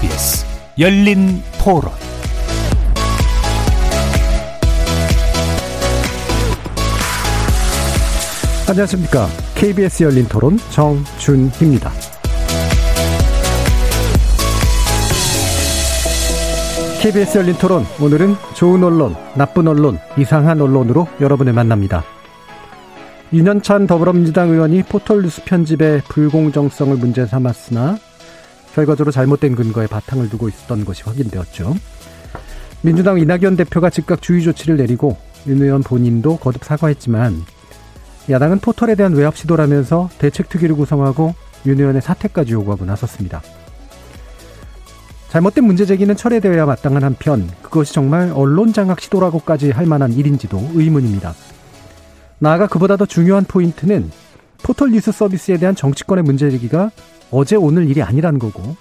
KBS 0.00 0.46
열린 0.78 1.42
토론 1.62 1.92
안녕하십니까. 8.66 9.26
KBS 9.56 10.04
열린 10.04 10.26
토론 10.26 10.56
정준희입니다. 10.70 11.90
KBS 17.02 17.38
열린 17.38 17.54
토론 17.56 17.84
오늘은 18.00 18.36
좋은 18.54 18.82
언론, 18.82 19.14
나쁜 19.36 19.68
언론, 19.68 19.98
이상한 20.16 20.62
언론으로 20.62 21.08
여러분을 21.20 21.52
만납니다. 21.52 22.04
윤현찬 23.34 23.86
더불어민주당 23.86 24.48
의원이 24.48 24.84
포털뉴스 24.84 25.44
편집의 25.44 26.02
불공정성을 26.08 26.96
문제 26.96 27.26
삼았으나 27.26 27.98
결과적으로 28.74 29.10
잘못된 29.10 29.54
근거에 29.54 29.86
바탕을 29.86 30.30
두고 30.30 30.48
있었던 30.48 30.84
것이 30.84 31.02
확인되었죠. 31.04 31.74
민주당 32.82 33.18
이낙연 33.18 33.56
대표가 33.56 33.90
즉각 33.90 34.22
주의 34.22 34.42
조치를 34.42 34.76
내리고 34.76 35.16
윤 35.46 35.62
의원 35.62 35.82
본인도 35.82 36.38
거듭 36.38 36.64
사과했지만 36.64 37.44
야당은 38.30 38.60
포털에 38.60 38.94
대한 38.94 39.14
외압 39.14 39.36
시도라면서 39.36 40.08
대책특위를 40.18 40.76
구성하고 40.76 41.34
윤 41.66 41.78
의원의 41.78 42.00
사퇴까지 42.02 42.52
요구하고 42.52 42.84
나섰습니다. 42.84 43.42
잘못된 45.30 45.64
문제 45.64 45.86
제기는 45.86 46.16
철회되어야 46.16 46.66
마땅한 46.66 47.04
한편 47.04 47.48
그것이 47.62 47.94
정말 47.94 48.32
언론 48.34 48.72
장악 48.72 49.00
시도라고까지 49.00 49.70
할 49.70 49.86
만한 49.86 50.12
일인지도 50.12 50.58
의문입니다. 50.74 51.34
나아가 52.38 52.66
그보다 52.66 52.96
더 52.96 53.06
중요한 53.06 53.44
포인트는 53.44 54.10
포털 54.62 54.90
뉴스 54.90 55.12
서비스에 55.12 55.58
대한 55.58 55.74
정치권의 55.74 56.24
문제 56.24 56.50
제기가 56.50 56.90
어제 57.30 57.56
오늘 57.56 57.88
일이 57.88 58.02
아니라는 58.02 58.38
거고 58.38 58.76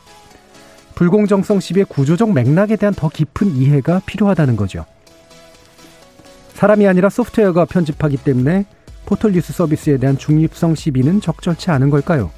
불공정성 0.95 1.59
시비의 1.59 1.85
구조적 1.85 2.33
맥락에 2.33 2.75
대한 2.75 2.93
더 2.93 3.09
깊은 3.09 3.55
이해가 3.55 4.01
필요하다는 4.05 4.55
거죠. 4.55 4.85
사람이 6.55 6.87
아니라 6.87 7.09
소프트웨어가 7.09 7.65
편집하기 7.65 8.17
때문에 8.17 8.65
포털 9.05 9.31
뉴스 9.31 9.53
서비스에 9.53 9.97
대한 9.97 10.17
중립성 10.17 10.75
시비는 10.75 11.21
적절치 11.21 11.71
않은 11.71 11.89
걸까요? 11.89 12.31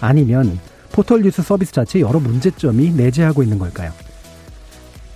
아니면 0.00 0.58
포털 0.90 1.22
뉴스 1.22 1.42
서비스 1.42 1.72
자체 1.72 2.00
여러 2.00 2.18
문제점이 2.18 2.90
내재하고 2.90 3.42
있는 3.42 3.58
걸까요? 3.58 3.92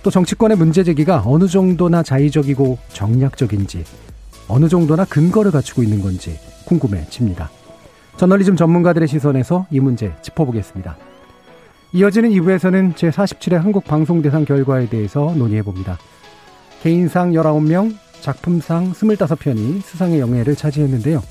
또 0.01 0.09
정치권의 0.09 0.57
문제 0.57 0.83
제기가 0.83 1.23
어느 1.25 1.47
정도나 1.47 2.01
자의적이고 2.03 2.77
정략적인지, 2.93 3.83
어느 4.47 4.69
정도나 4.69 5.03
근거를 5.03 5.51
갖추고 5.51 5.83
있는 5.83 6.01
건지 6.01 6.39
궁금해집니다. 6.65 7.49
저널리즘 8.17 8.55
전문가들의 8.55 9.07
시선에서 9.07 9.67
이 9.69 9.79
문제 9.79 10.11
짚어보겠습니다. 10.23 10.97
이어지는 11.93 12.31
2부에서는 12.31 12.95
제47회 12.95 13.53
한국방송대상 13.53 14.43
결과에 14.45 14.89
대해서 14.89 15.33
논의해봅니다. 15.37 15.99
개인상 16.81 17.31
19명, 17.31 17.95
작품상 18.21 18.91
25편이 18.91 19.81
수상의 19.83 20.19
영예를 20.19 20.55
차지했는데요. 20.55 21.21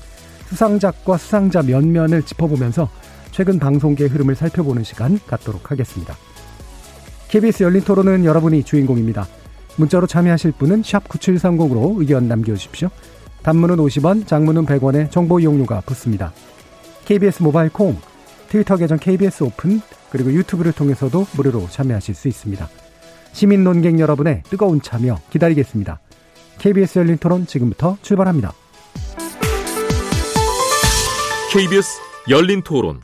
수상작과 0.47 1.17
수상자 1.17 1.61
면면을 1.61 2.23
짚어보면서 2.23 2.89
최근 3.31 3.59
방송계의 3.59 4.09
흐름을 4.09 4.35
살펴보는 4.35 4.83
시간 4.83 5.19
갖도록 5.27 5.71
하겠습니다. 5.71 6.15
KBS 7.27 7.63
열린 7.63 7.81
토론은 7.81 8.23
여러분이 8.23 8.63
주인공입니다. 8.63 9.27
문자로 9.75 10.07
참여하실 10.07 10.53
분은 10.53 10.83
9730으로 10.83 11.99
의견 11.99 12.29
남겨주십시오. 12.29 12.89
단문은 13.43 13.75
50원, 13.75 14.25
장문은 14.25 14.65
100원의 14.65 15.11
정보 15.11 15.39
이용료가 15.39 15.81
붙습니다. 15.81 16.31
KBS 17.07 17.41
모바일 17.41 17.69
콩, 17.69 17.95
트위터 18.49 18.75
계정 18.75 18.99
KBS 18.99 19.45
오픈, 19.45 19.79
그리고 20.09 20.29
유튜브를 20.33 20.73
통해서도 20.73 21.25
무료로 21.37 21.69
참여하실 21.69 22.13
수 22.13 22.27
있습니다. 22.27 22.67
시민 23.31 23.63
논객 23.63 23.97
여러분의 23.97 24.43
뜨거운 24.49 24.81
참여 24.81 25.21
기다리겠습니다. 25.29 26.01
KBS 26.59 26.99
열린 26.99 27.17
토론 27.17 27.45
지금부터 27.45 27.97
출발합니다. 28.01 28.51
KBS 31.53 31.97
열린 32.29 32.61
토론 32.61 32.99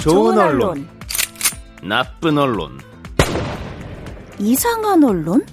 좋은 0.00 0.38
언론, 0.38 0.88
나쁜 1.82 2.38
언론, 2.38 2.78
이상한 4.38 5.04
언론? 5.04 5.44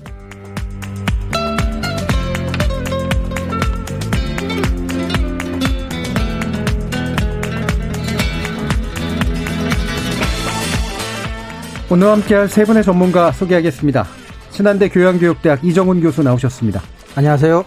오늘 11.90 12.08
함께할 12.08 12.48
세 12.48 12.64
분의 12.64 12.84
전문가 12.84 13.34
소개하겠습니다. 13.34 14.06
신한대 14.52 14.88
교양교육대학 14.90 15.66
이정훈 15.66 16.00
교수 16.00 16.24
나오셨습니다. 16.24 16.82
안녕하세요. 17.16 17.66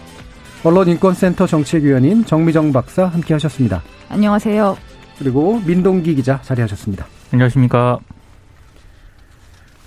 언론인권센터 0.63 1.45
정치위원인 1.45 2.25
정미정 2.25 2.73
박사 2.73 3.05
함께하셨습니다. 3.05 3.83
안녕하세요. 4.09 4.90
그리고 5.21 5.61
민동기 5.67 6.15
기자 6.15 6.41
자리하셨습니다. 6.41 7.05
안녕하십니까. 7.31 7.99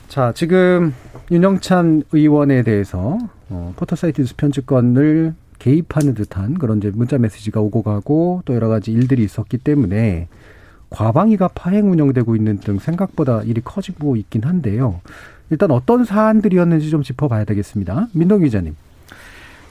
자, 0.07 0.33
지금 0.33 0.95
윤영찬 1.29 2.05
의원에 2.13 2.63
대해서 2.63 3.19
어, 3.49 3.73
포털사이트 3.75 4.21
뉴스 4.21 4.37
편집권을 4.37 5.35
개입하는 5.59 6.15
듯한 6.15 6.55
그런 6.55 6.79
이제 6.79 6.93
문자 6.95 7.19
메시지가 7.19 7.61
오고 7.61 7.83
가고 7.83 8.43
또 8.45 8.55
여러 8.55 8.69
가지 8.69 8.93
일들이 8.93 9.25
있었기 9.25 9.59
때문에 9.59 10.29
과방위가 10.91 11.49
파행 11.49 11.91
운영되고 11.91 12.37
있는 12.37 12.59
등 12.61 12.79
생각보다 12.79 13.43
일이 13.43 13.61
커지고 13.61 14.15
있긴 14.15 14.45
한데요. 14.45 15.01
일단 15.51 15.73
어떤 15.73 16.05
사안들이었는지 16.05 16.91
좀 16.91 17.03
짚어봐야 17.03 17.45
되겠습니다. 17.45 18.07
민동기 18.13 18.43
기자님. 18.45 18.77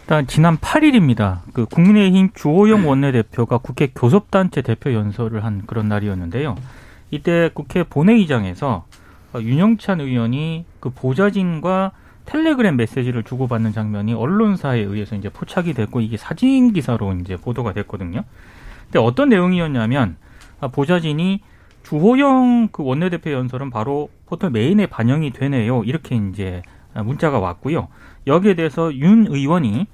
일단 0.04 0.28
지난 0.28 0.58
8일입니다. 0.58 1.40
그 1.54 1.66
국민의힘 1.66 2.32
주호영 2.34 2.88
원내대표가 2.90 3.60
국회 3.60 3.88
교섭단체 3.96 4.62
대표 4.62 4.94
연설을 4.94 5.46
한 5.46 5.64
그런 5.66 5.88
날이었는데요. 5.88 6.56
이때 7.10 7.50
국회 7.54 7.84
본회의장에서 7.84 8.86
윤영찬 9.36 10.02
의원이 10.02 10.66
그 10.82 10.90
보좌진과 10.90 11.94
텔레그램 12.26 12.76
메시지를 12.76 13.24
주고받는 13.24 13.72
장면이 13.72 14.14
언론사에 14.14 14.82
의해서 14.82 15.16
이제 15.16 15.30
포착이 15.30 15.74
됐고 15.74 16.02
이게 16.02 16.18
사진 16.18 16.74
기사로 16.74 17.14
이제 17.22 17.38
보도가 17.38 17.72
됐거든요. 17.72 18.26
근데 18.86 19.00
어떤 19.00 19.30
내용이었냐면 19.30 20.18
아, 20.60 20.68
보좌진이 20.68 21.42
주호영 21.84 22.70
그 22.74 22.84
원내대표 22.84 23.32
연설은 23.32 23.70
바로 23.70 24.10
포털 24.26 24.52
메인에 24.52 24.86
반영이 24.86 25.32
되네요. 25.32 25.84
이렇게 25.86 26.16
이제 26.16 26.62
문자가 26.94 27.40
왔고요. 27.40 27.88
여기에 28.28 28.56
대해서 28.56 28.94
윤 28.96 29.28
의원이 29.28 29.88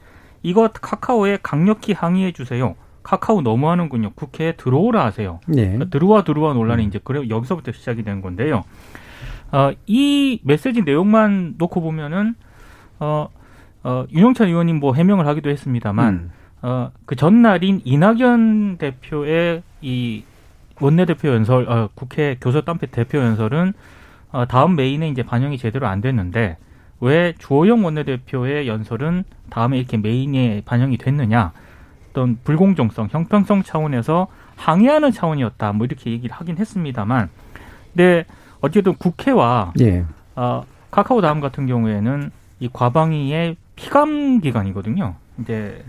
이것 0.43 0.73
카카오에 0.73 1.39
강력히 1.41 1.93
항의해 1.93 2.31
주세요. 2.31 2.75
카카오 3.03 3.41
너무하는군요. 3.41 4.11
국회에 4.15 4.53
들어오라 4.53 5.03
하세요. 5.03 5.39
네. 5.47 5.63
그러니까 5.63 5.85
들어와 5.85 6.23
들어와 6.23 6.53
논란이 6.53 6.83
이제 6.85 6.99
그래 7.03 7.27
여기서부터 7.29 7.71
시작이 7.71 8.03
된 8.03 8.21
건데요. 8.21 8.63
어, 9.51 9.71
이 9.87 10.39
메시지 10.43 10.83
내용만 10.83 11.55
놓고 11.57 11.81
보면은 11.81 12.35
어, 12.99 13.29
어, 13.83 14.05
윤영찬 14.11 14.47
의원님 14.47 14.79
뭐 14.79 14.93
해명을 14.93 15.25
하기도 15.25 15.49
했습니다만 15.49 16.13
음. 16.13 16.31
어, 16.61 16.91
그 17.05 17.15
전날인 17.15 17.81
이낙연 17.83 18.77
대표의 18.77 19.63
이 19.81 20.23
원내대표 20.79 21.29
연설, 21.29 21.69
어, 21.69 21.89
국회 21.95 22.37
교섭단체 22.39 22.87
대표 22.87 23.17
연설은 23.19 23.73
어, 24.31 24.45
다음 24.45 24.75
메인에 24.75 25.09
이제 25.09 25.23
반영이 25.23 25.57
제대로 25.57 25.87
안 25.87 26.01
됐는데 26.01 26.57
왜 27.01 27.33
주호영 27.37 27.83
원내대표의 27.85 28.67
연설은 28.67 29.23
다음에 29.49 29.77
이렇게 29.77 29.97
메인에 29.97 30.61
반영이 30.65 30.97
됐느냐? 30.97 31.51
어떤 32.09 32.37
불공정성, 32.43 33.09
형평성 33.11 33.63
차원에서 33.63 34.27
항의하는 34.55 35.11
차원이었다. 35.11 35.71
뭐 35.73 35.85
이렇게 35.85 36.11
얘기를 36.11 36.35
하긴 36.35 36.57
했습니다만, 36.57 37.29
근데 37.93 38.25
어쨌든 38.61 38.95
국회와 38.95 39.73
예. 39.79 40.05
어, 40.35 40.63
카카오 40.91 41.21
다음 41.21 41.39
같은 41.39 41.65
경우에는 41.67 42.31
이 42.59 42.69
과방위의 42.71 43.55
피감 43.75 44.41
기관이거든요. 44.41 45.15
이제 45.39 45.83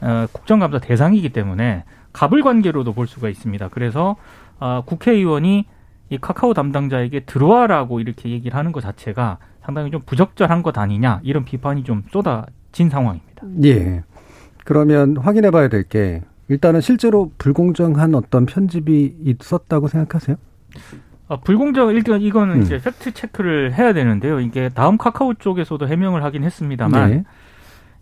어, 0.00 0.26
국정감사 0.32 0.80
대상이기 0.80 1.30
때문에 1.30 1.84
갑을 2.12 2.42
관계로도 2.42 2.92
볼 2.92 3.06
수가 3.06 3.28
있습니다. 3.28 3.68
그래서 3.68 4.16
어, 4.60 4.82
국회의원이 4.84 5.64
이 6.10 6.18
카카오 6.18 6.52
담당자에게 6.52 7.20
들어와라고 7.20 8.00
이렇게 8.00 8.28
얘기를 8.28 8.56
하는 8.56 8.72
것 8.72 8.82
자체가 8.82 9.38
상당히 9.64 9.90
좀 9.90 10.02
부적절한 10.04 10.62
것 10.62 10.76
아니냐 10.78 11.20
이런 11.22 11.44
비판이 11.44 11.84
좀 11.84 12.02
쏟아진 12.10 12.90
상황입니다. 12.90 13.46
예. 13.64 14.02
그러면 14.64 15.16
확인해 15.16 15.50
봐야 15.50 15.68
될 15.68 15.84
게 15.84 16.22
일단은 16.48 16.80
실제로 16.80 17.30
불공정한 17.38 18.14
어떤 18.14 18.44
편집이 18.46 19.16
있었다고 19.24 19.88
생각하세요? 19.88 20.36
아, 21.28 21.36
불공정 21.36 21.90
일단 21.94 22.20
이거는 22.20 22.56
음. 22.56 22.62
이제 22.62 22.78
팩트 22.78 23.12
체크를 23.14 23.72
해야 23.74 23.94
되는데요. 23.94 24.40
이게 24.40 24.68
다음 24.68 24.98
카카오 24.98 25.34
쪽에서도 25.34 25.86
해명을 25.88 26.22
하긴 26.22 26.44
했습니다만 26.44 27.10
네. 27.10 27.24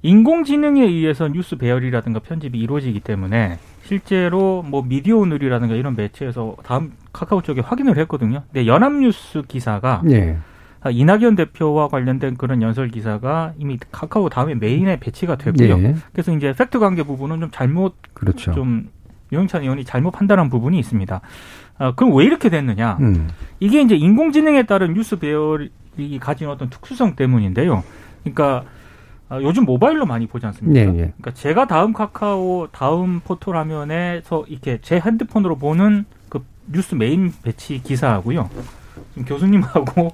인공지능에 0.03 0.83
의해서 0.83 1.29
뉴스 1.29 1.57
배열이라든가 1.57 2.19
편집이 2.19 2.59
이루어지기 2.59 2.99
때문에 3.01 3.59
실제로 3.85 4.63
뭐 4.63 4.83
미디어 4.83 5.19
오늘이라든가 5.19 5.77
이런 5.77 5.95
매체에서 5.95 6.57
다음 6.65 6.93
카카오 7.13 7.43
쪽에 7.43 7.61
확인을 7.61 7.97
했거든요. 7.99 8.43
근데 8.53 8.67
연합뉴스 8.67 9.43
기사가 9.47 10.03
네. 10.05 10.37
아, 10.85 10.91
이낙연 10.91 11.37
대표와 11.37 11.89
관련된 11.89 12.37
그런 12.37 12.61
연설 12.61 12.89
기사가 12.89 13.53
이미 13.59 13.79
카카오 13.93 14.29
다음에 14.29 14.55
메인에 14.55 14.99
배치가 14.99 15.37
됐고요. 15.37 15.79
네. 15.79 15.95
그래서 16.13 16.33
이제 16.33 16.53
팩트 16.53 16.79
관계 16.79 17.03
부분은 17.05 17.41
좀 17.41 17.51
잘못 17.53 17.95
그렇죠. 18.15 18.53
좀 18.53 18.91
윤영찬 19.33 19.63
의원이 19.63 19.85
잘못 19.85 20.11
판단한 20.11 20.51
부분이 20.51 20.79
있습니다. 20.79 21.21
아, 21.79 21.93
그럼 21.95 22.15
왜 22.17 22.25
이렇게 22.25 22.49
됐느냐? 22.49 22.99
음. 23.01 23.29
이게 23.61 23.81
이제 23.81 23.95
인공지능에 23.95 24.65
따른 24.65 24.95
뉴스 24.95 25.19
배열이 25.19 25.71
가진 26.21 26.49
어떤 26.49 26.69
특수성 26.69 27.15
때문인데요. 27.15 27.85
그러니까 28.25 28.65
아, 29.29 29.41
요즘 29.41 29.65
모바일로 29.65 30.05
많이 30.05 30.27
보지 30.27 30.45
않습니까? 30.47 30.93
네, 30.93 30.99
예. 30.99 31.13
그러니까 31.17 31.33
제가 31.33 31.67
다음 31.67 31.93
카카오 31.93 32.69
다음 32.73 33.21
포털 33.21 33.57
화면에서 33.57 34.45
이렇게 34.49 34.79
제 34.83 35.01
핸드폰으로 35.01 35.57
보는 35.57 36.05
그 36.29 36.45
뉴스 36.71 36.95
메인 36.97 37.33
배치 37.43 37.81
기사하고요. 37.83 38.51
지금 39.15 39.25
교수님하고 39.25 40.13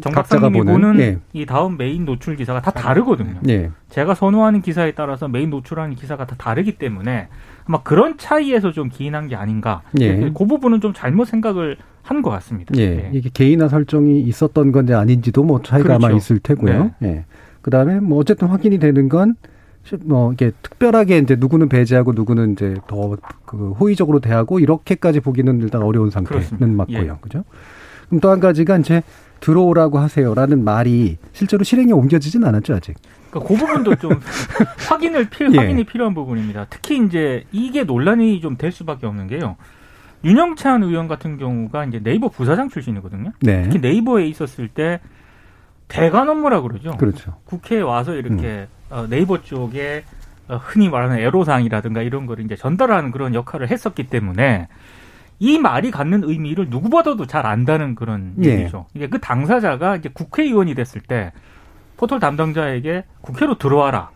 정 0.00 0.12
각자가 0.12 0.42
박사님이 0.48 0.58
보는, 0.64 0.72
보는, 0.92 1.00
예. 1.00 1.18
이 1.32 1.46
다음 1.46 1.76
메인 1.76 2.04
노출 2.04 2.36
기사가 2.36 2.60
다 2.60 2.70
다르거든요. 2.70 3.38
네. 3.42 3.70
제가 3.90 4.14
선호하는 4.14 4.62
기사에 4.62 4.92
따라서 4.92 5.28
메인 5.28 5.50
노출하는 5.50 5.94
기사가 5.96 6.26
다 6.26 6.34
다르기 6.38 6.76
때문에 6.78 7.28
아마 7.66 7.82
그런 7.82 8.16
차이에서 8.18 8.72
좀 8.72 8.88
기인한 8.88 9.28
게 9.28 9.36
아닌가. 9.36 9.82
예. 10.00 10.30
그 10.34 10.46
부분은 10.46 10.80
좀 10.80 10.92
잘못 10.94 11.26
생각을 11.26 11.76
한 12.02 12.22
것 12.22 12.30
같습니다. 12.30 12.74
예. 12.78 12.88
네. 12.88 13.10
이게 13.12 13.28
개인화 13.32 13.68
설정이 13.68 14.22
있었던 14.22 14.72
건지 14.72 14.94
아닌지도 14.94 15.44
뭐 15.44 15.60
차이가 15.62 15.96
아마 15.96 16.08
그렇죠. 16.08 16.16
있을 16.16 16.38
테고요. 16.38 16.92
예. 17.02 17.24
그다음에 17.60 18.00
뭐 18.00 18.18
어쨌든 18.18 18.48
확인이 18.48 18.78
되는 18.78 19.08
건뭐 19.10 20.32
이게 20.32 20.52
특별하게 20.62 21.18
이제 21.18 21.36
누구는 21.38 21.68
배제하고 21.68 22.12
누구는 22.14 22.52
이제 22.52 22.74
더 22.86 23.16
그 23.44 23.70
호의적으로 23.72 24.20
대하고 24.20 24.58
이렇게까지 24.58 25.20
보기는 25.20 25.60
일단 25.62 25.82
어려운 25.82 26.10
상태는 26.10 26.42
그렇습니다. 26.46 26.66
맞고요. 26.76 26.98
예. 26.98 27.12
그죠? 27.20 27.44
그럼 28.08 28.20
또 28.20 28.30
한 28.30 28.40
가지가 28.40 28.78
이제 28.78 29.02
들어오라고 29.40 29.98
하세요라는 29.98 30.64
말이 30.64 31.16
실제로 31.32 31.62
실행에 31.64 31.92
옮겨지진 31.92 32.44
않았죠 32.44 32.74
아직. 32.74 32.96
그러니까 33.30 33.48
그 33.48 33.58
부분도 33.58 33.94
좀 33.96 34.12
확인을 34.88 35.28
필 35.30 35.52
예. 35.54 35.58
확인이 35.58 35.84
필요한 35.84 36.14
부분입니다. 36.14 36.66
특히 36.70 36.98
이제 37.04 37.44
이게 37.52 37.84
논란이 37.84 38.40
좀 38.40 38.56
될 38.56 38.72
수밖에 38.72 39.06
없는 39.06 39.28
게요. 39.28 39.56
윤영찬 40.24 40.82
의원 40.82 41.06
같은 41.06 41.36
경우가 41.36 41.84
이제 41.84 42.00
네이버 42.02 42.28
부사장 42.28 42.68
출신이거든요. 42.68 43.32
네. 43.40 43.62
특히 43.64 43.78
네이버에 43.78 44.26
있었을 44.26 44.66
때 44.68 45.00
대관 45.86 46.28
업무라 46.28 46.60
그러죠. 46.60 46.90
그렇죠. 46.96 47.36
국회에 47.44 47.80
와서 47.80 48.14
이렇게 48.14 48.66
어, 48.90 49.06
네이버 49.08 49.42
쪽에 49.42 50.02
어, 50.48 50.56
흔히 50.56 50.88
말하는 50.88 51.18
애로사항이라든가 51.18 52.02
이런 52.02 52.26
거를 52.26 52.44
이제 52.44 52.56
전달하는 52.56 53.10
그런 53.12 53.34
역할을 53.34 53.70
했었기 53.70 54.08
때문에 54.08 54.66
이 55.38 55.58
말이 55.58 55.90
갖는 55.90 56.24
의미를 56.24 56.68
누구보다도 56.68 57.26
잘 57.26 57.46
안다는 57.46 57.94
그런 57.94 58.34
예. 58.44 58.50
얘기죠. 58.60 58.86
이게 58.94 59.08
그 59.08 59.18
당사자가 59.20 59.96
이제 59.96 60.08
국회의원이 60.12 60.74
됐을 60.74 61.00
때 61.00 61.32
포털 61.96 62.18
담당자에게 62.20 63.04
국회로 63.20 63.58
들어와라. 63.58 64.10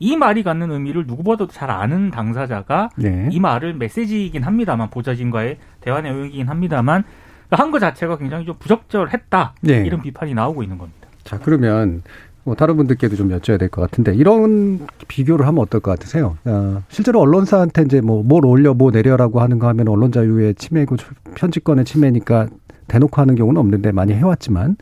이 0.00 0.16
말이 0.16 0.44
갖는 0.44 0.70
의미를 0.70 1.06
누구보다도 1.06 1.50
잘 1.52 1.70
아는 1.70 2.10
당사자가 2.10 2.90
네. 2.96 3.28
이 3.32 3.40
말을 3.40 3.74
메시지이긴 3.74 4.44
합니다만 4.44 4.90
보좌진과의 4.90 5.58
대화 5.80 6.00
내용이긴 6.00 6.48
합니다만 6.48 7.02
한 7.50 7.70
거 7.70 7.78
자체가 7.78 8.18
굉장히 8.18 8.44
좀 8.44 8.54
부적절했다 8.58 9.54
네. 9.62 9.84
이런 9.86 10.02
비판이 10.02 10.34
나오고 10.34 10.62
있는 10.62 10.78
겁니다. 10.78 11.08
자, 11.24 11.38
그러면 11.38 12.02
뭐 12.48 12.54
다른 12.56 12.76
분들께도 12.76 13.14
좀 13.16 13.28
여쭤야 13.28 13.58
될 13.58 13.68
것 13.68 13.82
같은데 13.82 14.14
이런 14.14 14.80
비교를 15.06 15.46
하면 15.46 15.60
어떨 15.62 15.80
것 15.80 15.90
같으세요? 15.92 16.36
어, 16.44 16.82
실제로 16.88 17.20
언론사한테 17.20 17.82
이제 17.82 18.00
뭐 18.00 18.22
뭘 18.22 18.44
올려 18.46 18.74
뭐 18.74 18.90
내려라고 18.90 19.40
하는 19.40 19.58
거 19.58 19.68
하면 19.68 19.88
언론 19.88 20.10
자유의 20.12 20.54
침해고 20.56 20.96
편집권의 21.34 21.84
침해니까 21.84 22.48
대놓고 22.88 23.20
하는 23.20 23.34
경우는 23.34 23.60
없는데 23.60 23.92
많이 23.92 24.14
해왔지만 24.14 24.76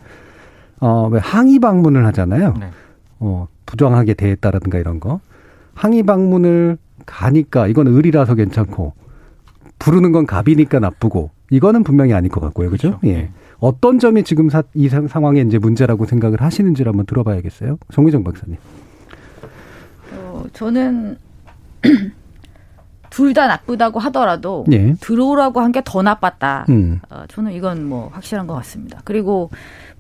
어, 0.81 1.09
왜 1.09 1.19
항의 1.21 1.59
방문을 1.59 2.07
하잖아요. 2.07 2.55
네. 2.59 2.69
어, 3.19 3.49
부정하게 3.67 4.15
대했다라든가 4.15 4.79
이런 4.79 5.01
거. 5.01 5.21
항의 5.75 6.03
방문을 6.05 6.79
가니까 7.05 7.67
이건 7.67 7.87
의리라서 7.89 8.35
괜찮고 8.35 8.93
부르는 9.79 10.13
건 10.13 10.27
갑이니까 10.27 10.79
나쁘고 10.79 11.31
이거는 11.51 11.83
분명히 11.83 12.13
아닐 12.13 12.31
것 12.31 12.41
같고요. 12.41 12.71
그죠? 12.71 12.99
그렇죠. 13.01 13.07
예. 13.09 13.31
네. 13.61 13.67
어떤 13.67 13.99
점이 13.99 14.23
지금 14.25 14.49
사, 14.51 14.63
이 14.75 14.89
상- 14.89 15.09
상황에 15.09 15.41
이제 15.41 15.59
문제라고 15.59 16.07
생각을 16.07 16.41
하시는지를 16.43 16.91
한번 16.91 17.07
들어봐야겠어요. 17.07 17.79
정의정 17.93 18.23
박사님. 18.25 18.57
어, 20.13 20.45
저는 20.53 21.17
둘 23.11 23.33
다 23.33 23.47
나쁘다고 23.47 23.99
하더라도 24.01 24.67
예. 24.73 24.93
들어오라고 25.01 25.61
한 25.61 25.73
게 25.73 25.81
더 25.85 26.03
나빴다. 26.03 26.67
음. 26.69 27.01
어, 27.09 27.25
저는 27.29 27.53
이건 27.53 27.85
뭐 27.89 28.11
확실한 28.13 28.47
것 28.47 28.55
같습니다. 28.57 29.01
그리고 29.05 29.49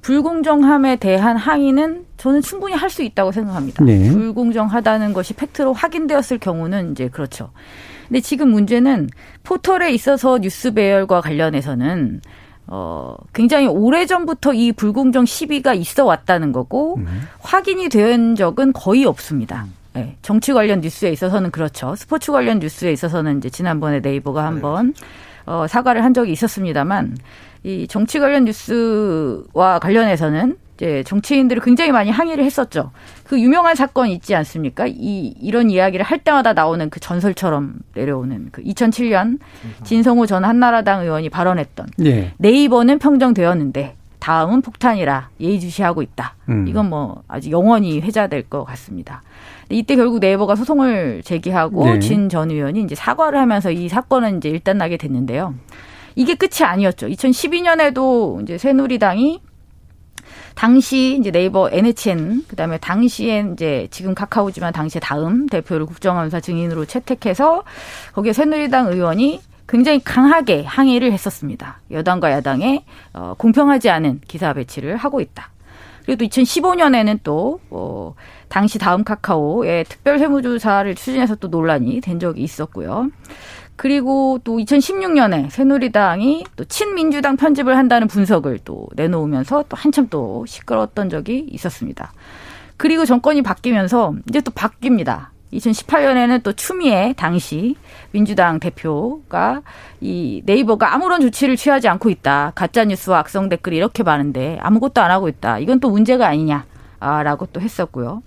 불공정함에 0.03 0.97
대한 0.97 1.37
항의는 1.39 2.05
저는 2.19 2.43
충분히 2.43 2.75
할 2.75 2.91
수 2.91 3.03
있다고 3.03 3.33
생각합니다. 3.33 3.83
네. 3.85 4.11
불공정하다는 4.11 5.13
것이 5.15 5.33
팩트로 5.35 5.73
확인되었을 5.73 6.39
경우는 6.39 6.93
이제 6.93 7.09
그렇죠. 7.09 7.51
근데 8.09 8.21
지금 8.21 8.51
문제는 8.51 9.09
포털에 9.45 9.93
있어서 9.93 10.39
뉴스 10.39 10.73
배열과 10.75 11.21
관련해서는 11.23 12.21
어, 12.69 13.17
굉장히 13.33 13.67
오래전부터 13.67 14.53
이 14.55 14.73
불공정 14.73 15.25
시비가 15.25 15.75
있어 15.75 16.05
왔다는 16.05 16.53
거고, 16.53 16.97
음. 16.97 17.23
확인이 17.41 17.89
된 17.89 18.35
적은 18.35 18.73
거의 18.73 19.05
없습니다. 19.05 19.67
네, 19.93 20.17
정치 20.21 20.53
관련 20.53 20.81
뉴스에 20.81 21.11
있어서는 21.11 21.51
그렇죠. 21.51 21.95
스포츠 21.97 22.33
관련 22.33 22.59
뉴스에 22.59 22.93
있어서는 22.93 23.39
이제 23.39 23.49
지난번에 23.49 24.01
네이버가 24.01 24.45
한번 24.45 24.95
어, 25.47 25.67
사과를 25.69 26.03
한 26.05 26.13
적이 26.13 26.33
있었습니다만, 26.33 27.17
이 27.63 27.87
정치 27.89 28.19
관련 28.19 28.45
뉴스와 28.45 29.79
관련해서는 29.81 30.57
이제 30.77 31.03
정치인들이 31.05 31.61
굉장히 31.63 31.91
많이 31.91 32.11
항의를 32.11 32.45
했었죠. 32.45 32.91
그 33.25 33.41
유명한 33.41 33.75
사건 33.75 34.09
있지 34.09 34.35
않습니까? 34.35 34.87
이 34.87 35.35
이런 35.41 35.71
이야기를 35.71 36.05
할 36.05 36.19
때마다 36.19 36.53
나오는 36.53 36.91
그 36.91 37.01
전설처럼 37.01 37.77
내려오는 37.95 38.49
그 38.53 38.63
2007년 38.63 39.39
진성호 39.85 40.27
전 40.27 40.45
한나라당 40.45 41.03
의원이 41.03 41.31
발언했던 41.31 41.87
예. 42.05 42.33
네이버는 42.37 42.99
평정되었는데 42.99 43.97
다음은 44.19 44.61
폭탄이라 44.61 45.31
예의주시하고 45.41 46.03
있다. 46.03 46.35
음. 46.49 46.67
이건 46.69 46.91
뭐 46.91 47.23
아주 47.27 47.51
영원히 47.51 48.01
회자될 48.01 48.43
것 48.43 48.65
같습니다. 48.65 49.23
이때 49.71 49.97
결국 49.97 50.19
네이버가 50.19 50.57
소송을 50.57 51.23
제기하고 51.25 51.85
네. 51.85 51.99
진전 52.01 52.51
의원이 52.51 52.83
이제 52.83 52.95
사과를 52.95 53.39
하면서 53.39 53.71
이 53.71 53.89
사건은 53.89 54.39
이제 54.39 54.49
일단 54.49 54.79
나게 54.79 54.97
됐는데요. 54.97 55.55
이게 56.17 56.35
끝이 56.35 56.65
아니었죠. 56.67 57.09
2012년에도 57.09 58.43
이제 58.43 58.59
새누리당이 58.59 59.41
당시 60.57 61.19
이제 61.21 61.31
네이버 61.31 61.69
NHN 61.71 62.45
그다음에 62.49 62.79
당시에 62.79 63.47
이제 63.53 63.87
지금 63.91 64.15
카카오지만 64.15 64.73
당시에 64.73 65.01
다음 65.01 65.47
대표를 65.47 65.85
국정감사 65.85 66.41
증인으로 66.41 66.87
채택해서 66.87 67.63
거기에 68.15 68.33
새누리당 68.33 68.91
의원이 68.91 69.43
굉장히 69.69 70.03
강하게 70.03 70.65
항의를 70.65 71.13
했었습니다. 71.13 71.81
여당과 71.91 72.31
야당의 72.33 72.85
어, 73.13 73.35
공평하지 73.37 73.91
않은 73.91 74.23
기사 74.27 74.55
배치를 74.55 74.97
하고 74.97 75.21
있다. 75.21 75.51
그리고 76.07 76.21
또 76.21 76.25
2015년에는 76.25 77.21
또 77.23 77.61
어, 77.69 78.15
당시 78.49 78.79
다음 78.79 79.05
카카오의 79.05 79.85
특별 79.85 80.19
세무조사를 80.19 80.95
추진해서 80.95 81.35
또 81.35 81.49
논란이 81.49 82.01
된 82.01 82.19
적이 82.19 82.43
있었고요. 82.43 83.11
그리고 83.77 84.39
또 84.43 84.57
2016년에 84.57 85.51
새누리당이 85.51 86.45
또 86.57 86.65
친민주당 86.65 87.37
편집을 87.37 87.77
한다는 87.77 88.09
분석을 88.09 88.61
또 88.65 88.89
내놓으면서 88.97 89.65
또 89.69 89.77
한참 89.77 90.09
또 90.09 90.45
시끄러웠던 90.47 91.11
적이 91.11 91.47
있었습니다. 91.51 92.13
그리고 92.77 93.05
정권이 93.05 93.43
바뀌면서 93.43 94.15
이제 94.29 94.41
또 94.41 94.51
바뀝니다. 94.51 95.27
2018년에는 95.53 96.43
또 96.43 96.53
추미애 96.53 97.15
당시 97.17 97.77
민주당 98.11 98.59
대표가 98.59 99.63
이 100.01 100.43
네이버가 100.45 100.93
아무런 100.93 101.21
조치를 101.21 101.57
취하지 101.57 101.89
않고 101.89 102.11
있다. 102.11 102.53
가짜 102.55 102.85
뉴스와 102.85 103.19
악성 103.21 103.49
댓글이 103.49 103.77
이렇게 103.77 104.03
많은데 104.03 104.59
아무것도 104.61 105.01
안 105.01 105.11
하고 105.11 105.29
있다. 105.29 105.59
이건 105.59 105.81
또 105.81 105.91
문제가 105.91 106.27
아니냐라고 106.27 107.47
또 107.53 107.61
했었고요. 107.61 108.23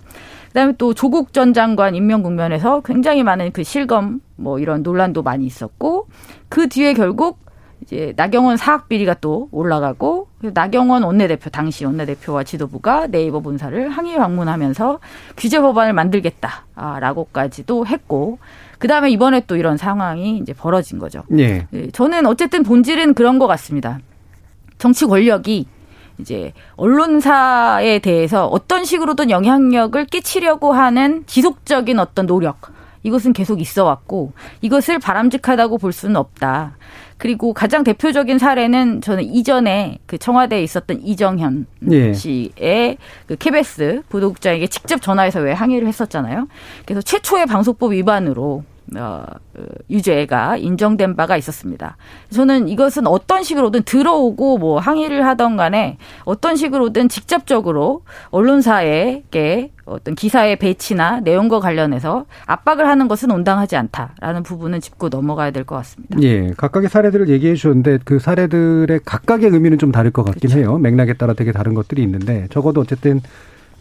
그다음에 0.48 0.72
또 0.78 0.94
조국 0.94 1.32
전 1.32 1.52
장관 1.54 1.94
임명 1.94 2.22
국면에서 2.22 2.80
굉장히 2.80 3.22
많은 3.22 3.52
그 3.52 3.62
실검 3.62 4.20
뭐 4.40 4.58
이런 4.58 4.82
논란도 4.82 5.22
많이 5.22 5.46
있었고 5.46 6.08
그 6.48 6.68
뒤에 6.68 6.94
결국 6.94 7.38
이제 7.82 8.12
나경원 8.16 8.56
사학 8.56 8.88
비리가 8.88 9.14
또 9.14 9.48
올라가고 9.52 10.28
나경원 10.40 11.02
원내대표 11.02 11.50
당시 11.50 11.84
원내대표와 11.84 12.44
지도부가 12.44 13.06
네이버 13.06 13.40
본사를 13.40 13.88
항의 13.88 14.16
방문하면서 14.16 15.00
규제 15.36 15.60
법안을 15.60 15.92
만들겠다라고까지도 15.94 17.86
했고 17.86 18.38
그다음에 18.78 19.10
이번에 19.10 19.42
또 19.46 19.56
이런 19.56 19.76
상황이 19.76 20.38
이제 20.38 20.52
벌어진 20.52 20.98
거죠. 20.98 21.22
예. 21.38 21.66
예, 21.72 21.90
저는 21.90 22.26
어쨌든 22.26 22.62
본질은 22.62 23.14
그런 23.14 23.38
것 23.38 23.46
같습니다. 23.46 24.00
정치 24.78 25.06
권력이 25.06 25.66
이제 26.18 26.52
언론사에 26.76 27.98
대해서 28.00 28.46
어떤 28.46 28.84
식으로든 28.84 29.30
영향력을 29.30 30.04
끼치려고 30.06 30.72
하는 30.72 31.24
지속적인 31.26 31.98
어떤 31.98 32.26
노력 32.26 32.58
이것은 33.02 33.32
계속 33.32 33.60
있어 33.60 33.84
왔고 33.84 34.32
이것을 34.60 34.98
바람직하다고 34.98 35.78
볼 35.78 35.92
수는 35.92 36.16
없다. 36.16 36.76
그리고 37.20 37.52
가장 37.52 37.84
대표적인 37.84 38.38
사례는 38.38 39.02
저는 39.02 39.24
이전에 39.24 39.98
그 40.06 40.16
청와대에 40.16 40.62
있었던 40.62 41.02
이정현 41.02 41.66
예. 41.90 42.14
씨의 42.14 42.96
그 43.26 43.36
KBS 43.36 44.02
보도국장에게 44.08 44.66
직접 44.68 45.02
전화해서 45.02 45.40
왜 45.40 45.52
항의를 45.52 45.86
했었잖아요. 45.86 46.48
그래서 46.86 47.02
최초의 47.02 47.44
방송법 47.44 47.92
위반으로 47.92 48.64
어, 48.96 49.24
어, 49.54 49.62
유죄가 49.88 50.56
인정된 50.56 51.14
바가 51.14 51.36
있었습니다. 51.36 51.96
저는 52.30 52.68
이것은 52.68 53.06
어떤 53.06 53.42
식으로든 53.42 53.82
들어오고 53.84 54.58
뭐 54.58 54.80
항의를 54.80 55.26
하던 55.26 55.56
간에 55.56 55.98
어떤 56.24 56.56
식으로든 56.56 57.08
직접적으로 57.08 58.02
언론사에게 58.30 59.70
어떤 59.90 60.14
기사의 60.14 60.56
배치나 60.56 61.20
내용과 61.20 61.60
관련해서 61.60 62.24
압박을 62.46 62.86
하는 62.88 63.08
것은 63.08 63.30
온당하지 63.30 63.76
않다라는 63.76 64.42
부분은 64.42 64.80
짚고 64.80 65.08
넘어가야 65.08 65.50
될 65.50 65.64
것 65.64 65.76
같습니다. 65.76 66.20
예, 66.22 66.50
각각의 66.56 66.88
사례들을 66.88 67.28
얘기해 67.28 67.54
주셨는데 67.56 67.98
그 68.04 68.18
사례들의 68.18 69.00
각각의 69.04 69.50
의미는 69.50 69.78
좀 69.78 69.92
다를 69.92 70.10
것 70.10 70.22
같긴 70.24 70.50
해요. 70.52 70.78
맥락에 70.78 71.14
따라 71.14 71.34
되게 71.34 71.52
다른 71.52 71.74
것들이 71.74 72.02
있는데 72.02 72.46
적어도 72.50 72.80
어쨌든 72.80 73.20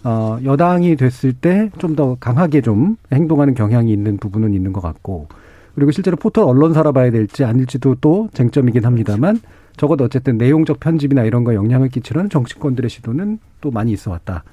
어, 0.03 0.37
여당이 0.43 0.95
됐을 0.95 1.33
때 1.33 1.69
좀 1.77 1.95
더 1.95 2.15
강하게 2.19 2.61
좀 2.61 2.95
행동하는 3.11 3.53
경향이 3.53 3.91
있는 3.91 4.17
부분은 4.17 4.53
있는 4.53 4.71
것 4.73 4.81
같고 4.81 5.27
그리고 5.75 5.91
실제로 5.91 6.17
포털 6.17 6.45
언론사라 6.45 6.91
봐야 6.91 7.11
될지 7.11 7.43
아닐지도 7.43 7.95
또 8.01 8.29
쟁점이긴 8.33 8.85
합니다만 8.85 9.39
적어도 9.77 10.03
어쨌든 10.05 10.37
내용적 10.37 10.79
편집이나 10.79 11.23
이런 11.23 11.43
거 11.43 11.53
영향을 11.53 11.89
끼치는 11.89 12.29
정치권들의 12.29 12.89
시도는 12.89 13.39
또 13.61 13.71
많이 13.71 13.91
있어 13.93 14.11
왔다. 14.11 14.43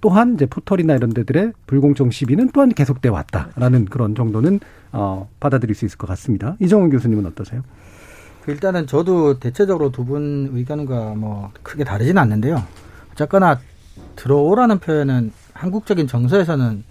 또한 0.00 0.34
이제 0.34 0.46
포털이나 0.46 0.94
이런 0.94 1.10
데들의 1.10 1.52
불공정 1.66 2.10
시비는 2.10 2.50
또한 2.52 2.70
계속돼 2.70 3.08
왔다라는 3.08 3.84
그런 3.86 4.14
정도는 4.14 4.60
어, 4.92 5.28
받아들일 5.40 5.74
수 5.74 5.84
있을 5.84 5.98
것 5.98 6.06
같습니다. 6.08 6.56
이정훈 6.60 6.90
교수님은 6.90 7.26
어떠세요? 7.26 7.62
그 8.42 8.52
일단은 8.52 8.86
저도 8.86 9.38
대체적으로 9.38 9.90
두 9.92 10.04
분 10.04 10.50
의견과 10.54 11.14
뭐 11.14 11.50
크게 11.62 11.84
다르진 11.84 12.16
않는데요. 12.18 12.62
어쨌거나 13.12 13.60
들어오라는 14.16 14.78
표현은 14.78 15.32
한국적인 15.52 16.06
정서에서는 16.06 16.84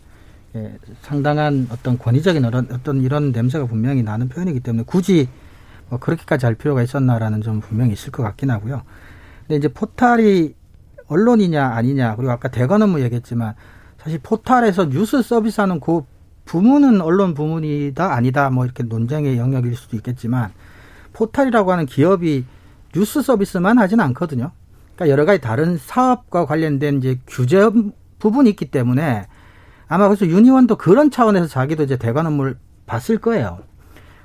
예, 0.55 0.77
상당한 1.01 1.67
어떤 1.71 1.97
권위적인 1.97 2.43
어떤, 2.45 3.01
이런 3.01 3.31
냄새가 3.31 3.65
분명히 3.65 4.01
나는 4.03 4.29
표현이기 4.29 4.61
때문에 4.61 4.83
굳이 4.85 5.27
뭐 5.89 5.99
그렇게까지 5.99 6.45
할 6.45 6.55
필요가 6.55 6.81
있었나라는 6.81 7.41
점 7.41 7.59
분명히 7.61 7.93
있을 7.93 8.11
것 8.11 8.23
같긴 8.23 8.49
하고요. 8.51 8.81
근데 9.41 9.57
이제 9.57 9.67
포탈이 9.67 10.53
언론이냐 11.09 11.65
아니냐 11.65 12.15
그리고 12.15 12.31
아까 12.31 12.47
대관 12.47 12.81
업무 12.81 13.01
얘기했지만 13.01 13.55
사실 13.97 14.19
포탈에서 14.23 14.89
뉴스 14.89 15.21
서비스하는 15.21 15.79
그 15.79 16.03
부문은 16.45 17.01
언론 17.01 17.33
부문이다 17.33 18.13
아니다 18.13 18.49
뭐 18.49 18.65
이렇게 18.65 18.83
논쟁의 18.83 19.37
영역일 19.37 19.75
수도 19.75 19.97
있겠지만 19.97 20.51
포탈이라고 21.13 21.71
하는 21.71 21.85
기업이 21.85 22.45
뉴스 22.93 23.21
서비스만 23.21 23.77
하진 23.77 23.99
않거든요. 23.99 24.51
그러니까 24.95 25.13
여러 25.13 25.25
가지 25.25 25.41
다른 25.41 25.77
사업과 25.77 26.45
관련된 26.45 26.97
이제 26.97 27.19
규제 27.27 27.69
부분이 28.19 28.49
있기 28.51 28.71
때문에 28.71 29.27
아마 29.87 30.07
그래서 30.07 30.25
유니원도 30.25 30.77
그런 30.77 31.11
차원에서 31.11 31.47
자기도 31.47 31.83
이제 31.83 31.97
대관 31.97 32.25
업무를 32.25 32.57
봤을 32.85 33.17
거예요. 33.17 33.59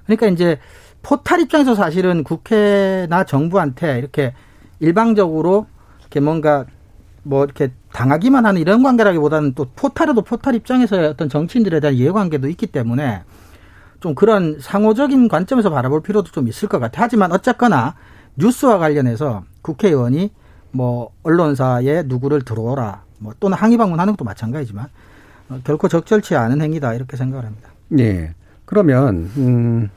그러니까 0.04 0.26
이제 0.26 0.58
포탈 1.02 1.40
입장에서 1.40 1.74
사실은 1.74 2.24
국회나 2.24 3.24
정부한테 3.24 3.98
이렇게 3.98 4.34
일방적으로 4.80 5.66
이렇게 6.00 6.20
뭔가 6.20 6.64
뭐 7.24 7.44
이렇게 7.44 7.72
당하기만 7.92 8.46
하는 8.46 8.60
이런 8.60 8.82
관계라기보다는 8.82 9.54
또 9.54 9.66
포탈에도 9.74 10.22
포탈 10.22 10.54
입장에서의 10.54 11.08
어떤 11.08 11.28
정치인들에 11.28 11.80
대한 11.80 11.94
이해관계도 11.94 12.48
있기 12.48 12.66
때문에 12.68 13.22
좀 14.00 14.14
그런 14.14 14.58
상호적인 14.60 15.28
관점에서 15.28 15.70
바라볼 15.70 16.02
필요도 16.02 16.30
좀 16.30 16.46
있을 16.46 16.68
것 16.68 16.78
같아요. 16.78 17.02
하지만 17.02 17.32
어쨌거나 17.32 17.94
뉴스와 18.36 18.78
관련해서 18.78 19.44
국회의원이 19.62 20.30
뭐 20.72 21.10
언론사에 21.22 22.02
누구를 22.06 22.42
들어오라 22.42 23.02
뭐 23.18 23.32
또는 23.40 23.56
항의 23.56 23.78
방문하는 23.78 24.12
것도 24.12 24.24
마찬가지지만 24.24 24.88
어, 25.48 25.60
결코 25.64 25.88
적절치 25.88 26.36
않은 26.36 26.60
행위다 26.60 26.94
이렇게 26.94 27.16
생각을 27.16 27.46
합니다. 27.46 27.70
예. 27.98 28.34
그러면 28.66 29.30
음 29.36 29.90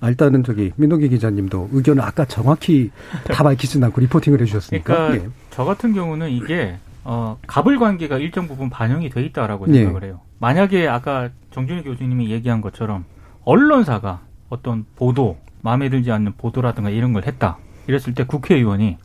아, 0.00 0.08
일단은 0.08 0.42
저기 0.42 0.72
민동기 0.76 1.08
기자님도 1.08 1.70
의견을 1.72 2.02
아까 2.02 2.24
정확히 2.24 2.90
다 3.24 3.44
밝히진 3.44 3.82
않고 3.84 4.00
리포팅을 4.00 4.40
해주셨으니까. 4.40 4.94
그러니까 4.94 5.24
예. 5.24 5.30
저 5.52 5.64
같은 5.64 5.92
경우는 5.92 6.30
이게 6.30 6.76
어 7.04 7.36
갑을 7.46 7.78
관계가 7.78 8.18
일정 8.18 8.48
부분 8.48 8.70
반영이 8.70 9.10
돼 9.10 9.22
있다라고 9.22 9.66
예. 9.68 9.74
생각을 9.74 10.04
해요. 10.04 10.20
만약에 10.38 10.88
아까 10.88 11.28
정준희 11.50 11.82
교수님이 11.84 12.30
얘기한 12.30 12.60
것처럼 12.60 13.04
언론사가 13.44 14.20
어떤 14.48 14.86
보도 14.96 15.36
마음에 15.60 15.88
들지 15.88 16.10
않는 16.10 16.32
보도라든가 16.38 16.90
이런 16.90 17.12
걸 17.12 17.24
했다 17.26 17.58
이랬을 17.86 18.14
때 18.14 18.24
국회의원이 18.24 18.96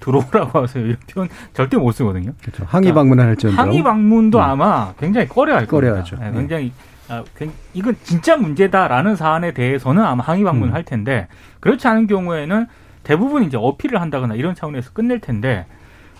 들어오라고 0.00 0.60
하세요 0.62 0.84
이런 0.84 0.96
표현 1.10 1.28
절대 1.52 1.76
못 1.76 1.92
쓰거든요. 1.92 2.32
그렇죠. 2.42 2.64
항의 2.66 2.92
방문을 2.94 3.24
할지언정. 3.26 3.64
항의 3.64 3.82
방문도 3.82 4.38
음. 4.38 4.42
아마 4.42 4.94
굉장히 4.98 5.26
꺼려할 5.28 5.66
겁니다. 5.66 5.88
꺼려하죠. 5.90 6.16
네, 6.16 6.28
예. 6.28 6.32
굉장히 6.32 6.72
아, 7.08 7.24
굉- 7.36 7.52
이건 7.74 7.96
진짜 8.04 8.36
문제다라는 8.36 9.16
사안에 9.16 9.52
대해서는 9.52 10.04
아마 10.04 10.22
항의 10.22 10.44
방문을 10.44 10.72
음. 10.72 10.74
할 10.74 10.84
텐데 10.84 11.26
그렇지 11.60 11.88
않은 11.88 12.06
경우에는 12.06 12.66
대부분 13.02 13.42
이제 13.44 13.56
어필을 13.56 14.00
한다거나 14.00 14.34
이런 14.34 14.54
차원에서 14.54 14.92
끝낼 14.92 15.18
텐데 15.18 15.66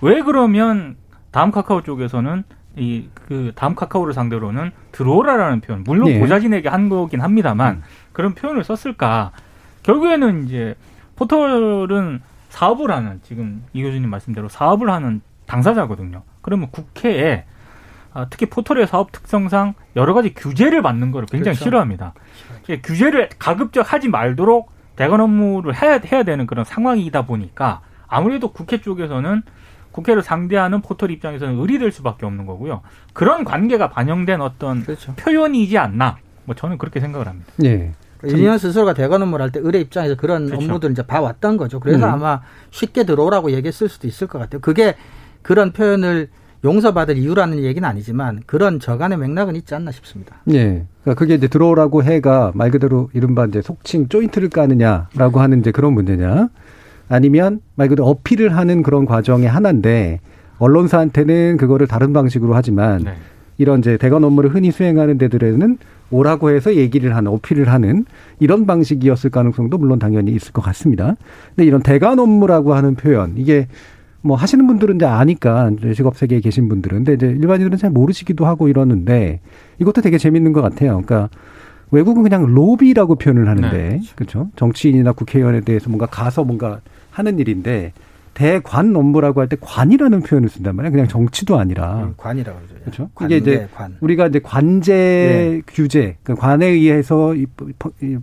왜 0.03 0.23
그러면 0.23 0.97
다음 1.31 1.51
카카오 1.51 1.83
쪽에서는 1.83 2.45
이 2.77 3.09
그 3.29 3.53
다음 3.55 3.75
카카오를 3.75 4.15
상대로는 4.15 4.71
들어오라라는 4.93 5.61
표현 5.61 5.85
물론 5.85 6.09
예. 6.09 6.19
보좌진에게 6.19 6.71
한 6.71 6.89
거긴 6.89 7.21
합니다만 7.21 7.77
음. 7.77 7.83
그런 8.15 8.35
표현을 8.35 8.65
썼을까 8.65 9.33
결국에는 9.83 10.47
이제 10.47 10.75
포털은 11.17 12.23
사업을 12.49 12.91
하는 12.91 13.21
지금 13.23 13.63
이 13.75 13.83
교수님 13.83 14.09
말씀대로 14.09 14.49
사업을 14.49 14.89
하는 14.89 15.21
당사자거든요. 15.45 16.23
그러면 16.41 16.71
국회에 16.71 17.45
아, 18.15 18.27
특히 18.31 18.47
포털의 18.47 18.87
사업 18.87 19.13
특성상 19.13 19.75
여러 19.95 20.15
가지 20.15 20.33
규제를 20.33 20.81
받는 20.81 21.11
걸 21.13 21.27
굉장히 21.27 21.57
그렇죠. 21.57 21.65
싫어합니다. 21.65 22.15
예, 22.71 22.81
규제를 22.81 23.29
가급적 23.39 23.93
하지 23.93 24.09
말도록 24.09 24.73
대관 24.97 25.21
업무를 25.21 25.75
해야, 25.81 26.01
해야 26.11 26.23
되는 26.23 26.47
그런 26.47 26.65
상황이다 26.65 27.27
보니까 27.27 27.83
아무래도 28.07 28.53
국회 28.53 28.81
쪽에서는 28.81 29.43
국회를 29.93 30.23
상대하는 30.23 30.81
포털 30.83 31.11
입장에서는 31.11 31.59
의리될 31.59 31.91
수밖에 31.93 32.27
없는 32.27 32.47
거고요. 32.47 32.83
그런 33.13 33.45
관계가 33.45 33.91
반영된 33.91 34.41
어떤 34.41 34.83
그렇죠. 34.85 35.15
표현이지 35.17 35.77
않나. 35.79 36.19
뭐 36.45 36.55
저는 36.55 36.79
그렇게 36.79 37.01
생각을 37.01 37.27
합니다. 37.27 37.53
예. 37.65 37.93
유니언 38.25 38.59
스스로가 38.59 38.95
대관 38.95 39.23
업무를 39.23 39.45
할 39.45 39.51
때 39.53 39.61
의뢰 39.63 39.81
입장에서 39.81 40.17
그런 40.17 40.47
그렇죠. 40.47 40.65
업무들을 40.65 40.93
이제 40.93 41.03
봐왔던 41.07 41.57
거죠. 41.57 41.79
그래서 41.79 42.07
음. 42.07 42.13
아마 42.15 42.41
쉽게 42.71 43.05
들어오라고 43.05 43.53
얘기했을 43.53 43.89
수도 43.89 44.09
있을 44.09 44.27
것 44.27 44.39
같아요. 44.39 44.61
그게 44.61 44.97
그런 45.43 45.73
표현을 45.73 46.29
용서받을 46.65 47.17
이유라는 47.17 47.63
얘기는 47.63 47.89
아니지만 47.89 48.43
그런 48.47 48.81
저간의 48.81 49.19
맥락은 49.19 49.55
있지 49.55 49.75
않나 49.77 49.93
싶습니다. 49.93 50.37
예. 50.51 50.85
그러니까 51.05 51.15
그게 51.15 51.35
이제 51.35 51.47
들어오라고 51.47 52.03
해가 52.03 52.51
말 52.55 52.73
그대로 52.73 53.09
이른바 53.15 53.45
이제 53.47 53.63
속칭 53.63 54.09
조인트를 54.09 54.49
까느냐라고 54.51 55.39
하는 55.41 55.61
이제 55.61 55.71
그런 55.71 55.93
문제냐. 55.93 56.49
아니면 57.09 57.61
말 57.75 57.89
그대로 57.89 58.07
어필을 58.09 58.57
하는 58.57 58.83
그런 58.83 59.07
과정의 59.07 59.49
하나인데 59.49 60.21
언론사한테는 60.59 61.57
그거를 61.57 61.87
다른 61.87 62.13
방식으로 62.13 62.55
하지만 62.55 63.05
네. 63.05 63.13
이런 63.59 63.81
이제 63.81 63.97
대관 63.97 64.25
업무를 64.25 64.55
흔히 64.55 64.71
수행하는 64.71 65.19
데들에는 65.19 65.79
오라고 66.11 66.51
해서 66.51 66.75
얘기를 66.75 67.15
하는 67.15 67.31
어필을 67.33 67.69
하는 67.69 68.07
이런 68.41 68.67
방식이었을 68.67 69.31
가능성도 69.31 69.79
물론 69.79 69.99
당연히 69.99 70.33
있을 70.33 70.53
것 70.53 70.63
같습니다. 70.63 71.17
근데 71.55 71.67
이런 71.67 71.83
대관 71.83 72.19
업무라고 72.19 72.75
하는 72.75 72.95
표현 72.95 73.35
이게 73.37 73.67
뭐 74.23 74.37
하시는 74.37 74.67
분들은 74.67 74.97
이제 74.97 75.07
아니까 75.07 75.71
직업 75.95 76.17
세계에 76.17 76.41
계신 76.41 76.69
분들은 76.69 77.05
근데 77.05 77.15
이제 77.15 77.27
일반인들은 77.27 77.79
잘 77.79 77.91
모르시기도 77.91 78.47
하고 78.47 78.69
이러는데 78.69 79.41
이것도 79.79 80.01
되게 80.03 80.19
재밌는 80.19 80.53
것 80.53 80.63
같아요. 80.63 81.03
그러니까 81.05 81.29
외국은 81.91 82.23
그냥 82.23 82.47
로비라고 82.47 83.17
표현을 83.17 83.49
하는데 83.49 83.71
네, 83.71 84.01
그렇죠. 84.15 84.49
정치인이나 84.57 85.13
국회의원에 85.13 85.61
대해서 85.61 85.89
뭔가 85.89 86.07
가서 86.07 86.45
뭔가 86.45 86.81
하는 87.11 87.39
일인데 87.39 87.93
대관 88.35 88.95
업무라고 88.95 89.41
할 89.41 89.49
때 89.49 89.57
관이라는 89.61 90.23
표현을 90.23 90.49
쓴단 90.49 90.77
말이에요. 90.77 90.93
그냥 90.93 91.09
정치도 91.09 91.59
아니라. 91.59 92.05
음, 92.05 92.15
관이라고 92.17 92.59
그러죠. 92.59 92.75
그렇죠. 92.85 93.11
관, 93.15 93.27
이게 93.31 93.37
이제 93.39 93.59
네, 93.61 93.69
관. 93.75 93.97
우리가 94.01 94.27
이제 94.29 94.41
관제 94.41 94.93
네. 94.95 95.63
규제, 95.67 96.17
그 96.23 96.35
관에 96.35 96.67
의해서 96.67 97.35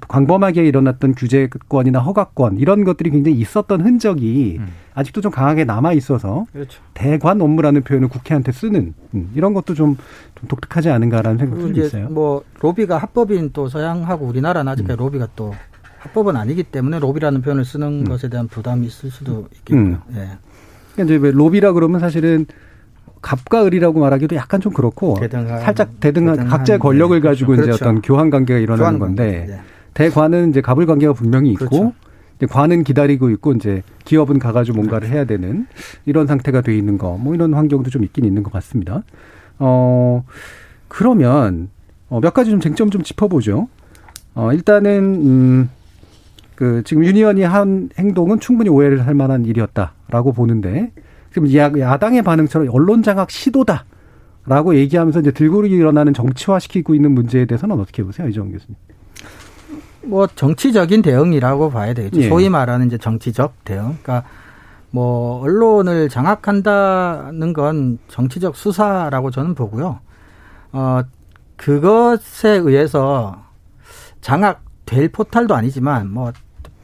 광범하게 0.08 0.66
일어났던 0.66 1.16
규제권이나 1.16 2.00
허가권 2.00 2.58
이런 2.60 2.84
것들이 2.84 3.10
굉장히 3.10 3.38
있었던 3.40 3.82
흔적이 3.82 4.58
음. 4.60 4.68
아직도 4.94 5.22
좀 5.22 5.32
강하게 5.32 5.66
남아 5.66 5.94
있어서 5.94 6.46
그렇죠. 6.54 6.82
대관 6.94 7.42
업무라는 7.42 7.82
표현을 7.82 8.08
국회한테 8.08 8.52
쓰는 8.52 8.94
음, 9.14 9.32
이런 9.36 9.54
것도 9.54 9.74
좀, 9.74 9.98
좀 10.36 10.48
독특하지 10.48 10.90
않은가라는 10.90 11.38
생각도 11.38 11.74
좀 11.74 11.84
있어요. 11.84 12.08
뭐 12.10 12.44
로비가 12.62 12.98
합법인 12.98 13.50
또 13.52 13.68
서양하고 13.68 14.26
우리나라는 14.26 14.72
아직까지 14.72 14.98
로비가 14.98 15.28
또 15.36 15.54
합법은 16.06 16.36
아니기 16.36 16.64
때문에 16.64 17.00
로비라는 17.00 17.42
표현을 17.42 17.66
쓰는 17.66 18.04
것에 18.06 18.30
대한 18.30 18.48
부담이 18.48 18.86
있을 18.88 19.10
수도 19.10 19.48
있겠고요. 19.56 19.80
음. 19.82 19.98
예. 20.12 20.30
그러니까 20.94 21.04
이제 21.04 21.16
왜 21.16 21.32
로비라 21.32 21.74
그러면 21.74 22.00
사실은 22.00 22.46
갑과 23.22 23.66
을이라고 23.66 24.00
말하기도 24.00 24.36
약간 24.36 24.62
좀 24.62 24.72
그렇고 24.72 25.16
대등한- 25.20 25.60
살짝 25.62 26.00
대등한 26.00 26.36
대등한, 26.36 26.50
각자의 26.58 26.80
권력을 26.80 27.20
네, 27.20 27.28
가지고 27.28 27.54
그렇죠. 27.54 27.72
이제 27.72 27.84
어떤 27.84 28.02
교환 28.02 28.30
관계가 28.30 28.60
일어나는 28.60 28.84
교환 28.84 29.00
건데. 29.00 29.48
예. 29.50 29.60
대관은 29.96 30.50
이제 30.52 30.62
갑을 30.62 30.86
관계가 30.86 31.14
분명히 31.14 31.52
있고 31.54 31.66
그렇죠. 31.70 31.94
이제 32.38 32.46
관은 32.46 32.84
기다리고 32.84 33.30
있고 33.32 33.54
이제 33.54 33.82
기업은 34.04 34.40
가가지고 34.40 34.76
뭔가를 34.78 35.08
해야 35.10 35.24
되는 35.26 35.66
이런 36.06 36.28
상태가 36.28 36.60
돼 36.62 36.78
있는 36.78 36.98
거 36.98 37.18
뭐 37.18 37.34
이런 37.34 37.54
환경도 37.54 37.90
좀 37.90 38.04
있긴 38.04 38.26
있는 38.26 38.44
것 38.44 38.52
같습니다. 38.54 39.04
어 39.58 40.24
그러면 40.90 41.70
어, 42.10 42.20
몇 42.20 42.34
가지 42.34 42.52
좀 42.52 42.60
쟁점 42.60 42.90
좀 42.92 43.02
짚어보죠. 43.04 43.70
어 44.36 44.52
일단은 44.52 44.92
음 45.26 45.70
그 46.56 46.84
지금 46.86 47.04
유니언이 47.04 47.44
한 47.44 47.90
행동은 47.98 48.40
충분히 48.40 48.70
오해를 48.70 49.06
할 49.06 49.14
만한 49.14 49.46
일이었다라고 49.46 50.32
보는데 50.34 50.92
지금 51.34 51.54
야, 51.56 51.72
야당의 51.78 52.22
반응처럼 52.22 52.70
언론 52.72 53.04
장악 53.04 53.30
시도다. 53.30 53.86
라고 54.48 54.76
얘기하면서 54.76 55.22
이제 55.22 55.32
들고 55.32 55.66
일어나는 55.66 56.14
정치화시키고 56.14 56.94
있는 56.94 57.12
문제에 57.14 57.46
대해서는 57.46 57.80
어떻게 57.80 58.04
보세요, 58.04 58.28
이정 58.28 58.52
교수님? 58.52 58.76
뭐 60.04 60.28
정치적인 60.28 61.02
대응이라고 61.02 61.72
봐야 61.72 61.94
되겠죠. 61.96 62.22
예. 62.22 62.30
소위 62.30 62.48
말하는 62.50 62.86
이제 62.86 62.98
정치적 62.98 63.64
대응. 63.64 63.98
그러니까 64.04 64.24
뭐 64.92 65.42
언론을 65.42 66.10
장악한다는 66.10 67.54
건 67.54 67.98
정치적 68.08 68.56
수사라고 68.56 69.32
저는 69.32 69.56
보고요. 69.56 70.00
어 70.72 71.02
그것에 71.58 72.50
의해서 72.50 73.44
장악될 74.22 75.10
포탈도 75.10 75.56
아니지만 75.56 76.12
뭐 76.12 76.32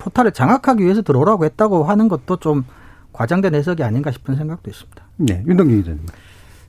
포탈을 0.01 0.31
장악하기 0.31 0.83
위해서 0.83 1.03
들어오라고 1.03 1.45
했다고 1.45 1.83
하는 1.83 2.07
것도 2.07 2.37
좀 2.37 2.65
과장된 3.13 3.53
해석이 3.53 3.83
아닌가 3.83 4.09
싶은 4.09 4.35
생각도 4.35 4.71
있습니다. 4.71 5.03
네, 5.17 5.43
윤동기 5.47 5.75
기자님. 5.77 5.99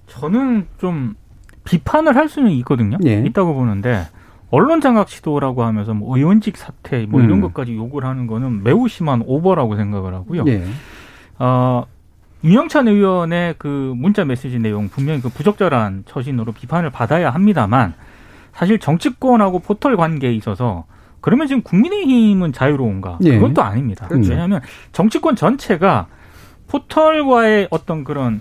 저는 0.06 0.66
좀 0.78 1.14
비판을 1.64 2.14
할 2.14 2.28
수는 2.28 2.50
있거든요. 2.50 2.98
예. 3.06 3.20
있다고 3.20 3.54
보는데 3.54 4.06
언론 4.50 4.82
장악 4.82 5.08
시도라고 5.08 5.62
하면서 5.62 5.94
뭐 5.94 6.14
의원직 6.14 6.58
사퇴 6.58 7.06
뭐 7.06 7.22
이런 7.22 7.38
음. 7.38 7.40
것까지 7.40 7.74
요구를 7.74 8.06
하는 8.06 8.26
거는 8.26 8.62
매우 8.62 8.86
심한 8.88 9.22
오버라고 9.24 9.76
생각을 9.76 10.12
하고요. 10.12 10.44
예. 10.48 10.64
어, 11.38 11.86
윤영찬 12.44 12.88
의원의 12.88 13.54
그 13.56 13.94
문자 13.96 14.26
메시지 14.26 14.58
내용 14.58 14.88
분명히 14.88 15.22
그 15.22 15.30
부적절한 15.30 16.04
처신으로 16.06 16.52
비판을 16.52 16.90
받아야 16.90 17.30
합니다만 17.30 17.94
사실 18.52 18.78
정치권하고 18.78 19.60
포털 19.60 19.96
관계에 19.96 20.34
있어서 20.34 20.84
그러면 21.22 21.46
지금 21.46 21.62
국민의힘은 21.62 22.52
자유로운가? 22.52 23.18
예. 23.24 23.36
그건 23.36 23.54
또 23.54 23.62
아닙니다. 23.62 24.06
그렇죠. 24.08 24.30
왜냐하면 24.30 24.60
정치권 24.92 25.36
전체가 25.36 26.08
포털과의 26.66 27.68
어떤 27.70 28.04
그런 28.04 28.40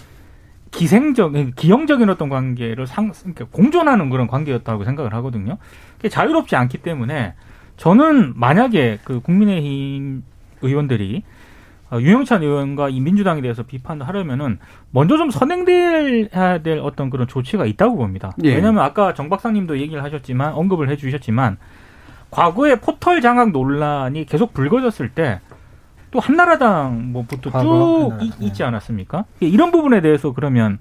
기생적, 0.71 1.33
기형적인 1.55 2.09
어떤 2.09 2.29
관계를 2.29 2.87
상, 2.87 3.11
그러니까 3.11 3.45
공존하는 3.51 4.09
그런 4.09 4.27
관계였다고 4.27 4.83
생각을 4.83 5.13
하거든요. 5.15 5.57
그게 5.97 6.09
자유롭지 6.09 6.55
않기 6.55 6.79
때문에 6.79 7.35
저는 7.77 8.33
만약에 8.35 8.99
그 9.03 9.19
국민의힘 9.21 10.23
의원들이 10.61 11.23
어, 11.91 11.99
유영찬 11.99 12.41
의원과 12.41 12.89
이 12.89 13.01
민주당에 13.01 13.41
대해서 13.41 13.63
비판을 13.63 14.07
하려면은 14.07 14.59
먼저 14.91 15.17
좀 15.17 15.29
선행돼야 15.29 16.59
될 16.59 16.79
어떤 16.79 17.09
그런 17.09 17.27
조치가 17.27 17.65
있다고 17.65 17.97
봅니다. 17.97 18.31
예. 18.43 18.55
왜냐하면 18.55 18.83
아까 18.83 19.13
정 19.13 19.29
박사님도 19.29 19.77
얘기를 19.79 20.01
하셨지만 20.01 20.53
언급을 20.53 20.89
해주셨지만 20.89 21.57
과거에 22.31 22.75
포털 22.79 23.21
장악 23.21 23.51
논란이 23.51 24.25
계속 24.25 24.53
불거졌을 24.53 25.09
때 25.09 25.39
또 26.11 26.19
한나라당 26.19 27.13
뭐부터 27.13 27.49
쭉 27.51 27.55
한나라당, 27.55 28.19
이- 28.21 28.45
있지 28.47 28.63
예. 28.63 28.67
않았습니까? 28.67 29.23
이런 29.39 29.71
부분에 29.71 30.01
대해서 30.01 30.33
그러면 30.33 30.77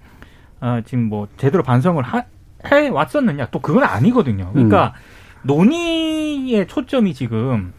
아, 0.59 0.83
지금 0.85 1.05
뭐 1.05 1.29
제대로 1.37 1.63
반성을 1.63 2.03
하, 2.03 2.25
해 2.67 2.89
왔었느냐? 2.89 3.47
또 3.53 3.61
그건 3.61 3.85
아니거든요. 3.85 4.51
그러니까 4.53 4.93
논의의 5.43 6.67
초점이 6.67 7.15
지금 7.15 7.73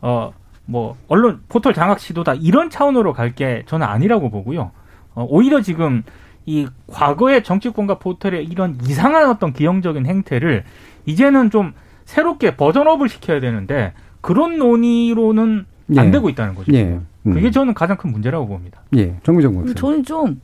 어 0.00 0.32
뭐 0.66 0.96
언론 1.08 1.40
포털 1.48 1.74
장악 1.74 1.98
시도다 1.98 2.34
이런 2.34 2.70
차원으로 2.70 3.12
갈 3.12 3.34
게 3.34 3.64
저는 3.66 3.86
아니라고 3.86 4.30
보고요. 4.30 4.70
어, 5.14 5.26
오히려 5.28 5.60
지금 5.62 6.02
이 6.46 6.68
과거의 6.88 7.42
정치권과 7.42 7.98
포털의 7.98 8.44
이런 8.46 8.78
이상한 8.84 9.28
어떤 9.28 9.52
기형적인 9.52 10.06
행태를 10.06 10.62
이제는 11.06 11.50
좀 11.50 11.72
새롭게 12.10 12.56
버전업을 12.56 13.08
시켜야 13.08 13.38
되는데 13.38 13.92
그런 14.20 14.58
논의로는 14.58 15.64
안 15.96 16.06
예. 16.06 16.10
되고 16.10 16.28
있다는 16.28 16.56
거죠. 16.56 16.72
예. 16.72 16.98
음. 17.22 17.32
그게 17.32 17.52
저는 17.52 17.72
가장 17.72 17.96
큰 17.96 18.10
문제라고 18.10 18.48
봅니다. 18.48 18.82
예. 18.96 19.16
정미정 19.22 19.54
목사. 19.54 19.74
저는 19.74 20.02
좀 20.02 20.40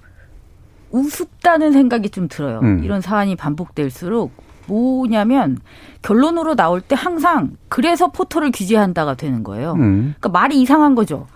우습다는 0.92 1.72
생각이 1.72 2.10
좀 2.10 2.28
들어요. 2.28 2.60
음. 2.60 2.84
이런 2.84 3.00
사안이 3.00 3.34
반복될수록 3.34 4.30
뭐냐면 4.68 5.58
결론으로 6.02 6.54
나올 6.54 6.80
때 6.80 6.94
항상 6.96 7.56
그래서 7.68 8.12
포털을 8.12 8.52
규제한다가 8.52 9.14
되는 9.14 9.42
거예요. 9.42 9.72
음. 9.72 10.14
그러니까 10.18 10.28
말이 10.28 10.60
이상한 10.60 10.94
거죠. 10.94 11.26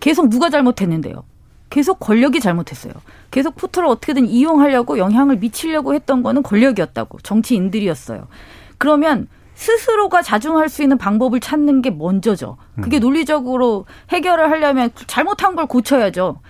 계속 0.00 0.30
누가 0.30 0.50
잘못했는데요. 0.50 1.22
계속 1.70 2.00
권력이 2.00 2.40
잘못했어요. 2.40 2.92
계속 3.30 3.54
포털을 3.54 3.88
어떻게든 3.88 4.26
이용하려고 4.26 4.98
영향을 4.98 5.36
미치려고 5.36 5.94
했던 5.94 6.24
거는 6.24 6.42
권력이었다고 6.42 7.18
정치인들이었어요. 7.22 8.26
그러면 8.78 9.28
스스로가 9.56 10.22
자중할 10.22 10.68
수 10.68 10.82
있는 10.82 10.98
방법을 10.98 11.40
찾는 11.40 11.82
게 11.82 11.90
먼저죠. 11.90 12.58
그게 12.80 12.98
논리적으로 12.98 13.86
해결을 14.10 14.50
하려면 14.50 14.90
잘못한 15.06 15.56
걸 15.56 15.66
고쳐야죠. 15.66 16.40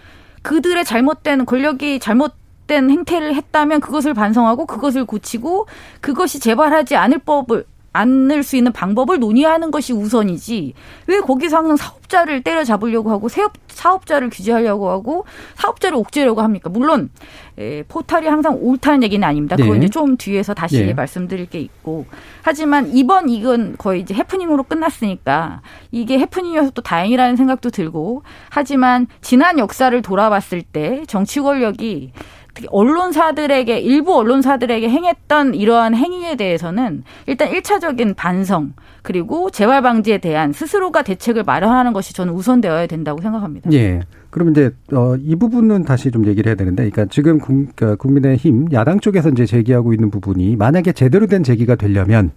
그들의 0.43 0.85
잘못된 0.85 1.47
권력이 1.47 2.01
잘못 2.01 2.35
된 2.67 2.91
행태를 2.91 3.35
했다면 3.37 3.81
그것을 3.81 4.13
반성하고 4.13 4.67
그것을 4.67 5.05
고치고 5.05 5.69
그것이 6.01 6.41
재발하지 6.41 6.97
않을 6.97 7.21
법을 7.21 7.65
않을 7.97 8.43
수 8.43 8.57
있는 8.57 8.73
방법을 8.73 9.19
논의하는 9.19 9.71
것이 9.71 9.93
우선이지 9.93 10.75
왜 11.07 11.21
거기서 11.21 11.57
항상 11.57 11.77
사업자를 11.77 12.43
때려잡으려고 12.43 13.11
하고 13.11 13.29
세업, 13.29 13.53
사업자를 13.69 14.31
규제하려고 14.31 14.91
하고 14.91 15.25
사업자를 15.55 15.97
옥죄려고 15.99 16.43
합니까? 16.43 16.71
물론 16.71 17.11
에, 17.59 17.83
포탈이 17.85 18.27
항상 18.27 18.59
옳다는 18.61 19.03
얘기는 19.03 19.27
아닙니다. 19.27 19.57
그건 19.57 19.75
예. 19.75 19.79
이제 19.79 19.89
좀 19.89 20.17
뒤에서 20.17 20.55
다시 20.55 20.79
예. 20.79 20.93
말씀드릴 20.93 21.47
게 21.47 21.59
있고 21.61 22.07
하지만 22.43 22.95
이번 22.95 23.29
이건 23.29 23.77
거의 23.79 24.01
이제 24.01 24.15
해프닝으로 24.15 24.65
끝났으니까 24.65 25.63
이게 25.91 26.19
해프닝이어서 26.19 26.71
또 26.71 26.83
다행이라는 26.83 27.37
생각도 27.37 27.71
들고 27.71 28.23
하지만 28.51 29.07
지난 29.21 29.59
역사를 29.59 30.01
돌아봤을 30.03 30.63
때 30.63 31.03
정치 31.07 31.41
권력이 31.41 32.13
특히 32.57 32.69
언론사들에게 32.71 33.79
일부 33.81 34.17
언론사들에게 34.17 34.89
행했던 34.89 35.55
이러한 35.55 35.95
행위에 35.95 36.37
대해서는 36.37 37.05
일단 37.27 37.51
일차적인 37.51 38.15
반성 38.15 38.73
그리고 39.03 39.51
재발 39.51 39.83
방지에 39.83 40.19
대한 40.19 40.53
스스로가 40.53 41.03
대책을 41.03 41.45
마련하는 41.45 41.93
것이 41.93 42.15
저는 42.15 42.33
우선되어야 42.33 42.87
된다고 42.87 43.21
생각합니다. 43.21 43.71
예. 43.73 44.01
그럼 44.31 44.51
이제 44.51 44.71
어, 44.93 45.17
이 45.17 45.37
부분은 45.37 45.85
다시 45.85 46.11
좀 46.11 46.27
얘기를 46.27 46.49
해야 46.49 46.57
되는데, 46.57 46.89
그러니까 46.89 47.07
지금 47.13 47.39
국, 47.39 47.69
그러니까 47.77 47.97
국민의힘 47.97 48.73
야당 48.73 49.01
쪽에서 49.01 49.29
이제 49.29 49.47
제기하고 49.47 49.93
있는 49.93 50.11
부분이 50.11 50.57
만약에 50.57 50.93
제대로 50.93 51.27
된 51.27 51.43
제기가 51.43 51.77
되려면 51.77 52.33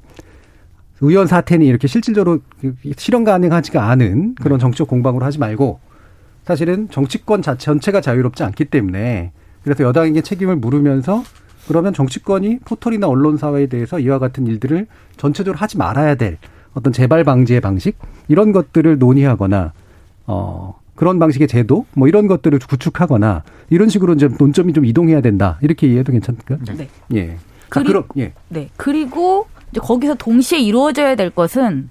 의원 1.01 1.27
사퇴는 1.27 1.65
이렇게 1.65 1.87
실질적으로 1.87 2.39
실현 2.97 3.23
가능하지가 3.23 3.89
않은 3.89 4.35
그런 4.35 4.59
정치적 4.59 4.87
공방으로 4.87 5.25
하지 5.25 5.39
말고 5.39 5.79
사실은 6.43 6.89
정치권 6.89 7.41
자체 7.41 7.65
전체가 7.65 8.01
자유롭지 8.01 8.43
않기 8.43 8.65
때문에 8.65 9.31
그래서 9.63 9.83
여당에게 9.83 10.21
책임을 10.21 10.55
물으면서 10.57 11.23
그러면 11.67 11.93
정치권이 11.93 12.59
포털이나 12.65 13.07
언론사에 13.07 13.67
대해서 13.67 13.99
이와 13.99 14.19
같은 14.19 14.47
일들을 14.47 14.87
전체적으로 15.17 15.57
하지 15.59 15.77
말아야 15.77 16.15
될 16.15 16.37
어떤 16.73 16.93
재발 16.93 17.23
방지의 17.23 17.61
방식 17.61 17.97
이런 18.27 18.51
것들을 18.51 18.97
논의하거나 18.97 19.73
어 20.27 20.79
그런 20.95 21.19
방식의 21.19 21.47
제도 21.47 21.85
뭐 21.93 22.07
이런 22.07 22.27
것들을 22.27 22.57
구축하거나 22.59 23.43
이런 23.69 23.89
식으로 23.89 24.13
이제 24.13 24.29
논점이 24.39 24.73
좀 24.73 24.85
이동해야 24.85 25.21
된다 25.21 25.57
이렇게 25.61 25.87
이해해도 25.87 26.11
괜찮을까요? 26.11 26.59
네. 26.75 26.87
예. 27.13 27.37
그리- 27.69 27.85
그럼 27.85 28.03
예. 28.17 28.33
네. 28.49 28.69
그리고 28.77 29.47
이제 29.71 29.79
거기서 29.79 30.15
동시에 30.15 30.59
이루어져야 30.59 31.15
될 31.15 31.29
것은 31.29 31.89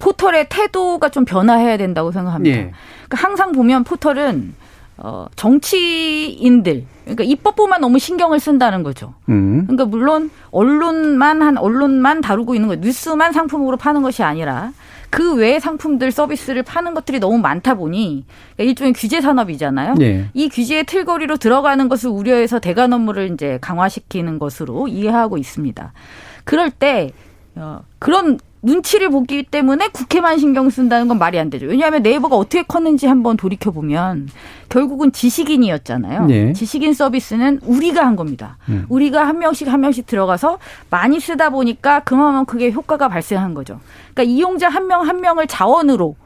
포털의 0.00 0.46
태도가 0.48 1.08
좀 1.10 1.24
변화해야 1.24 1.76
된다고 1.76 2.10
생각합니다. 2.10 2.56
예. 2.56 2.72
그러니까 3.08 3.28
항상 3.28 3.52
보면 3.52 3.84
포털은 3.84 4.54
어, 5.02 5.26
정치인들, 5.34 6.84
그러니까 7.04 7.24
입법부만 7.24 7.80
너무 7.80 7.98
신경을 7.98 8.38
쓴다는 8.38 8.82
거죠. 8.82 9.14
음. 9.30 9.62
그러니까 9.66 9.86
물론 9.86 10.30
언론만 10.50 11.42
한 11.42 11.56
언론만 11.56 12.20
다루고 12.20 12.54
있는 12.54 12.68
거, 12.68 12.76
뉴스만 12.76 13.32
상품으로 13.32 13.78
파는 13.78 14.02
것이 14.02 14.22
아니라 14.22 14.72
그 15.08 15.34
외의 15.34 15.58
상품들 15.58 16.12
서비스를 16.12 16.62
파는 16.62 16.94
것들이 16.94 17.18
너무 17.18 17.38
많다 17.38 17.74
보니 17.74 18.24
그러니까 18.54 18.70
일종의 18.70 18.92
규제 18.92 19.20
산업이잖아요. 19.20 19.94
예. 20.02 20.28
이 20.34 20.48
규제의 20.48 20.84
틀거리로 20.84 21.36
들어가는 21.38 21.88
것을 21.88 22.10
우려해서 22.10 22.60
대관 22.60 22.92
업무를 22.92 23.32
이제 23.32 23.58
강화시키는 23.60 24.38
것으로 24.38 24.86
이해하고 24.86 25.36
있습니다. 25.36 25.92
그럴 26.44 26.70
때 26.70 27.10
어, 27.56 27.80
그런 27.98 28.38
눈치를 28.62 29.10
보기 29.10 29.42
때문에 29.44 29.88
국회만 29.88 30.38
신경 30.38 30.68
쓴다는 30.70 31.08
건 31.08 31.18
말이 31.18 31.38
안 31.38 31.50
되죠. 31.50 31.66
왜냐하면 31.66 32.02
네이버가 32.02 32.36
어떻게 32.36 32.62
컸는지 32.62 33.06
한번 33.06 33.36
돌이켜 33.36 33.70
보면 33.70 34.28
결국은 34.68 35.12
지식인이었잖아요. 35.12 36.26
네. 36.26 36.52
지식인 36.52 36.92
서비스는 36.92 37.60
우리가 37.64 38.04
한 38.04 38.16
겁니다. 38.16 38.58
음. 38.68 38.86
우리가 38.88 39.26
한 39.26 39.38
명씩 39.38 39.68
한 39.68 39.80
명씩 39.80 40.06
들어가서 40.06 40.58
많이 40.90 41.20
쓰다 41.20 41.50
보니까 41.50 42.00
그만큼 42.00 42.44
그게 42.44 42.70
효과가 42.70 43.08
발생한 43.08 43.54
거죠. 43.54 43.80
그러니까 44.14 44.22
이용자 44.34 44.68
한 44.68 44.86
명한 44.86 45.20
명을 45.20 45.46
자원으로 45.46 46.16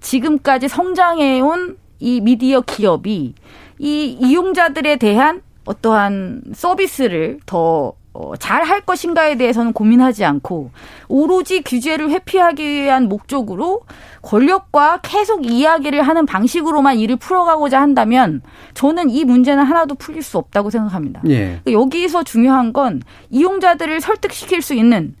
지금까지 0.00 0.68
성장해 0.68 1.40
온 1.40 1.76
이 2.00 2.20
미디어 2.20 2.60
기업이 2.60 3.34
이 3.78 4.18
이용자들에 4.20 4.96
대한 4.96 5.42
어떠한 5.64 6.42
서비스를 6.54 7.40
더 7.46 7.92
어, 8.20 8.34
잘할 8.36 8.80
것인가에 8.80 9.36
대해서는 9.36 9.72
고민하지 9.72 10.24
않고 10.24 10.72
오로지 11.06 11.62
규제를 11.62 12.10
회피하기 12.10 12.68
위한 12.68 13.08
목적으로 13.08 13.82
권력과 14.22 14.98
계속 15.02 15.46
이야기를 15.46 16.02
하는 16.02 16.26
방식으로만 16.26 16.98
일을 16.98 17.14
풀어가고자 17.14 17.80
한다면 17.80 18.42
저는 18.74 19.08
이 19.10 19.24
문제는 19.24 19.62
하나도 19.62 19.94
풀릴 19.94 20.24
수 20.24 20.36
없다고 20.36 20.70
생각합니다. 20.70 21.22
예. 21.28 21.60
그러니까 21.62 21.72
여기서 21.72 22.24
중요한 22.24 22.72
건 22.72 23.02
이용자들을 23.30 24.00
설득시킬 24.00 24.62
수 24.62 24.74
있는 24.74 25.14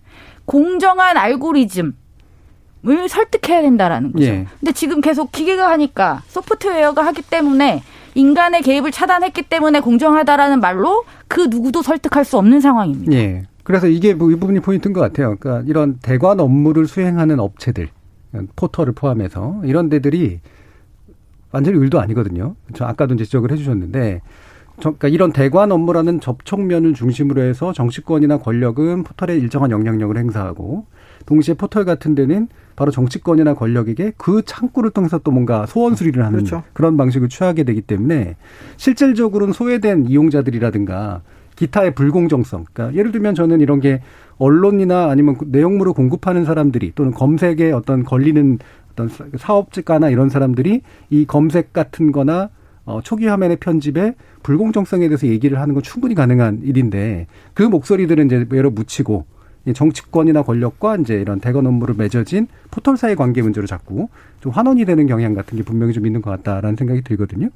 공정한 0.44 1.16
알고리즘 1.16 1.94
을 2.86 3.08
설득해야 3.08 3.62
된다라는 3.62 4.12
거죠. 4.12 4.24
예. 4.24 4.46
근데 4.60 4.72
지금 4.72 5.00
계속 5.00 5.32
기계가 5.32 5.68
하니까 5.70 6.22
소프트웨어가 6.28 7.04
하기 7.06 7.22
때문에 7.22 7.82
인간의 8.22 8.62
개입을 8.62 8.90
차단했기 8.90 9.42
때문에 9.42 9.78
공정하다라는 9.80 10.60
말로 10.60 11.04
그 11.28 11.42
누구도 11.42 11.82
설득할 11.82 12.24
수 12.24 12.36
없는 12.36 12.60
상황입니다. 12.60 13.12
예. 13.12 13.44
그래서 13.62 13.86
이게 13.86 14.12
뭐 14.14 14.30
이 14.32 14.34
부분이 14.34 14.60
포인트인 14.60 14.92
것 14.92 15.00
같아요. 15.00 15.36
그러니까 15.38 15.64
이런 15.68 15.98
대관 16.02 16.40
업무를 16.40 16.86
수행하는 16.86 17.38
업체들, 17.38 17.88
포털을 18.56 18.92
포함해서 18.92 19.60
이런 19.64 19.88
데들이 19.88 20.40
완전히 21.52 21.78
을도 21.78 22.00
아니거든요. 22.00 22.56
저 22.74 22.86
아까도 22.86 23.14
이제 23.14 23.24
지적을 23.24 23.52
해주셨는데, 23.52 24.20
저- 24.80 24.90
그러니까 24.90 25.08
이런 25.08 25.32
대관 25.32 25.70
업무라는 25.72 26.20
접촉면을 26.20 26.94
중심으로 26.94 27.40
해서 27.42 27.72
정치권이나 27.72 28.38
권력은 28.38 29.04
포털에 29.04 29.36
일정한 29.36 29.70
영향력을 29.70 30.16
행사하고, 30.16 30.86
동시에 31.26 31.54
포털 31.54 31.84
같은 31.84 32.14
데는 32.14 32.48
바로 32.76 32.90
정치권이나 32.90 33.54
권력에게 33.54 34.12
그 34.16 34.42
창구를 34.44 34.90
통해서 34.90 35.18
또 35.18 35.30
뭔가 35.30 35.66
소원 35.66 35.94
수리를 35.94 36.24
하는 36.24 36.38
그렇죠. 36.38 36.62
그런 36.72 36.96
방식을 36.96 37.28
취하게 37.28 37.64
되기 37.64 37.80
때문에 37.80 38.36
실질적으로는 38.76 39.52
소외된 39.52 40.06
이용자들이라든가 40.06 41.22
기타의 41.56 41.94
불공정성. 41.94 42.66
그러니까 42.72 42.96
예를 42.96 43.10
들면 43.10 43.34
저는 43.34 43.60
이런 43.60 43.80
게 43.80 44.00
언론이나 44.38 45.10
아니면 45.10 45.36
그 45.36 45.46
내용물을 45.48 45.92
공급하는 45.92 46.44
사람들이 46.44 46.92
또는 46.94 47.12
검색에 47.12 47.72
어떤 47.72 48.04
걸리는 48.04 48.60
어떤 48.92 49.10
사업가나 49.36 50.10
이런 50.10 50.28
사람들이 50.28 50.82
이 51.10 51.26
검색 51.26 51.72
같은 51.72 52.12
거나 52.12 52.50
어, 52.84 53.00
초기 53.02 53.26
화면의 53.26 53.56
편집에 53.56 54.14
불공정성에 54.42 55.08
대해서 55.08 55.26
얘기를 55.26 55.60
하는 55.60 55.74
건 55.74 55.82
충분히 55.82 56.14
가능한 56.14 56.60
일인데 56.62 57.26
그 57.54 57.62
목소리들은 57.62 58.26
이제 58.26 58.46
여러 58.52 58.70
묻히고 58.70 59.26
이 59.26 59.37
정치권이나 59.74 60.42
권력과 60.42 60.96
이제 60.96 61.14
이런 61.14 61.40
대건 61.40 61.66
업무를 61.66 61.94
맺어진 61.96 62.46
포털사의 62.70 63.16
관계 63.16 63.42
문제로 63.42 63.66
자꾸 63.66 64.08
좀 64.40 64.52
환원이 64.52 64.84
되는 64.84 65.06
경향 65.06 65.34
같은 65.34 65.56
게 65.58 65.64
분명히 65.64 65.92
좀 65.92 66.06
있는 66.06 66.22
것 66.22 66.30
같다라는 66.30 66.76
생각이 66.76 67.02
들거든요. 67.02 67.48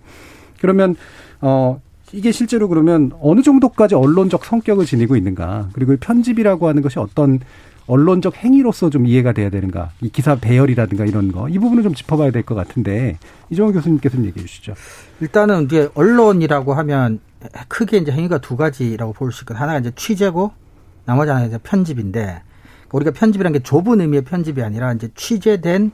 그러면 0.61 0.97
어 1.41 1.81
이게 2.13 2.31
실제로 2.33 2.69
그러면 2.69 3.11
어느 3.21 3.41
정도까지 3.43 3.95
언론적 3.95 4.45
성격을 4.45 4.85
지니고 4.87 5.17
있는가 5.17 5.71
그리고 5.73 5.95
이 5.95 5.97
편집이라고 5.97 6.69
하는 6.69 6.83
것이 6.83 6.99
어떤 6.99 7.41
언론적 7.89 8.37
행위로서 8.37 8.91
좀 8.91 9.07
이해가 9.07 9.33
돼야 9.33 9.51
되는가 9.51 9.91
이 10.03 10.09
기사 10.09 10.37
배열이라든가 10.37 11.05
이런 11.05 11.33
거 11.33 11.49
이 11.49 11.59
부분을 11.59 11.83
좀 11.83 11.95
짚어봐야 11.95 12.31
될 12.31 12.43
것 12.45 12.55
같은데 12.55 13.19
이종호 13.51 13.73
교수님께서 13.73 14.17
좀 14.17 14.27
얘기해 14.27 14.47
주시죠. 14.47 14.75
일단은 15.21 15.65
이제 15.65 15.89
언론이라고 15.95 16.75
하면 16.75 17.19
크게 17.69 17.97
이제 17.99 18.13
행위가 18.13 18.39
두 18.39 18.57
가지라고 18.57 19.13
볼 19.15 19.33
수 19.33 19.43
있거든. 19.43 19.61
하나가 19.61 19.79
이제 19.81 19.91
취재고 19.97 20.53
나머지 21.05 21.31
하나가 21.31 21.47
이제 21.47 21.59
편집인데 21.63 22.43
우리가 22.93 23.11
편집이라는 23.13 23.59
게 23.59 23.63
좁은 23.63 24.01
의미의 24.01 24.23
편집이 24.23 24.63
아니라 24.63 24.93
이제 24.93 25.09
취재된 25.15 25.91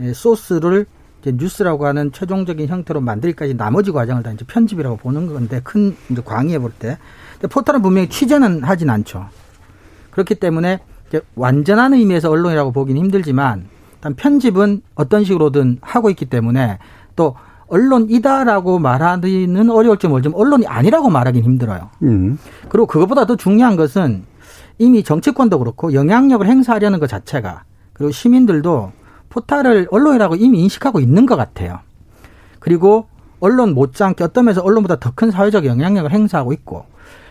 예, 0.00 0.12
소스를 0.12 0.86
이제 1.20 1.32
뉴스라고 1.32 1.86
하는 1.86 2.12
최종적인 2.12 2.68
형태로 2.68 3.00
만들기까지 3.00 3.54
나머지 3.54 3.92
과정을 3.92 4.22
다 4.22 4.30
이제 4.32 4.44
편집이라고 4.46 4.96
보는 4.96 5.26
건데 5.26 5.60
큰 5.62 5.96
이제 6.10 6.22
광의해 6.24 6.58
볼 6.58 6.72
때. 6.72 6.96
근데 7.32 7.48
포털은 7.48 7.82
분명히 7.82 8.08
취재는 8.08 8.62
하진 8.62 8.88
않죠. 8.88 9.26
그렇기 10.10 10.36
때문에 10.36 10.80
이제 11.08 11.20
완전한 11.34 11.92
의미에서 11.92 12.30
언론이라고 12.30 12.72
보기는 12.72 13.00
힘들지만 13.00 13.68
일단 13.94 14.14
편집은 14.14 14.82
어떤 14.94 15.24
식으로든 15.24 15.78
하고 15.82 16.08
있기 16.10 16.24
때문에 16.26 16.78
또 17.16 17.36
언론이다라고 17.66 18.78
말하기는 18.78 19.70
어려울지 19.70 20.08
모르지만 20.08 20.40
언론이 20.40 20.66
아니라고 20.66 21.10
말하기는 21.10 21.44
힘들어요. 21.44 21.90
음. 22.02 22.38
그리고 22.68 22.86
그것보다 22.86 23.26
더 23.26 23.36
중요한 23.36 23.76
것은 23.76 24.24
이미 24.80 25.04
정치권도 25.04 25.58
그렇고 25.58 25.92
영향력을 25.92 26.44
행사하려는 26.46 26.98
것 27.00 27.06
자체가 27.06 27.64
그리고 27.92 28.10
시민들도 28.10 28.92
포탈을 29.28 29.88
언론이라고 29.90 30.36
이미 30.36 30.62
인식하고 30.62 31.00
있는 31.00 31.26
것 31.26 31.36
같아요. 31.36 31.80
그리고 32.60 33.06
언론 33.40 33.74
못지않게 33.74 34.24
어떤 34.24 34.46
면에서 34.46 34.62
언론보다 34.62 34.96
더 34.98 35.12
큰 35.14 35.30
사회적 35.30 35.66
영향력을 35.66 36.10
행사하고 36.10 36.54
있고 36.54 36.86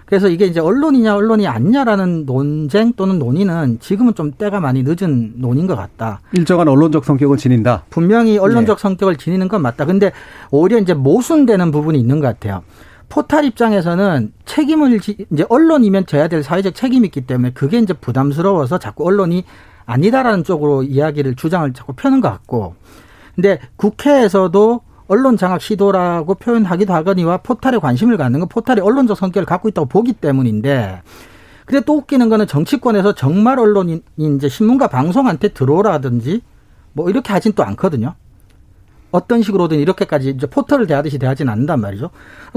그래서 0.06 0.28
이게 0.28 0.46
이제 0.46 0.60
언론이냐 0.60 1.16
언론이 1.16 1.48
아니냐라는 1.48 2.26
논쟁 2.28 2.94
또는 2.94 3.18
논의는 3.18 3.80
지금은 3.80 4.14
좀 4.14 4.32
때가 4.32 4.60
많이 4.60 4.84
늦은 4.84 5.34
논인 5.38 5.66
것 5.66 5.76
같다. 5.76 6.22
일정한 6.34 6.68
언론적 6.68 7.04
성격을 7.04 7.38
지닌다. 7.38 7.84
분명히 7.90 8.38
언론적 8.38 8.78
네. 8.78 8.82
성격을 8.82 9.18
지니는 9.18 9.48
건 9.48 9.64
맞다. 9.64 9.86
근데 9.86 10.12
오히려 10.52 10.78
이제 10.78 10.94
모순되는 10.94 11.72
부분이 11.72 12.00
있는 12.00 12.20
것 12.20 12.28
같아요. 12.28 12.62
포탈 13.10 13.44
입장에서는 13.46 14.32
책임을 14.46 15.00
지, 15.00 15.26
이제 15.32 15.46
언론이면 15.50 16.06
져야 16.06 16.28
될 16.28 16.44
사회적 16.44 16.76
책임이 16.76 17.08
있기 17.08 17.22
때문에 17.22 17.52
그게 17.54 17.80
이제 17.80 17.94
부담스러워서 17.94 18.78
자꾸 18.78 19.06
언론이 19.06 19.44
아니다라는 19.86 20.44
쪽으로 20.44 20.84
이야기를 20.84 21.36
주장을 21.36 21.74
자꾸 21.74 21.94
펴는 21.94 22.22
것 22.22 22.30
같고. 22.30 22.76
근데 23.36 23.60
국회에서도 23.76 24.82
언론 25.08 25.38
장악 25.38 25.62
시도라고 25.62 26.36
표현하기도 26.36 26.94
하거니와 26.94 27.38
포탈에 27.38 27.80
관심을 27.80 28.16
갖는 28.18 28.42
건 28.42 28.50
포탈이 28.50 28.80
언론적 28.80 29.18
성격을 29.18 29.46
갖고 29.46 29.68
있다고 29.68 29.88
보기 29.88 30.14
때문인데 30.14 31.02
근데 31.66 31.84
또 31.86 31.98
웃기는 31.98 32.30
거는 32.30 32.46
정치권에서 32.48 33.16
정말 33.16 33.60
언론인 33.60 34.02
이제 34.18 34.50
신문과 34.50 34.88
방송한테 34.88 35.50
들어오라든지 35.50 36.42
뭐 36.94 37.10
이렇게 37.10 37.34
하진 37.34 37.54
또 37.54 37.64
않거든요. 37.64 38.14
어떤 39.12 39.42
식으로든 39.42 39.80
이렇게까지 39.80 40.30
이제 40.30 40.48
포털을 40.48 40.88
대하듯이 40.88 41.18
대하진 41.18 41.50
않는단 41.50 41.82
말이죠. 41.82 42.12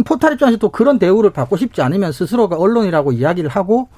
포털 0.04 0.34
입장에서 0.34 0.58
또 0.58 0.70
그런 0.70 0.98
대우를 0.98 1.30
받고 1.30 1.56
싶지 1.56 1.80
않으면 1.82 2.12
스스로가 2.12 2.56
언론이라고 2.56 3.12
이야기를 3.12 3.48
하고 3.50 3.88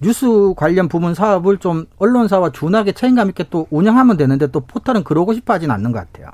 뉴스 0.00 0.26
관련 0.56 0.88
부문 0.88 1.14
사업을 1.14 1.58
좀 1.58 1.86
언론사와 1.98 2.50
준하게 2.50 2.92
책임감 2.92 3.28
있게 3.30 3.44
또 3.50 3.66
운영하면 3.70 4.16
되는데 4.16 4.48
또 4.48 4.60
포털은 4.60 5.04
그러고 5.04 5.32
싶어 5.32 5.54
하진 5.54 5.70
않는 5.70 5.92
것 5.92 5.98
같아요. 6.00 6.28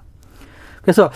그래서 0.82 1.10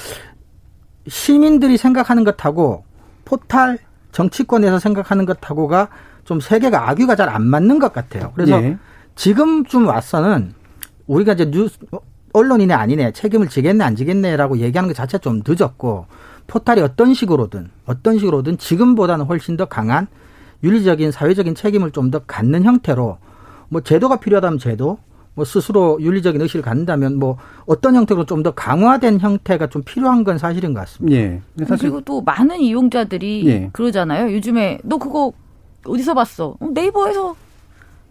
시민들이 1.09 1.77
생각하는 1.77 2.25
것하고 2.25 2.85
포탈 3.25 3.79
정치권에서 4.13 4.79
생각하는 4.79 5.25
것하고가 5.25 5.89
좀 6.25 6.39
세계가 6.41 6.91
악유가 6.91 7.17
잘 7.17 7.29
안 7.29 7.43
맞는 7.47 7.79
것 7.79 7.93
같아요. 7.93 8.33
그래서 8.35 8.63
예. 8.63 8.79
지금쯤 9.17 9.87
와서는 9.87 10.55
우리가 11.07 11.33
이제 11.33 11.51
뉴스 11.51 11.79
언론이네 12.33 12.73
아니네 12.75 13.13
책임을 13.13 13.49
지겠네 13.49 13.85
안 13.85 13.97
지겠네라고 13.97 14.59
얘기하는 14.59 14.89
것 14.89 14.95
자체 14.95 15.19
좀 15.19 15.43
늦었고 15.47 16.07
포탈이 16.47 16.81
어떤 16.81 17.15
식으로든 17.15 17.71
어떤 17.87 18.19
식으로든 18.19 18.59
지금보다는 18.59 19.27
훨씬 19.27 19.57
더 19.57 19.65
강한 19.67 20.07
윤리적인 20.65 21.11
사회적인 21.13 21.55
책임을 21.55 21.91
좀 21.91 22.11
더 22.11 22.21
갖는 22.21 22.65
형태로 22.65 23.19
뭐 23.69 23.81
제도가 23.81 24.17
필요하다면 24.21 24.59
제도 24.59 24.99
뭐 25.35 25.45
스스로 25.47 25.99
윤리적인 26.01 26.41
의식을 26.43 26.63
갖는다면 26.63 27.19
뭐 27.19 27.39
어떤 27.67 27.95
형태로 27.95 28.27
좀 28.27 28.43
더 28.43 28.51
강화된 28.53 29.19
형태가 29.21 29.69
좀 29.69 29.83
필요한 29.83 30.25
건 30.25 30.37
사실인 30.39 30.75
것 30.75 30.81
같습니다. 30.81 31.17
예. 31.17 31.41
그리고 31.79 32.01
또 32.03 32.21
많은 32.21 32.61
이용자들이 32.61 33.47
예. 33.49 33.71
그러잖아요. 33.73 34.33
요즘에 34.35 34.79
너 34.85 34.99
그거 34.99 35.33
어디서 35.87 36.13
봤어? 36.15 36.57
어, 36.61 36.67
네이버에서 36.73 37.35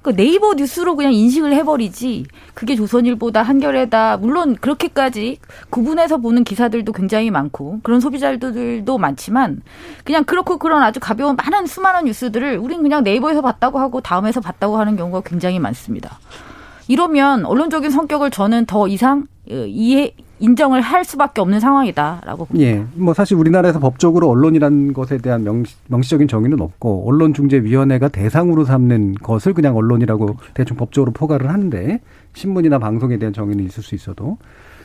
그 0.02 0.16
네이버 0.16 0.54
뉴스로 0.56 0.96
그냥 0.96 1.14
인식을 1.14 1.54
해버리지 1.54 2.26
그게 2.54 2.76
조선일보다 2.76 3.44
한겨레다 3.44 4.18
물론 4.18 4.56
그렇게까지 4.56 5.38
구분해서 5.70 6.18
보는 6.18 6.44
기사들도 6.44 6.92
굉장히 6.92 7.30
많고 7.30 7.80
그런 7.84 8.00
소비자들도 8.00 8.98
많지만 8.98 9.62
그냥 10.04 10.24
그렇고 10.24 10.58
그런 10.58 10.82
아주 10.82 11.00
가벼운 11.00 11.36
많은 11.36 11.68
수많은 11.68 12.06
뉴스들을 12.06 12.58
우린 12.58 12.82
그냥 12.82 13.04
네이버에서 13.04 13.42
봤다고 13.42 13.80
하고 13.80 14.02
다음에서 14.02 14.42
봤다고 14.42 14.78
하는 14.78 14.96
경우가 14.96 15.22
굉장히 15.22 15.60
많습니다. 15.60 16.20
이러면 16.88 17.46
언론적인 17.46 17.92
성격을 17.92 18.32
저는 18.32 18.66
더 18.66 18.88
이상 18.88 19.28
어, 19.41 19.41
이해 19.68 20.14
인정을 20.40 20.82
할 20.82 21.06
수밖에 21.06 21.40
없는 21.42 21.60
상황이다라고 21.60 22.46
봅니다. 22.46 22.68
예. 22.68 22.84
뭐 22.96 23.14
사실 23.14 23.38
우리나라에서 23.38 23.80
법적으로 23.80 24.28
언론이라는 24.30 24.94
것에 24.94 25.20
대한 25.20 25.44
명시, 25.44 25.76
명시적인 25.88 26.28
정의는 26.28 26.60
없고 26.62 27.08
언론중재위원회가 27.08 28.08
대상으로 28.08 28.66
삼는 28.66 29.16
것을 29.22 29.54
그냥 29.54 29.78
언론이라고 29.78 30.38
대충 30.56 30.78
법적으로 30.78 31.12
포괄을 31.12 31.50
하는데 31.50 32.00
신문이나 32.34 32.80
방송에 32.80 33.18
대한 33.18 33.34
정의는 33.34 33.64
있을 33.66 33.84
수 33.84 33.94
있어도 33.94 34.38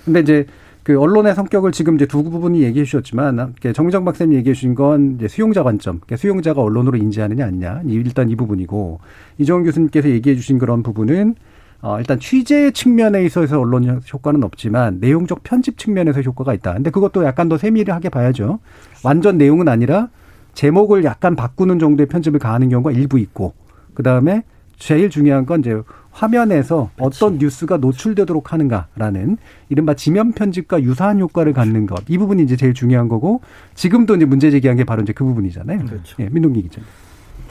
근데 0.04 0.20
이제 0.20 0.46
그 0.82 1.00
언론의 1.00 1.34
성격을 1.34 1.72
지금 1.72 1.96
이제 1.96 2.06
두 2.06 2.22
부분이 2.22 2.62
얘기해 2.62 2.84
주셨지만 2.84 3.54
정정 3.74 4.04
박사님 4.04 4.34
얘기해 4.34 4.54
주신 4.54 4.74
건 4.76 5.16
이제 5.16 5.26
수용자 5.26 5.64
관점, 5.64 5.96
그러니까 5.96 6.16
수용자가 6.16 6.60
언론으로 6.62 6.96
인지하느냐 6.98 7.44
아니냐 7.46 7.80
일단 7.86 8.30
이 8.30 8.36
부분이고 8.36 9.00
이정훈 9.38 9.64
교수님께서 9.64 10.10
얘기해 10.10 10.36
주신 10.36 10.58
그런 10.58 10.84
부분은 10.84 11.34
어, 11.82 11.98
일단 11.98 12.18
취재 12.18 12.70
측면에 12.70 13.24
있어서 13.24 13.60
언론 13.60 14.00
효과는 14.12 14.42
없지만 14.44 14.98
내용적 15.00 15.42
편집 15.42 15.78
측면에서 15.78 16.22
효과가 16.22 16.54
있다. 16.54 16.74
근데 16.74 16.90
그것도 16.90 17.24
약간 17.24 17.48
더 17.48 17.58
세밀하게 17.58 18.08
봐야죠. 18.08 18.58
완전 19.04 19.38
내용은 19.38 19.68
아니라 19.68 20.08
제목을 20.54 21.04
약간 21.04 21.36
바꾸는 21.36 21.78
정도의 21.78 22.06
편집을 22.06 22.40
가하는 22.40 22.70
경우가 22.70 22.92
일부 22.92 23.18
있고, 23.18 23.52
그 23.94 24.02
다음에 24.02 24.42
제일 24.78 25.10
중요한 25.10 25.46
건 25.46 25.60
이제 25.60 25.80
화면에서 26.10 26.90
그치. 26.96 27.04
어떤 27.04 27.38
뉴스가 27.38 27.76
노출되도록 27.76 28.52
하는가라는 28.52 29.36
이른바 29.68 29.94
지면 29.94 30.32
편집과 30.32 30.82
유사한 30.82 31.20
효과를 31.20 31.52
갖는 31.52 31.86
것. 31.86 32.02
이 32.08 32.16
부분이 32.16 32.42
이제 32.42 32.56
제일 32.56 32.72
중요한 32.72 33.08
거고, 33.08 33.42
지금도 33.74 34.16
이제 34.16 34.24
문제 34.24 34.50
제기한 34.50 34.78
게 34.78 34.84
바로 34.84 35.02
이제 35.02 35.12
그 35.12 35.24
부분이잖아요. 35.24 35.84
그렇죠. 35.84 36.16
예, 36.20 36.28
민동기 36.30 36.62
기자님. 36.62 36.88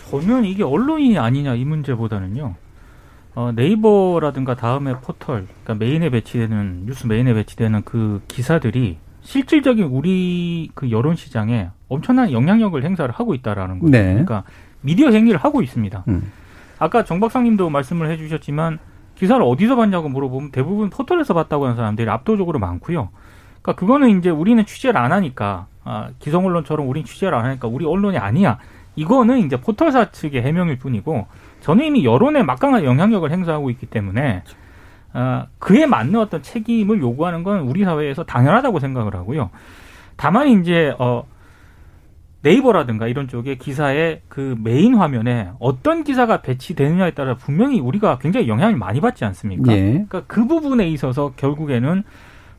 저는 0.09 0.45
이게 0.45 0.63
언론이 0.63 1.17
아니냐 1.17 1.55
이 1.55 1.63
문제보다는요. 1.63 2.55
어, 3.35 3.51
네이버라든가 3.53 4.55
다음에 4.55 4.93
포털, 5.01 5.45
그러니까 5.63 5.85
메인에 5.85 6.09
배치되는 6.09 6.85
뉴스 6.85 7.05
메인에 7.05 7.33
배치되는 7.33 7.83
그 7.83 8.21
기사들이 8.27 8.97
실질적인 9.21 9.85
우리 9.85 10.69
그 10.73 10.89
여론 10.91 11.15
시장에 11.15 11.69
엄청난 11.89 12.31
영향력을 12.31 12.81
행사를 12.83 13.13
하고 13.13 13.33
있다라는 13.33 13.79
거죠. 13.79 13.91
네. 13.91 14.03
그러니까 14.11 14.43
미디어 14.81 15.09
행위를 15.09 15.39
하고 15.39 15.61
있습니다. 15.61 16.05
음. 16.07 16.31
아까 16.79 17.03
정 17.03 17.19
박사님도 17.19 17.69
말씀을 17.69 18.09
해주셨지만 18.11 18.79
기사를 19.15 19.41
어디서 19.41 19.75
봤냐고 19.75 20.09
물어보면 20.09 20.51
대부분 20.51 20.89
포털에서 20.89 21.33
봤다고 21.33 21.65
하는 21.65 21.75
사람들이 21.75 22.09
압도적으로 22.09 22.59
많고요. 22.59 23.09
그러니까 23.61 23.73
그거는 23.73 24.17
이제 24.19 24.29
우리는 24.29 24.63
취재를 24.65 24.99
안 24.99 25.11
하니까 25.11 25.67
아, 25.83 26.09
기성 26.19 26.45
언론처럼 26.45 26.87
우린 26.87 27.03
취재를 27.03 27.37
안 27.37 27.45
하니까 27.45 27.67
우리 27.67 27.85
언론이 27.85 28.17
아니야. 28.17 28.59
이거는 28.95 29.39
이제 29.39 29.59
포털사 29.59 30.11
측의 30.11 30.41
해명일 30.41 30.77
뿐이고 30.77 31.27
저는 31.65 31.83
이미 31.85 32.05
여론에 32.05 32.43
막강한 32.43 32.83
영향력을 32.83 33.31
행사하고 33.31 33.71
있기 33.71 33.87
때문에 33.87 34.43
어, 35.15 35.47
그에 35.57 35.87
맞는 35.87 36.19
어떤 36.19 36.43
책임을 36.43 37.01
요구하는 37.01 37.41
건 37.41 37.61
우리 37.61 37.83
사회에서 37.83 38.23
당연하다고 38.23 38.79
생각을 38.79 39.15
하고요. 39.15 39.49
다만 40.15 40.47
이제 40.47 40.93
어 40.99 41.23
네이버라든가 42.43 43.07
이런 43.07 43.27
쪽에 43.27 43.55
기사의 43.55 44.21
그 44.27 44.55
메인 44.63 44.93
화면에 44.93 45.49
어떤 45.57 46.03
기사가 46.03 46.43
배치되느냐에 46.43 47.15
따라 47.15 47.33
분명히 47.33 47.79
우리가 47.79 48.19
굉장히 48.19 48.47
영향을 48.47 48.75
많이 48.77 49.01
받지 49.01 49.25
않습니까? 49.25 49.73
예. 49.73 49.81
그러니까 49.81 50.21
그 50.27 50.45
부분에 50.45 50.87
있어서 50.89 51.33
결국에는 51.35 52.03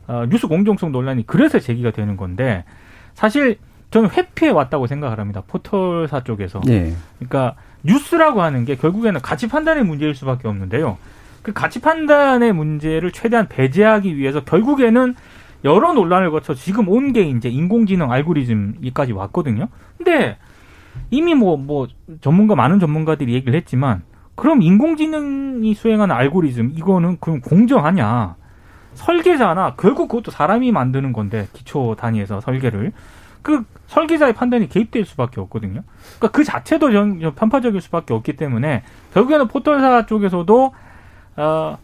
어, 0.07 0.25
뉴스 0.29 0.49
공정성 0.49 0.91
논란이 0.91 1.25
그래서 1.27 1.59
제기가 1.59 1.91
되는 1.91 2.17
건데 2.17 2.65
사실 3.13 3.57
저는 3.89 4.09
회피해 4.09 4.51
왔다고 4.51 4.85
생각을 4.85 5.17
합니다. 5.17 5.43
포털사 5.47 6.25
쪽에서. 6.25 6.59
예. 6.67 6.91
그러니까 7.19 7.55
뉴스라고 7.83 8.41
하는 8.41 8.65
게 8.65 8.75
결국에는 8.75 9.21
가치 9.21 9.47
판단의 9.47 9.83
문제일 9.83 10.15
수밖에 10.15 10.47
없는데요. 10.47 10.97
그 11.41 11.53
가치 11.53 11.79
판단의 11.79 12.53
문제를 12.53 13.11
최대한 13.11 13.47
배제하기 13.47 14.17
위해서 14.17 14.43
결국에는 14.43 15.15
여러 15.63 15.93
논란을 15.93 16.31
거쳐 16.31 16.53
지금 16.53 16.87
온 16.89 17.13
게 17.13 17.21
이제 17.21 17.49
인공지능 17.49 18.11
알고리즘이까지 18.11 19.13
왔거든요. 19.13 19.69
근데 19.97 20.37
이미 21.09 21.35
뭐, 21.35 21.57
뭐, 21.57 21.87
전문가, 22.21 22.55
많은 22.55 22.79
전문가들이 22.79 23.33
얘기를 23.33 23.55
했지만, 23.55 24.01
그럼 24.35 24.61
인공지능이 24.61 25.73
수행하는 25.73 26.13
알고리즘, 26.15 26.73
이거는 26.75 27.17
그럼 27.19 27.39
공정하냐? 27.41 28.35
설계자나, 28.95 29.75
결국 29.77 30.09
그것도 30.09 30.31
사람이 30.31 30.71
만드는 30.71 31.13
건데, 31.13 31.47
기초 31.53 31.95
단위에서 31.97 32.41
설계를. 32.41 32.91
그 33.41 33.63
설계자의 33.87 34.33
판단이 34.33 34.69
개입될 34.69 35.05
수밖에 35.05 35.41
없거든요. 35.41 35.81
그러니까 36.17 36.27
그 36.31 36.43
자체도 36.43 36.91
전, 36.91 37.19
편파적일 37.35 37.81
수밖에 37.81 38.13
없기 38.13 38.35
때문에 38.35 38.83
결국에는 39.13 39.47
포털사 39.47 40.05
쪽에서도 40.05 40.73
어, 41.37 41.77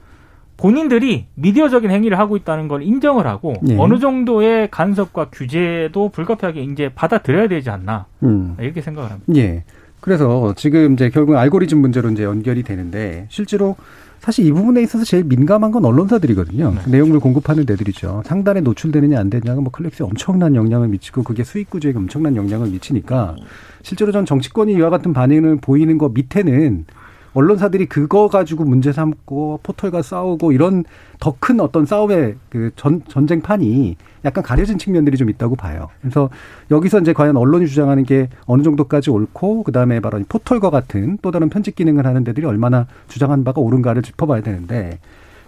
본인들이 0.58 1.28
미디어적인 1.36 1.90
행위를 1.90 2.20
하고 2.20 2.38
있다는 2.38 2.68
걸 2.68 2.84
인정을 2.84 3.26
하고 3.26 3.54
예. 3.68 3.78
어느 3.78 4.00
정도의 4.00 4.70
간섭과 4.70 5.30
규제도 5.32 6.10
불가피하게 6.10 6.62
이제 6.64 6.90
받아들여야 6.94 7.48
되지 7.48 7.70
않나 7.70 8.06
음. 8.24 8.56
이렇게 8.60 8.82
생각을 8.82 9.12
합니다. 9.12 9.34
예. 9.36 9.64
그래서 10.00 10.54
지금 10.56 10.94
이제 10.94 11.10
결국 11.10 11.38
알고리즘 11.38 11.80
문제로 11.80 12.10
이제 12.10 12.24
연결이 12.24 12.64
되는데 12.64 13.26
실제로 13.30 13.78
사실 14.24 14.46
이 14.46 14.54
부분에 14.54 14.82
있어서 14.84 15.04
제일 15.04 15.26
민감한 15.26 15.72
건 15.72 15.84
언론사들이거든요. 15.84 16.76
네. 16.76 16.92
내용을 16.92 17.20
공급하는 17.20 17.66
데들이죠. 17.66 18.24
상단에 18.26 18.62
노출되느냐 18.62 19.20
안 19.20 19.30
되느냐가 19.30 19.60
뭐 19.60 19.70
클릭수에 19.70 20.06
엄청난 20.06 20.56
영향을 20.56 20.88
미치고 20.88 21.24
그게 21.24 21.44
수익 21.44 21.70
구조에 21.70 21.92
엄청난 21.94 22.38
영향을 22.38 22.70
미치니까 22.70 23.36
실제로 23.82 24.14
전 24.14 24.26
정치권이 24.26 24.76
이와 24.76 24.90
같은 24.90 25.12
반응을 25.12 25.58
보이는 25.58 25.98
거 25.98 26.08
밑에는 26.08 26.86
언론사들이 27.34 27.88
그거 27.88 28.28
가지고 28.28 28.64
문제 28.66 28.92
삼고 28.92 29.62
포털과 29.64 30.02
싸우고 30.02 30.52
이런 30.52 30.84
더 31.20 31.36
큰 31.40 31.60
어떤 31.60 31.86
싸움의 31.86 32.36
그 32.50 32.72
전, 32.76 33.02
전쟁판이 33.08 33.98
약간 34.24 34.44
가려진 34.44 34.78
측면들이 34.78 35.18
좀 35.18 35.30
있다고 35.30 35.56
봐요. 35.56 35.90
그래서 36.02 36.30
여기서 36.72 37.00
이제 37.00 37.12
과연 37.12 37.36
언론이 37.36 37.68
주장하는 37.68 38.04
게 38.04 38.30
어느 38.46 38.64
정도까지 38.64 39.10
옳고 39.10 39.64
그다음에 39.64 40.00
바로 40.00 40.22
포털과 40.30 40.70
같은 40.70 41.18
또 41.22 41.32
다른 41.32 41.50
편집 41.50 41.76
기능을 41.76 42.06
하는 42.06 42.24
데들이 42.24 42.46
얼마나 42.46 42.88
주장한 43.08 43.44
바가 43.44 43.62
옳은가를 43.62 44.04
짚어봐야 44.04 44.42
되는데 44.42 45.00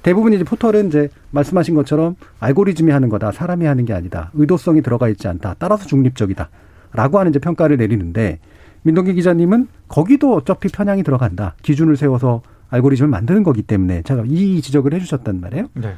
대부분 0.04 0.34
이제 0.34 0.43
포털은 0.43 0.88
이제 0.88 1.10
말씀하신 1.32 1.76
것처럼 1.76 2.15
알고리즘이 2.39 2.91
하는 2.91 3.10
거다. 3.10 3.32
사람이 3.32 3.65
하는 3.65 3.86
게 3.86 3.93
아니다. 3.93 4.32
의도성이 4.34 4.82
들어가 4.82 5.08
있지 5.10 5.28
않다. 5.28 5.56
따라서 5.58 5.86
중립적이다. 5.86 6.50
라고 6.93 7.19
하는 7.19 7.32
이제 7.32 7.39
평가를 7.39 7.78
내리는데 7.78 8.39
민동기 8.86 9.15
기자님은 9.15 9.67
거기도 9.88 10.36
어차피 10.36 10.67
편향이 10.67 11.02
들어간다. 11.02 11.56
기준을 11.63 11.98
세워서 11.98 12.43
알고리즘을 12.69 13.10
만드는 13.10 13.41
거기 13.41 13.63
때문에 13.63 14.04
제가 14.04 14.24
이 14.28 14.62
지적을 14.62 14.93
해주셨단 14.93 15.41
말이에요. 15.41 15.67
네. 15.74 15.95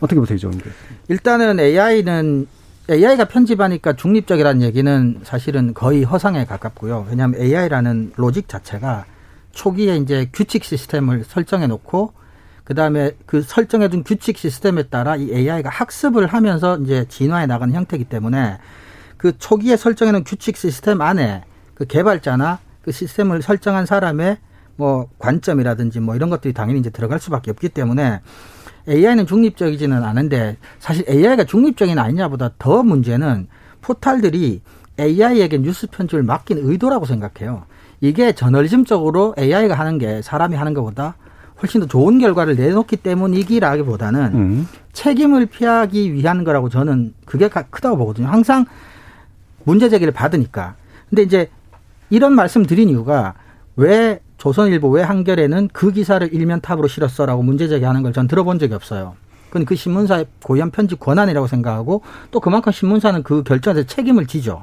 어떻게 0.00 0.18
보세요, 0.18 0.36
정 0.38 0.50
일단은 1.08 1.60
AI는 1.60 2.48
AI가 2.90 3.26
편집하니까 3.26 3.92
중립적이라는 3.94 4.62
얘기는 4.62 5.20
사실은 5.22 5.72
거의 5.72 6.02
허상에 6.02 6.44
가깝고요. 6.44 7.06
왜냐하면 7.10 7.40
AI라는 7.40 8.14
로직 8.16 8.48
자체가 8.48 9.04
초기에 9.52 9.96
이제 9.98 10.28
규칙 10.32 10.64
시스템을 10.64 11.22
설정해 11.22 11.68
놓고 11.68 12.12
그 12.64 12.74
다음에 12.74 13.12
그 13.24 13.40
설정해 13.42 13.88
둔 13.88 14.02
규칙 14.02 14.36
시스템에 14.36 14.82
따라 14.84 15.14
이 15.14 15.30
AI가 15.30 15.70
학습을 15.70 16.26
하면서 16.26 16.76
이제 16.78 17.04
진화해 17.08 17.46
나가는 17.46 17.72
형태이기 17.72 18.06
때문에 18.06 18.58
그 19.16 19.38
초기에 19.38 19.76
설정해 19.76 20.10
놓은 20.10 20.24
규칙 20.24 20.56
시스템 20.56 21.00
안에 21.00 21.44
그 21.74 21.86
개발자나 21.86 22.58
그 22.82 22.92
시스템을 22.92 23.42
설정한 23.42 23.86
사람의 23.86 24.38
뭐 24.76 25.08
관점이라든지 25.18 26.00
뭐 26.00 26.16
이런 26.16 26.30
것들이 26.30 26.52
당연히 26.52 26.80
이제 26.80 26.90
들어갈 26.90 27.20
수밖에 27.20 27.50
없기 27.50 27.70
때문에 27.70 28.20
AI는 28.88 29.26
중립적이지는 29.26 30.02
않은데 30.02 30.56
사실 30.78 31.04
AI가 31.08 31.44
중립적인 31.44 31.98
아니냐보다 31.98 32.50
더 32.58 32.82
문제는 32.82 33.48
포탈들이 33.80 34.62
AI에게 34.98 35.58
뉴스 35.58 35.86
편집을 35.86 36.22
맡긴 36.22 36.58
의도라고 36.60 37.06
생각해요. 37.06 37.64
이게 38.00 38.32
저널리즘적으로 38.32 39.34
AI가 39.38 39.74
하는 39.74 39.98
게 39.98 40.20
사람이 40.22 40.56
하는 40.56 40.74
것보다 40.74 41.16
훨씬 41.62 41.80
더 41.80 41.86
좋은 41.86 42.18
결과를 42.18 42.56
내놓기 42.56 42.96
때문이기라기보다는 42.98 44.20
음. 44.34 44.68
책임을 44.92 45.46
피하기 45.46 46.12
위한 46.12 46.44
거라고 46.44 46.68
저는 46.68 47.14
그게 47.24 47.48
크다고 47.48 47.96
보거든요. 47.96 48.26
항상 48.26 48.66
문제 49.64 49.88
제기를 49.88 50.12
받으니까. 50.12 50.74
근데 51.08 51.22
이제 51.22 51.48
이런 52.14 52.32
말씀 52.34 52.64
드린 52.64 52.88
이유가 52.90 53.34
왜 53.74 54.20
조선일보 54.38 54.88
왜 54.90 55.02
한겨레는 55.02 55.70
그 55.72 55.90
기사를 55.90 56.32
일면 56.32 56.60
탑으로 56.60 56.86
실었어라고 56.86 57.42
문제 57.42 57.66
제기하는 57.66 58.04
걸 58.04 58.12
전 58.12 58.28
들어본 58.28 58.60
적이 58.60 58.74
없어요. 58.74 59.16
그건 59.48 59.64
그 59.64 59.74
신문사의 59.74 60.26
고유한 60.44 60.70
편집 60.70 61.00
권한이라고 61.00 61.48
생각하고 61.48 62.02
또 62.30 62.38
그만큼 62.38 62.70
신문사는 62.70 63.24
그 63.24 63.42
결정에 63.42 63.82
책임을 63.84 64.26
지죠. 64.26 64.62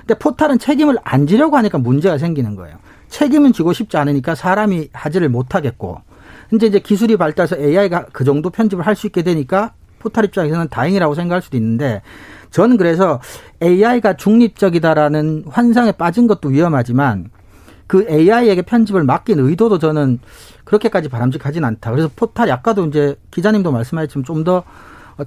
근데 0.00 0.14
포탈은 0.18 0.58
책임을 0.58 0.96
안 1.04 1.28
지려고 1.28 1.56
하니까 1.56 1.78
문제가 1.78 2.18
생기는 2.18 2.56
거예요. 2.56 2.76
책임은 3.08 3.52
지고 3.52 3.72
싶지 3.72 3.96
않으니까 3.96 4.34
사람이 4.34 4.88
하지를 4.92 5.28
못하겠고 5.28 6.00
이제 6.52 6.66
이제 6.66 6.80
기술이 6.80 7.16
발달해서 7.16 7.56
AI가 7.56 8.06
그 8.12 8.24
정도 8.24 8.50
편집을 8.50 8.84
할 8.84 8.96
수 8.96 9.06
있게 9.06 9.22
되니까 9.22 9.74
포탈 10.00 10.24
입장에서는 10.24 10.68
다행이라고 10.68 11.14
생각할 11.14 11.40
수도 11.42 11.56
있는데 11.56 12.02
저는 12.50 12.76
그래서 12.76 13.20
AI가 13.62 14.16
중립적이다라는 14.16 15.44
환상에 15.48 15.92
빠진 15.92 16.26
것도 16.26 16.48
위험하지만 16.48 17.30
그 17.86 18.06
AI에게 18.08 18.62
편집을 18.62 19.04
맡긴 19.04 19.38
의도도 19.40 19.78
저는 19.78 20.20
그렇게까지 20.64 21.08
바람직하진 21.08 21.64
않다. 21.64 21.90
그래서 21.90 22.08
포탈이 22.14 22.50
아까도 22.52 22.86
이제 22.86 23.16
기자님도 23.30 23.72
말씀하셨지만 23.72 24.24
좀 24.24 24.44
더 24.44 24.64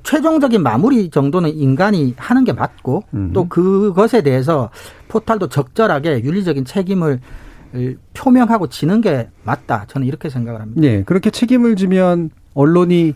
최종적인 0.02 0.64
마무리 0.64 1.10
정도는 1.10 1.54
인간이 1.56 2.16
하는 2.18 2.44
게 2.44 2.54
맞고 2.54 3.04
음. 3.14 3.32
또 3.34 3.48
그것에 3.48 4.24
대해서 4.24 4.72
포탈도 5.08 5.50
적절하게 5.50 6.24
윤리적인 6.24 6.66
책임을 6.66 7.20
표명하고 8.14 8.68
지는 8.68 9.02
게 9.02 9.30
맞다. 9.44 9.86
저는 9.88 10.08
이렇게 10.08 10.30
생각을 10.30 10.62
합니다. 10.62 10.82
예, 10.84 11.04
그렇게 11.04 11.30
책임을 11.30 11.76
지면 11.76 12.32
언론이 12.54 13.14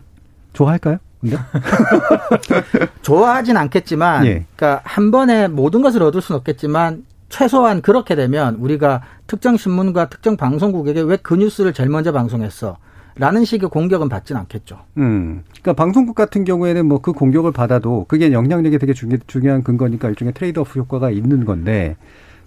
좋아할까요? 0.53 0.97
근데 1.21 1.37
좋아하진 3.01 3.57
않겠지만, 3.57 4.25
예. 4.25 4.45
그러니까 4.55 4.81
한 4.83 5.11
번에 5.11 5.47
모든 5.47 5.81
것을 5.81 6.03
얻을 6.03 6.21
수는 6.21 6.37
없겠지만 6.39 7.03
최소한 7.29 7.81
그렇게 7.81 8.15
되면 8.15 8.55
우리가 8.55 9.01
특정 9.27 9.57
신문과 9.57 10.09
특정 10.09 10.37
방송국에게 10.37 11.01
왜 11.01 11.17
그 11.17 11.35
뉴스를 11.35 11.73
제일 11.73 11.89
먼저 11.89 12.11
방송했어? 12.11 12.77
라는 13.19 13.43
식의 13.45 13.69
공격은 13.69 14.09
받진 14.09 14.37
않겠죠. 14.37 14.77
음. 14.97 15.41
그러니까 15.49 15.73
방송국 15.73 16.15
같은 16.15 16.43
경우에는 16.43 16.85
뭐 16.85 16.99
그 16.99 17.13
공격을 17.13 17.51
받아도 17.51 18.05
그게 18.07 18.31
영향력이 18.31 18.77
되게 18.77 18.93
중요, 18.93 19.17
중요한 19.25 19.63
근거니까 19.63 20.09
일종의 20.09 20.33
trade-off 20.35 20.79
효과가 20.79 21.09
있는 21.09 21.43
건데 21.43 21.95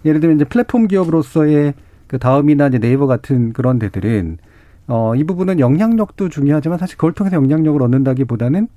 예를 0.05 0.21
들면 0.21 0.37
이제 0.37 0.45
플랫폼 0.45 0.87
기업으로서의 0.87 1.73
그 2.07 2.19
다음이나 2.19 2.67
이제 2.67 2.79
네이버 2.79 3.05
같은 3.05 3.51
그런 3.51 3.79
데들은 3.79 4.37
어, 4.87 5.13
이 5.15 5.23
부분은 5.23 5.59
영향력도 5.59 6.29
중요하지만 6.29 6.77
사실 6.77 6.97
그걸 6.97 7.13
통해서 7.13 7.35
영향력을 7.35 7.81
얻는다기보다는 7.81 8.67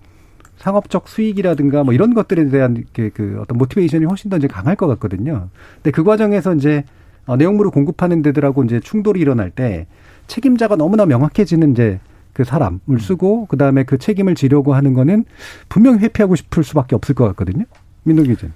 상업적 0.57 1.09
수익이라든가 1.09 1.85
뭐 1.85 1.93
이런 1.93 2.15
것들에 2.15 2.49
대한 2.49 2.85
그, 2.93 3.11
그 3.13 3.39
어떤 3.41 3.59
모티베이션이 3.59 4.05
훨씬 4.07 4.31
더 4.31 4.37
이제 4.37 4.47
강할 4.47 4.77
것 4.77 4.87
같거든요. 4.87 5.49
근데 5.77 5.91
그 5.91 6.05
과정에서 6.05 6.55
이제 6.55 6.85
어, 7.27 7.37
내용물을 7.37 7.71
공급하는 7.71 8.23
데들하고 8.23 8.65
이제 8.65 8.81
충돌이 8.81 9.21
일어날 9.21 9.51
때 9.51 9.87
책임자가 10.27 10.77
너무나 10.77 11.07
명확해지는 11.07 11.73
이제 11.73 12.01
그 12.33 12.45
사람을 12.45 13.01
쓰고 13.01 13.47
그 13.47 13.57
다음에 13.57 13.85
그 13.85 13.99
책임을 13.99 14.35
지려고 14.35 14.75
하는 14.75 14.95
거는 14.95 15.25
분명히 15.69 15.99
회피하고 15.99 16.35
싶을 16.37 16.65
수밖에 16.65 16.97
없을 16.97 17.15
것 17.15 17.25
같거든요. 17.29 17.65
민노 18.03 18.23
기자. 18.23 18.49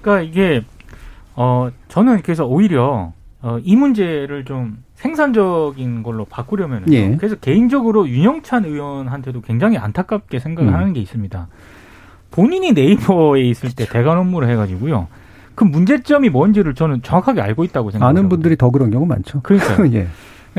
그러니까 0.00 0.22
이게 0.22 0.64
어 1.34 1.70
저는 1.88 2.22
그래서 2.22 2.46
오히려 2.46 3.12
어, 3.42 3.58
이 3.62 3.76
문제를 3.76 4.44
좀 4.44 4.83
생산적인 4.94 6.02
걸로 6.02 6.24
바꾸려면 6.24 6.84
예. 6.92 7.16
그래서 7.16 7.36
개인적으로 7.36 8.08
윤영찬 8.08 8.64
의원한테도 8.64 9.42
굉장히 9.42 9.76
안타깝게 9.76 10.38
생각을 10.38 10.70
음. 10.70 10.74
하는 10.74 10.92
게 10.92 11.00
있습니다. 11.00 11.48
본인이 12.30 12.72
네이버에 12.72 13.42
있을 13.42 13.74
때 13.74 13.86
대관 13.86 14.18
업무를 14.18 14.48
해가지고요. 14.50 15.08
그 15.54 15.64
문제점이 15.64 16.30
뭔지를 16.30 16.74
저는 16.74 17.02
정확하게 17.02 17.40
알고 17.40 17.64
있다고 17.64 17.90
생각합니다. 17.90 18.20
아는 18.20 18.28
분들이 18.28 18.56
더 18.56 18.70
그런 18.70 18.90
경우 18.90 19.06
많죠. 19.06 19.40
그러니까요. 19.42 19.86
예. 19.94 20.08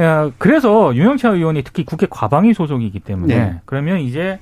야, 0.01 0.29
그래서 0.37 0.95
윤영찬 0.95 1.35
의원이 1.35 1.63
특히 1.63 1.85
국회 1.85 2.05
과방위 2.09 2.53
소속이기 2.53 2.99
때문에 2.99 3.35
네. 3.35 3.61
그러면 3.65 3.99
이제 3.99 4.39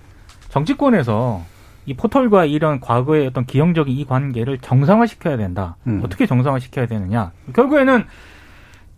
정치권에서 0.50 1.42
이 1.86 1.94
포털과 1.96 2.46
이런 2.46 2.80
과거의 2.80 3.28
어떤 3.28 3.46
기형적인 3.46 3.96
이 3.96 4.06
관계를 4.06 4.60
정상화시켜야 4.60 5.38
된다. 5.38 5.76
음. 5.86 6.02
어떻게 6.04 6.26
정상화시켜야 6.26 6.86
되느냐? 6.86 7.32
결국에는 7.54 8.06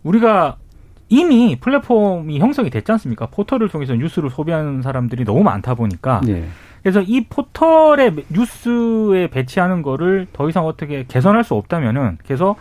우리가 0.02 0.56
이미 1.08 1.56
플랫폼이 1.60 2.38
형성이 2.38 2.70
됐지 2.70 2.90
않습니까? 2.92 3.26
포털을 3.26 3.68
통해서 3.68 3.94
뉴스를 3.94 4.30
소비하는 4.30 4.82
사람들이 4.82 5.24
너무 5.24 5.42
많다 5.42 5.74
보니까 5.74 6.20
예. 6.28 6.44
그래서 6.82 7.00
이 7.00 7.24
포털에 7.24 8.12
뉴스에 8.28 9.28
배치하는 9.28 9.82
거를 9.82 10.26
더 10.32 10.48
이상 10.48 10.66
어떻게 10.66 11.04
개선할 11.06 11.44
수 11.44 11.54
없다면은 11.54 12.18
그래서 12.24 12.56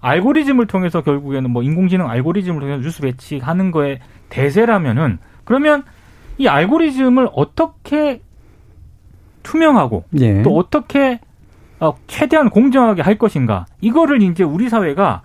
알고리즘을 0.00 0.66
통해서 0.66 1.02
결국에는 1.02 1.50
뭐 1.50 1.62
인공지능 1.62 2.08
알고리즘을 2.08 2.60
통해서 2.60 2.82
뉴스 2.82 3.02
배치하는 3.02 3.70
거에 3.70 4.00
대세라면은 4.28 5.18
그러면 5.44 5.82
이 6.38 6.46
알고리즘을 6.46 7.28
어떻게 7.32 8.20
투명하고 9.42 10.04
예. 10.20 10.42
또 10.42 10.56
어떻게 10.56 11.20
어, 11.80 11.94
최대한 12.06 12.50
공정하게 12.50 13.02
할 13.02 13.16
것인가 13.18 13.66
이거를 13.80 14.22
이제 14.22 14.44
우리 14.44 14.68
사회가 14.68 15.22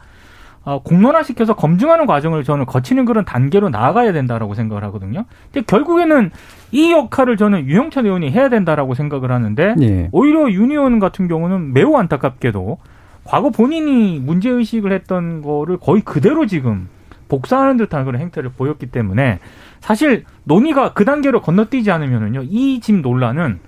어, 0.66 0.82
공론화시켜서 0.82 1.56
검증하는 1.56 2.06
과정을 2.06 2.44
저는 2.44 2.66
거치는 2.66 3.04
그런 3.06 3.26
단계로 3.26 3.70
나아가야 3.70 4.14
된다라고 4.14 4.54
생각을 4.54 4.84
하거든요. 4.86 5.26
근데 5.52 5.66
결국에는 5.66 6.32
이 6.72 6.92
역할을 6.92 7.36
저는 7.38 7.66
유영찬 7.66 8.06
의원이 8.06 8.32
해야 8.32 8.48
된다라고 8.50 8.94
생각을 8.94 9.32
하는데 9.32 9.76
예. 9.82 10.10
오히려 10.14 10.50
윤 10.52 10.72
의원 10.72 11.00
같은 11.00 11.28
경우는 11.28 11.74
매우 11.74 11.98
안타깝게도 11.98 12.78
과거 13.26 13.50
본인이 13.50 14.20
문제 14.20 14.50
의식을 14.50 14.92
했던 14.94 15.42
거를 15.42 15.78
거의 15.78 16.02
그대로 16.02 16.46
지금 16.46 16.88
복사하는 17.28 17.78
듯한 17.78 18.06
그런 18.06 18.22
행태를 18.22 18.52
보였기 18.52 18.88
때문에 18.88 19.40
사실 19.82 20.24
논의가 20.46 20.94
그 20.94 21.04
단계로 21.04 21.42
건너뛰지 21.42 21.92
않으면은요 21.92 22.44
이 22.44 22.80
집 22.82 22.96
논란은 23.02 23.60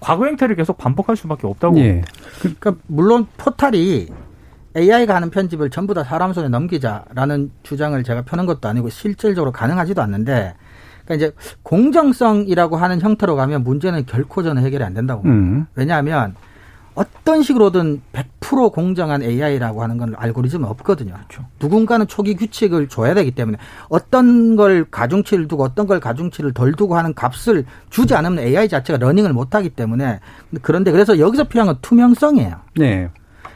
과거 0.00 0.26
행태를 0.26 0.56
계속 0.56 0.76
반복할 0.78 1.16
수밖에 1.16 1.46
없다고 1.46 1.78
예. 1.78 2.02
그러니까 2.40 2.74
물론 2.88 3.26
포탈이 3.36 4.08
AI가 4.76 5.14
하는 5.14 5.30
편집을 5.30 5.70
전부 5.70 5.94
다 5.94 6.04
사람 6.04 6.32
손에 6.32 6.48
넘기자라는 6.48 7.50
주장을 7.62 8.02
제가 8.02 8.22
펴는 8.22 8.46
것도 8.46 8.68
아니고 8.68 8.88
실질적으로 8.88 9.52
가능하지도 9.52 10.00
않는데 10.02 10.54
그러니까 11.04 11.14
이제 11.14 11.34
공정성이라고 11.62 12.76
하는 12.76 13.00
형태로 13.00 13.36
가면 13.36 13.64
문제는 13.64 14.06
결코 14.06 14.42
저는 14.42 14.62
해결이 14.64 14.82
안 14.84 14.94
된다고 14.94 15.22
봅니다. 15.22 15.46
음. 15.46 15.66
왜냐하면 15.74 16.34
어떤 16.94 17.42
식으로든 17.42 18.02
100% 18.12 18.72
공정한 18.72 19.22
AI라고 19.22 19.82
하는 19.82 19.96
건 19.96 20.14
알고리즘은 20.16 20.68
없거든요. 20.68 21.14
누군가는 21.58 22.06
초기 22.06 22.34
규칙을 22.34 22.88
줘야 22.88 23.14
되기 23.14 23.30
때문에 23.30 23.56
어떤 23.88 24.56
걸 24.56 24.84
가중치를 24.90 25.48
두고 25.48 25.64
어떤 25.64 25.86
걸 25.86 26.00
가중치를 26.00 26.52
덜 26.52 26.72
두고 26.72 26.96
하는 26.96 27.14
값을 27.14 27.64
주지 27.88 28.14
않으면 28.14 28.40
AI 28.40 28.68
자체가 28.68 28.98
learning을 28.98 29.32
못 29.32 29.54
하기 29.54 29.70
때문에 29.70 30.20
그런데 30.60 30.92
그래서 30.92 31.18
여기서 31.18 31.44
필요한 31.44 31.68
건 31.68 31.78
투명성이에요. 31.80 32.56
네. 32.76 33.08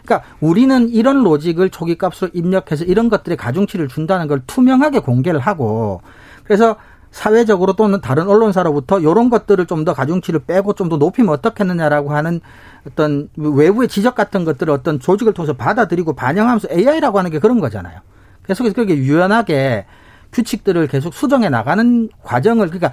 그러니까 0.06 0.22
우리는 0.40 0.88
이런 0.88 1.22
로직을 1.22 1.70
초기 1.70 1.98
값으로 1.98 2.30
입력해서 2.32 2.84
이런 2.84 3.08
것들의 3.08 3.36
가중치를 3.36 3.88
준다는 3.88 4.28
걸 4.28 4.40
투명하게 4.46 5.00
공개를 5.00 5.40
하고 5.40 6.00
그래서 6.44 6.76
사회적으로 7.10 7.72
또는 7.72 8.00
다른 8.00 8.28
언론사로부터 8.28 9.00
이런 9.00 9.30
것들을 9.30 9.64
좀 9.66 9.84
더 9.84 9.94
가중치를 9.94 10.40
빼고 10.40 10.74
좀 10.74 10.88
더 10.88 10.96
높이면 10.96 11.32
어떻겠느냐라고 11.32 12.12
하는 12.12 12.40
어떤 12.86 13.28
외부의 13.36 13.88
지적 13.88 14.14
같은 14.14 14.44
것들을 14.44 14.72
어떤 14.72 15.00
조직을 15.00 15.32
통해서 15.32 15.54
받아들이고 15.54 16.14
반영하면서 16.14 16.68
AI라고 16.70 17.18
하는 17.18 17.30
게 17.30 17.38
그런 17.38 17.58
거잖아요. 17.60 18.00
계속해서 18.46 18.74
그렇게 18.74 18.96
유연하게 18.96 19.86
규칙들을 20.32 20.86
계속 20.88 21.14
수정해 21.14 21.48
나가는 21.48 22.08
과정을 22.22 22.68
그러니까 22.68 22.92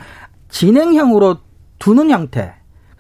진행형으로 0.50 1.38
두는 1.80 2.10
형태. 2.10 2.56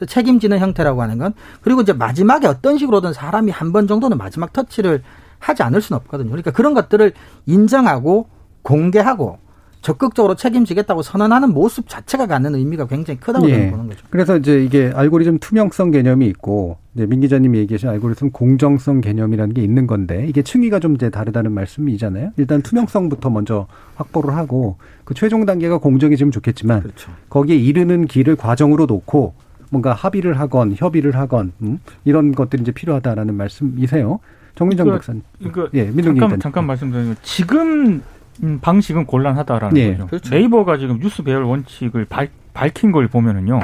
책임지는 0.08 0.60
형태라고 0.60 1.02
하는 1.02 1.18
건 1.18 1.34
그리고 1.62 1.82
이제 1.82 1.94
마지막에 1.94 2.48
어떤 2.48 2.78
식으로든 2.78 3.14
사람이 3.14 3.52
한 3.52 3.72
번 3.74 3.88
정도는 3.88 4.18
마지막 4.18 4.54
터치를 4.54 5.02
하지 5.40 5.64
않을 5.64 5.82
수는 5.82 5.98
없거든요. 6.02 6.30
그러니까 6.30 6.52
그런 6.52 6.74
것들을 6.74 7.12
인정하고 7.48 8.28
공개하고 8.62 9.40
적극적으로 9.82 10.36
책임지겠다고 10.36 11.02
선언하는 11.02 11.54
모습 11.54 11.90
자체가 11.90 12.26
갖는 12.28 12.56
의미가 12.56 12.88
굉장히 12.88 13.20
크다고 13.20 13.46
저는 13.50 13.66
예. 13.66 13.70
보는 13.72 13.88
거죠. 13.90 14.00
그래서 14.10 14.38
이제 14.38 14.64
이게 14.64 14.94
알고리즘 14.96 15.40
투명성 15.40 15.92
개념이 15.92 16.26
있고 16.28 16.78
이제 16.96 17.06
민 17.06 17.20
기자님이 17.20 17.58
얘기하신 17.60 17.90
알고리즘 17.90 18.32
공정성 18.32 19.02
개념이라는 19.02 19.54
게 19.54 19.62
있는 19.62 19.86
건데 19.86 20.26
이게 20.30 20.42
층위가 20.42 20.80
좀 20.80 20.96
이제 20.96 21.10
다르다는 21.10 21.52
말씀이잖아요. 21.52 22.32
일단 22.38 22.62
투명성부터 22.62 23.30
먼저 23.30 23.68
확보를 23.96 24.36
하고 24.38 24.78
그 25.04 25.14
최종 25.16 25.46
단계가 25.46 25.80
공정해지면 25.80 26.32
좋겠지만 26.32 26.84
그렇죠. 26.84 27.12
거기에 27.30 27.58
이르는 27.58 28.06
길을 28.06 28.38
과정으로 28.38 28.86
놓고 28.86 29.34
뭔가 29.74 29.94
합의를 29.94 30.40
하건 30.40 30.76
협의를 30.78 31.16
하건 31.16 31.52
음? 31.64 31.80
이런 32.06 32.32
것들이 32.34 32.62
이제 32.62 32.72
필요하다라는 32.72 33.34
말씀이세요. 33.36 34.20
정민정 34.54 34.86
이거- 34.86 34.96
박사님. 34.98 35.24
이거 35.40 35.68
예, 35.74 35.86
민동 35.86 36.04
잠깐 36.14 36.28
기자님. 36.28 36.40
잠깐 36.42 36.68
말씀드리면 36.68 37.16
지금 37.24 38.04
음, 38.44 38.60
방식은 38.62 39.08
곤란하다라는 39.08 39.78
예, 39.78 39.92
거죠. 39.94 40.08
그렇죠. 40.08 40.30
네이버가 40.36 40.78
지금 40.78 41.00
뉴스 41.00 41.24
배열 41.24 41.42
원칙을 41.44 42.06
밝, 42.06 42.30
밝힌 42.54 42.92
걸 42.92 43.08
보면은요, 43.08 43.62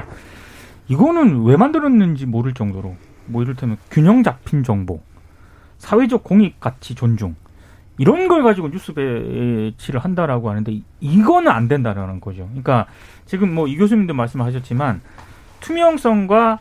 이거는 0.88 1.44
왜 1.44 1.56
만들었는지 1.58 2.26
모를 2.26 2.54
정도로 2.56 2.96
뭐 3.28 3.44
이를테면 3.44 3.78
균형 3.92 4.24
잡힌 4.24 4.64
정보, 4.64 5.02
사회적 5.78 6.24
공익 6.24 6.60
가치 6.60 6.96
존중 6.96 7.36
이런 8.00 8.28
걸 8.28 8.42
가지고 8.42 8.70
뉴스 8.72 8.94
배치를 8.94 10.00
한다라고 10.00 10.50
하는데 10.50 10.72
이- 10.72 10.84
이거는 11.02 11.52
안 11.52 11.68
된다라는 11.68 12.20
거죠. 12.20 12.46
그러니까 12.48 12.88
지금 13.28 13.54
뭐 13.54 13.68
이 13.68 13.76
교수님도 13.78 14.14
말씀하셨지만 14.16 15.02
투명성과 15.60 16.60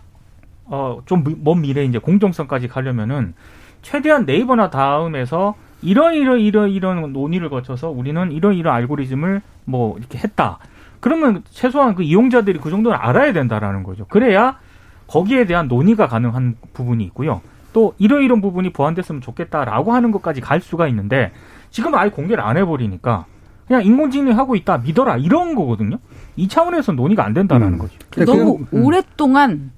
어 0.70 1.00
좀 1.06 1.24
먼 1.42 1.62
미래 1.62 1.84
이제 1.84 1.98
공정성까지 1.98 2.68
가려면은 2.68 3.34
최대한 3.82 4.24
네이버나 4.26 4.70
다음에서 4.70 5.54
이런 5.80 6.14
이런 6.14 6.40
이런 6.40 6.70
이런 6.70 7.12
논의를 7.12 7.48
거쳐서 7.48 7.90
우리는 7.90 8.32
이런 8.32 8.54
이런 8.54 8.74
알고리즘을 8.74 9.40
뭐 9.64 9.96
이렇게 9.98 10.18
했다. 10.18 10.58
그러면 11.00 11.42
최소한 11.50 11.94
그 11.94 12.02
이용자들이 12.02 12.58
그 12.58 12.70
정도는 12.70 12.98
알아야 13.00 13.32
된다라는 13.32 13.84
거죠. 13.84 14.04
그래야 14.06 14.58
거기에 15.06 15.46
대한 15.46 15.68
논의가 15.68 16.08
가능한 16.08 16.56
부분이 16.74 17.04
있고요. 17.04 17.40
또 17.72 17.94
이런 17.98 18.22
이런 18.22 18.40
부분이 18.40 18.72
보완됐으면 18.72 19.20
좋겠다라고 19.22 19.92
하는 19.92 20.10
것까지 20.10 20.40
갈 20.40 20.60
수가 20.60 20.88
있는데 20.88 21.32
지금 21.70 21.94
아예 21.94 22.10
공개를 22.10 22.42
안 22.42 22.56
해버리니까 22.56 23.26
그냥 23.68 23.84
인공지능이 23.84 24.32
하고 24.32 24.56
있다 24.56 24.78
믿어라 24.78 25.18
이런 25.18 25.54
거거든요. 25.54 25.98
이 26.36 26.48
차원에서 26.48 26.92
논의가 26.92 27.24
안 27.24 27.34
된다라는 27.34 27.74
음. 27.74 27.78
거죠. 27.78 27.94
너무 28.24 28.64
음. 28.72 28.84
오랫동안 28.84 29.70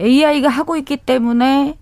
AI가 0.00 0.48
하고 0.48 0.76
있기 0.76 0.96
때문에 0.96 1.76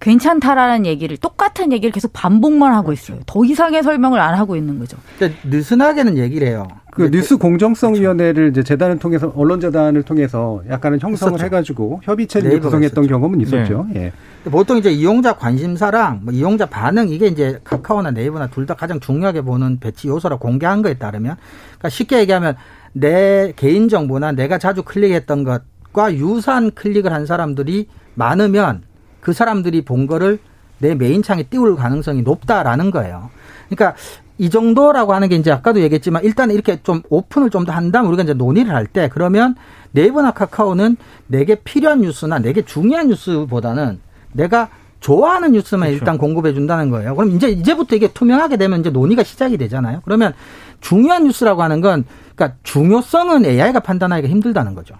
괜찮다라는 0.00 0.84
얘기를 0.86 1.16
똑같은 1.16 1.72
얘기를 1.72 1.90
계속 1.90 2.12
반복만 2.12 2.74
하고 2.74 2.92
있어요. 2.92 3.18
더 3.26 3.44
이상의 3.44 3.82
설명을 3.82 4.20
안 4.20 4.34
하고 4.34 4.54
있는 4.56 4.78
거죠. 4.78 4.96
근데 5.18 5.34
느슨하게는 5.44 6.18
얘기를 6.18 6.46
해요. 6.48 6.68
그 6.92 7.10
뉴스 7.10 7.36
공정성위원회를 7.36 8.50
이제 8.50 8.62
재단을 8.62 8.98
통해서 8.98 9.32
언론재단을 9.36 10.02
통해서 10.02 10.62
약간은 10.70 11.00
형성을 11.00 11.32
있었죠. 11.34 11.44
해가지고 11.44 12.00
협의체를 12.04 12.60
구성했던 12.60 13.04
있었죠. 13.04 13.08
경험은 13.14 13.40
있었죠. 13.42 13.86
예. 13.96 14.12
보통 14.44 14.76
이제 14.78 14.90
이용자 14.90 15.34
관심사랑 15.34 16.20
뭐 16.22 16.32
이용자 16.32 16.66
반응 16.66 17.08
이게 17.08 17.26
이제 17.26 17.58
카카오나 17.64 18.12
네이버나 18.12 18.46
둘 18.48 18.66
다 18.66 18.74
가장 18.74 18.98
중요하게 19.00 19.42
보는 19.42 19.78
배치 19.78 20.08
요소라 20.08 20.36
공개한 20.38 20.82
거에 20.82 20.94
따르면 20.94 21.36
그러니까 21.78 21.88
쉽게 21.88 22.18
얘기하면 22.20 22.56
내 22.92 23.52
개인 23.56 23.88
정보나 23.88 24.32
내가 24.32 24.58
자주 24.58 24.82
클릭했던 24.82 25.44
것과 25.44 26.14
유사한 26.14 26.70
클릭을 26.72 27.12
한 27.12 27.26
사람들이 27.26 27.88
많으면 28.14 28.82
그 29.26 29.32
사람들이 29.32 29.82
본 29.82 30.06
거를 30.06 30.38
내 30.78 30.94
메인 30.94 31.20
창에 31.20 31.42
띄울 31.42 31.74
가능성이 31.74 32.22
높다라는 32.22 32.92
거예요. 32.92 33.30
그러니까 33.68 33.98
이 34.38 34.50
정도라고 34.50 35.14
하는 35.14 35.28
게 35.28 35.34
이제 35.34 35.50
아까도 35.50 35.80
얘기했지만 35.80 36.22
일단 36.22 36.52
이렇게 36.52 36.80
좀 36.84 37.02
오픈을 37.08 37.50
좀 37.50 37.64
더 37.64 37.72
한다면 37.72 38.08
우리가 38.10 38.22
이제 38.22 38.34
논의를 38.34 38.72
할 38.72 38.86
때 38.86 39.08
그러면 39.12 39.56
네이버나 39.90 40.30
카카오는 40.30 40.96
내게 41.26 41.56
필요한 41.56 42.02
뉴스나 42.02 42.38
내게 42.38 42.62
중요한 42.62 43.08
뉴스보다는 43.08 43.98
내가 44.32 44.68
좋아하는 45.00 45.50
뉴스만 45.50 45.88
그렇죠. 45.88 45.98
일단 45.98 46.18
공급해 46.18 46.54
준다는 46.54 46.90
거예요. 46.90 47.16
그럼 47.16 47.32
이제 47.32 47.48
이제부터 47.48 47.96
이게 47.96 48.06
투명하게 48.12 48.58
되면 48.58 48.78
이제 48.78 48.90
논의가 48.90 49.24
시작이 49.24 49.56
되잖아요. 49.56 50.02
그러면 50.04 50.34
중요한 50.80 51.24
뉴스라고 51.24 51.64
하는 51.64 51.80
건 51.80 52.04
그러니까 52.36 52.56
중요성은 52.62 53.44
AI가 53.44 53.80
판단하기가 53.80 54.28
힘들다는 54.28 54.76
거죠. 54.76 54.94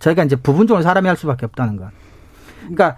저희가 0.00 0.24
이제 0.24 0.34
부분적으로 0.34 0.82
사람이 0.82 1.06
할 1.06 1.16
수밖에 1.16 1.46
없다는 1.46 1.76
건. 1.76 1.90
그러니까 2.62 2.96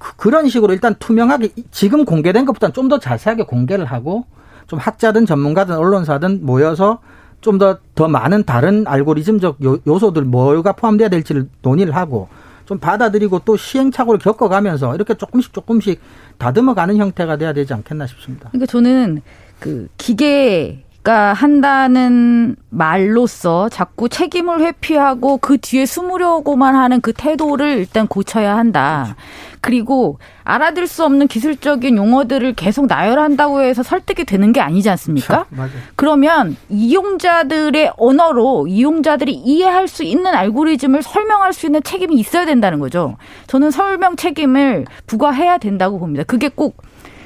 그- 0.00 0.16
그런 0.16 0.48
식으로 0.48 0.72
일단 0.72 0.94
투명하게 0.98 1.50
지금 1.70 2.04
공개된 2.04 2.44
것보다는 2.46 2.72
좀 2.72 2.88
더 2.88 2.98
자세하게 2.98 3.44
공개를 3.44 3.84
하고 3.84 4.24
좀 4.66 4.78
학자든 4.78 5.26
전문가든 5.26 5.76
언론사든 5.76 6.40
모여서 6.44 6.98
좀 7.40 7.58
더더 7.58 8.08
많은 8.08 8.44
다른 8.44 8.84
알고리즘적 8.86 9.62
요, 9.64 9.78
요소들 9.86 10.22
뭐가 10.24 10.72
포함돼야 10.72 11.08
될지를 11.08 11.48
논의를 11.62 11.94
하고 11.94 12.28
좀 12.66 12.78
받아들이고 12.78 13.40
또 13.44 13.56
시행착오를 13.56 14.18
겪어가면서 14.20 14.94
이렇게 14.94 15.14
조금씩 15.14 15.52
조금씩 15.52 16.00
다듬어가는 16.38 16.96
형태가 16.96 17.36
돼야 17.36 17.52
되지 17.52 17.74
않겠나 17.74 18.06
싶습니다. 18.06 18.48
그러니까 18.50 18.66
저는 18.70 19.22
그 19.58 19.88
기계 19.98 20.82
가 21.02 21.32
한다는 21.32 22.56
말로써 22.68 23.70
자꾸 23.70 24.10
책임을 24.10 24.60
회피하고 24.60 25.38
그 25.38 25.56
뒤에 25.56 25.86
숨으려고만 25.86 26.74
하는 26.74 27.00
그 27.00 27.14
태도를 27.14 27.78
일단 27.78 28.06
고쳐야 28.06 28.54
한다. 28.54 29.16
그리고 29.62 30.18
알아들 30.44 30.86
수 30.86 31.02
없는 31.04 31.26
기술적인 31.26 31.96
용어들을 31.96 32.52
계속 32.52 32.86
나열한다고 32.86 33.62
해서 33.62 33.82
설득이 33.82 34.24
되는 34.24 34.52
게 34.52 34.60
아니지 34.60 34.90
않습니까? 34.90 35.46
맞아요. 35.48 35.70
그러면 35.96 36.56
이용자들의 36.68 37.92
언어로 37.96 38.66
이용자들이 38.66 39.32
이해할 39.32 39.88
수 39.88 40.02
있는 40.02 40.26
알고리즘을 40.34 41.02
설명할 41.02 41.54
수 41.54 41.64
있는 41.64 41.82
책임이 41.82 42.14
있어야 42.16 42.44
된다는 42.44 42.78
거죠. 42.78 43.16
저는 43.46 43.70
설명 43.70 44.16
책임을 44.16 44.84
부과해야 45.06 45.56
된다고 45.56 45.98
봅니다. 45.98 46.24
그게 46.24 46.48
꼭 46.48 46.82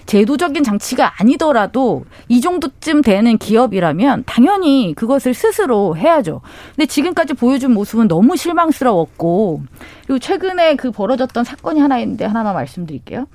제도적인 0.07 0.65
장치가 0.65 1.15
아니더라도 1.21 2.05
이 2.29 2.41
정도쯤 2.41 3.03
되는 3.03 3.39
기업이라면 3.39 4.25
당연히 4.27 4.95
그것을 4.95 5.35
스스로 5.35 5.97
해야죠. 5.97 6.41
근데 6.75 6.87
지금까지 6.87 7.35
보여준 7.35 7.73
모습은 7.73 8.09
너무 8.09 8.37
실망스러웠고 8.37 9.63
그리고 10.07 10.19
최근에 10.19 10.77
그 10.77 10.91
벌어졌던 10.91 11.45
사건이 11.45 11.81
하나 11.81 11.99
있는데 12.01 12.25
하나만 12.25 12.55
말씀드릴게요. 12.55 13.27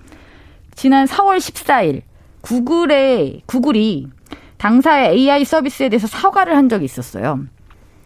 지난 0.75 1.05
4월 1.05 1.37
14일 1.37 2.03
구글의 2.41 3.41
구글이 3.45 4.07
당사의 4.57 5.17
AI 5.17 5.45
서비스에 5.45 5.89
대해서 5.89 6.07
사과를 6.07 6.55
한 6.55 6.69
적이 6.69 6.85
있었어요. 6.85 7.39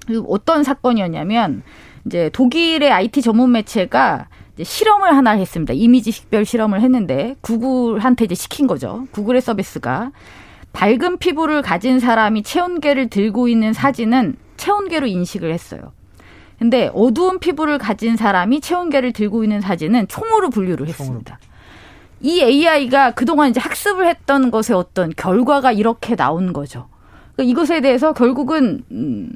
그 0.07 0.23
어떤 0.27 0.63
사건이었냐면 0.63 1.63
이제 2.05 2.29
독일의 2.33 2.91
IT 2.91 3.21
전문 3.21 3.51
매체가 3.51 4.27
이제 4.53 4.63
실험을 4.63 5.15
하나 5.15 5.31
했습니다. 5.31 5.73
이미지 5.73 6.11
식별 6.11 6.45
실험을 6.45 6.81
했는데 6.81 7.35
구글한테 7.41 8.25
이제 8.25 8.35
시킨 8.35 8.67
거죠. 8.67 9.07
구글의 9.11 9.41
서비스가 9.41 10.11
밝은 10.73 11.17
피부를 11.17 11.61
가진 11.61 11.99
사람이 11.99 12.43
체온계를 12.43 13.09
들고 13.09 13.47
있는 13.47 13.73
사진은 13.73 14.35
체온계로 14.57 15.07
인식을 15.07 15.51
했어요. 15.51 15.93
근데 16.59 16.89
어두운 16.93 17.39
피부를 17.39 17.77
가진 17.77 18.15
사람이 18.15 18.61
체온계를 18.61 19.11
들고 19.11 19.43
있는 19.43 19.59
사진은 19.59 20.07
총으로 20.07 20.49
분류를 20.49 20.87
했습니다. 20.87 21.39
이 22.21 22.41
AI가 22.41 23.11
그동안 23.11 23.49
이제 23.49 23.59
학습을 23.59 24.07
했던 24.07 24.49
것의 24.49 24.77
어떤 24.77 25.11
결과가 25.15 25.71
이렇게 25.73 26.15
나온 26.15 26.53
거죠. 26.53 26.87
그러니까 27.35 27.51
이것에 27.51 27.81
대해서 27.81 28.13
결국은 28.13 28.83
음, 28.91 29.29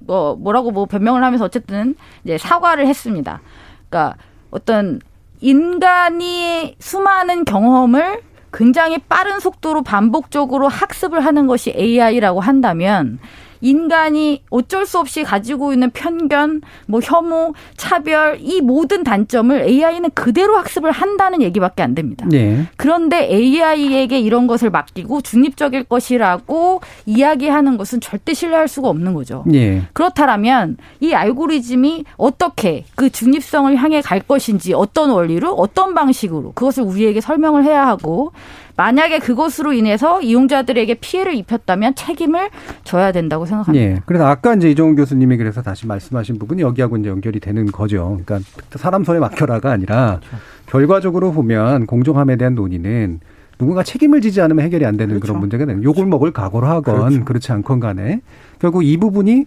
뭐 0.00 0.36
뭐라고 0.36 0.70
뭐 0.70 0.84
변명을 0.86 1.24
하면서 1.24 1.44
어쨌든 1.44 1.94
이제 2.24 2.36
사과를 2.36 2.86
했습니다. 2.86 3.40
그러니까 3.88 4.16
어떤 4.50 5.00
인간이 5.40 6.76
수많은 6.78 7.44
경험을 7.44 8.22
굉장히 8.52 8.98
빠른 8.98 9.38
속도로 9.38 9.82
반복적으로 9.82 10.68
학습을 10.68 11.24
하는 11.24 11.46
것이 11.46 11.74
AI라고 11.76 12.40
한다면 12.40 13.18
인간이 13.60 14.42
어쩔 14.50 14.86
수 14.86 14.98
없이 14.98 15.22
가지고 15.22 15.72
있는 15.72 15.90
편견, 15.90 16.62
뭐 16.86 17.00
혐오, 17.02 17.54
차별 17.76 18.38
이 18.40 18.60
모든 18.60 19.04
단점을 19.04 19.62
AI는 19.62 20.10
그대로 20.14 20.56
학습을 20.56 20.90
한다는 20.90 21.42
얘기밖에 21.42 21.82
안 21.82 21.94
됩니다. 21.94 22.26
예. 22.32 22.66
그런데 22.76 23.28
AI에게 23.30 24.18
이런 24.20 24.46
것을 24.46 24.70
맡기고 24.70 25.22
중립적일 25.22 25.84
것이라고 25.84 26.80
이야기하는 27.06 27.76
것은 27.76 28.00
절대 28.00 28.34
신뢰할 28.34 28.68
수가 28.68 28.88
없는 28.88 29.14
거죠. 29.14 29.44
예. 29.52 29.82
그렇다면 29.92 30.76
이 31.00 31.12
알고리즘이 31.12 32.04
어떻게 32.16 32.84
그 32.94 33.10
중립성을 33.10 33.74
향해 33.76 34.00
갈 34.00 34.20
것인지 34.20 34.74
어떤 34.74 35.10
원리로 35.10 35.54
어떤 35.54 35.94
방식으로 35.94 36.52
그것을 36.52 36.82
우리에게 36.82 37.20
설명을 37.20 37.64
해야 37.64 37.86
하고 37.86 38.32
만약에 38.76 39.18
그것으로 39.18 39.72
인해서 39.72 40.20
이용자들에게 40.20 40.94
피해를 40.94 41.34
입혔다면 41.34 41.94
책임을 41.94 42.50
져야 42.84 43.10
된다고 43.12 43.46
생각합니다. 43.46 43.84
예. 43.84 44.02
그래서 44.04 44.26
아까 44.26 44.54
이제 44.54 44.70
이종훈 44.70 44.96
교수님이 44.96 45.36
그래서 45.38 45.62
다시 45.62 45.86
말씀하신 45.86 46.38
부분이 46.38 46.62
여기하고 46.62 46.96
이제 46.98 47.08
연결이 47.08 47.40
되는 47.40 47.66
거죠. 47.66 48.20
그러니까 48.24 48.48
사람 48.72 49.04
손에 49.04 49.18
맡겨라가 49.18 49.70
아니라 49.70 50.20
결과적으로 50.66 51.32
보면 51.32 51.86
공정함에 51.86 52.36
대한 52.36 52.54
논의는 52.54 53.20
누군가 53.58 53.82
책임을 53.82 54.20
지지 54.20 54.42
않으면 54.42 54.64
해결이 54.66 54.84
안 54.84 54.98
되는 54.98 55.18
그런 55.18 55.40
문제가 55.40 55.64
되는 55.64 55.82
욕을 55.82 56.04
먹을 56.04 56.32
각오로 56.32 56.66
하건 56.66 57.24
그렇지 57.24 57.52
않건 57.52 57.80
간에 57.80 58.20
결국 58.58 58.84
이 58.84 58.96
부분이 58.98 59.46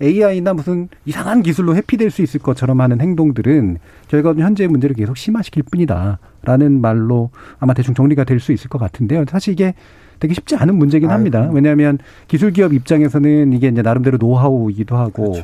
AI나 0.00 0.54
무슨 0.54 0.88
이상한 1.06 1.42
기술로 1.42 1.74
회피될 1.74 2.10
수 2.10 2.22
있을 2.22 2.40
것처럼 2.40 2.80
하는 2.80 3.00
행동들은 3.00 3.78
저희가 4.08 4.34
현재의 4.34 4.68
문제를 4.68 4.94
계속 4.94 5.16
심화시킬 5.16 5.64
뿐이다라는 5.64 6.80
말로 6.80 7.30
아마 7.58 7.74
대충 7.74 7.94
정리가 7.94 8.24
될 8.24 8.38
수 8.38 8.52
있을 8.52 8.68
것 8.70 8.78
같은데요. 8.78 9.24
사실 9.28 9.52
이게 9.52 9.74
되게 10.20 10.34
쉽지 10.34 10.54
않은 10.56 10.76
문제긴 10.76 11.08
합니다. 11.14 11.48
왜냐하면 11.52 11.98
기술 12.28 12.52
기업 12.52 12.72
입장에서는 12.72 13.52
이게 13.52 13.68
이제 13.68 13.82
나름대로 13.82 14.18
노하우이기도 14.18 14.96
하고 14.96 15.34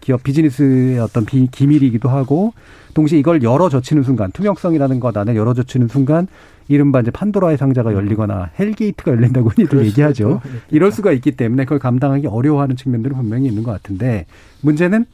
기업 0.00 0.22
비즈니스의 0.22 0.98
어떤 1.00 1.24
비, 1.24 1.48
기밀이기도 1.50 2.08
하고 2.08 2.52
동시에 2.94 3.18
이걸 3.18 3.42
열어 3.42 3.68
젖히는 3.68 4.02
순간 4.04 4.30
투명성이라는 4.32 5.00
것 5.00 5.16
안에 5.16 5.34
열어 5.34 5.54
젖히는 5.54 5.88
순간 5.88 6.28
이른바 6.68 7.00
이제 7.00 7.10
판도라의 7.10 7.58
상자가 7.58 7.92
열리거나 7.92 8.50
hell 8.58 8.80
gate가 8.80 9.12
열린다고 9.12 9.50
흔히들 9.54 9.84
얘기하죠. 9.86 10.40
있고, 10.44 10.58
이럴 10.70 10.92
수가 10.92 11.12
있기 11.12 11.32
때문에 11.32 11.64
그걸 11.64 11.78
감당하기 11.78 12.26
어려워하는 12.26 12.76
측면들은 12.76 13.16
분명히 13.16 13.46
있는 13.46 13.62
것 13.62 13.72
같은데 13.72 14.26
문제는 14.62 15.04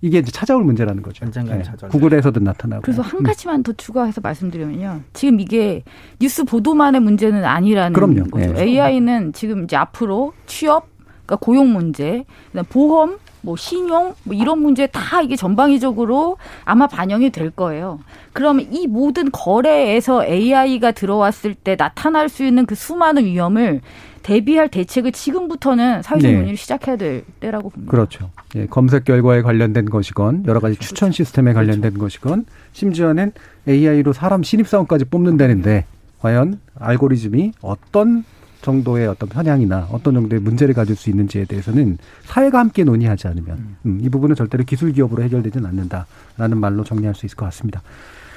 이게 0.00 0.18
이제 0.18 0.30
찾아올 0.30 0.62
문제라는 0.62 1.02
거죠. 1.02 1.28
찾아올 1.28 1.90
구글에서도 1.90 2.38
나타나고. 2.38 2.82
그래서 2.82 3.02
한 3.02 3.22
가지만 3.24 3.64
더 3.64 3.72
추가해서 3.72 4.20
말씀드리면요. 4.20 5.00
지금 5.12 5.40
이게 5.40 5.82
뉴스 6.20 6.44
보도만의 6.44 7.00
문제는 7.00 7.44
아니라는 7.44 7.92
그럼요. 7.94 8.24
거죠. 8.30 8.52
네. 8.52 8.62
AI는 8.62 9.32
지금 9.32 9.64
이제 9.64 9.74
앞으로 9.76 10.34
취업, 10.46 10.86
그러니까 11.26 11.36
고용 11.44 11.72
문제, 11.72 12.24
그다음 12.52 12.64
보험, 12.68 13.18
뭐 13.40 13.56
신용 13.56 14.14
뭐 14.24 14.34
이런 14.34 14.60
문제 14.60 14.86
다 14.86 15.22
이게 15.22 15.36
전방위적으로 15.36 16.36
아마 16.64 16.86
반영이 16.86 17.30
될 17.30 17.50
거예요. 17.50 18.00
그러면 18.32 18.66
이 18.72 18.86
모든 18.86 19.30
거래에서 19.30 20.24
AI가 20.24 20.92
들어왔을 20.92 21.54
때 21.54 21.76
나타날 21.76 22.28
수 22.28 22.44
있는 22.44 22.66
그 22.66 22.74
수많은 22.74 23.24
위험을 23.24 23.80
대비할 24.22 24.68
대책을 24.68 25.12
지금부터는 25.12 26.02
사회적 26.02 26.30
네. 26.30 26.36
논의를 26.36 26.56
시작해야 26.56 26.96
될 26.96 27.24
때라고 27.40 27.70
봅니다. 27.70 27.90
그렇죠. 27.90 28.30
예, 28.56 28.66
검색 28.66 29.04
결과에 29.04 29.40
관련된 29.40 29.86
것이건 29.86 30.44
여러 30.46 30.60
가지 30.60 30.76
추천 30.76 31.12
시스템에 31.12 31.54
관련된 31.54 31.96
것이건 31.96 32.44
심지어는 32.72 33.32
AI로 33.66 34.12
사람 34.12 34.42
신입사원까지 34.42 35.06
뽑는다는데 35.06 35.86
과연 36.20 36.60
알고리즘이 36.78 37.52
어떤 37.62 38.24
정도의 38.68 39.08
어떤 39.08 39.30
편향이나 39.30 39.88
어떤 39.90 40.14
정도의 40.14 40.42
문제를 40.42 40.74
가질 40.74 40.94
수 40.94 41.08
있는지에 41.08 41.46
대해서는 41.46 41.96
사회가 42.24 42.58
함께 42.58 42.84
논의하지 42.84 43.26
않으면 43.28 43.76
음, 43.86 43.98
이 44.02 44.10
부분은 44.10 44.36
절대로 44.36 44.64
기술 44.64 44.92
기업으로 44.92 45.22
해결되지는 45.22 45.66
않는다라는 45.66 46.58
말로 46.58 46.84
정리할 46.84 47.14
수 47.14 47.24
있을 47.24 47.36
것 47.36 47.46
같습니다. 47.46 47.82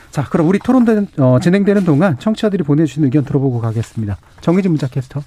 자, 0.09 0.23
그럼 0.23 0.47
우리 0.47 0.59
토론 0.59 0.85
어, 1.17 1.39
진행되는 1.41 1.83
동안 1.83 2.17
청취자들이 2.17 2.63
보내주신 2.63 3.03
의견 3.03 3.25
들어보고 3.25 3.59
가겠습니다. 3.59 4.17
정의진 4.39 4.71
문자 4.71 4.87
캐스터. 4.87 5.21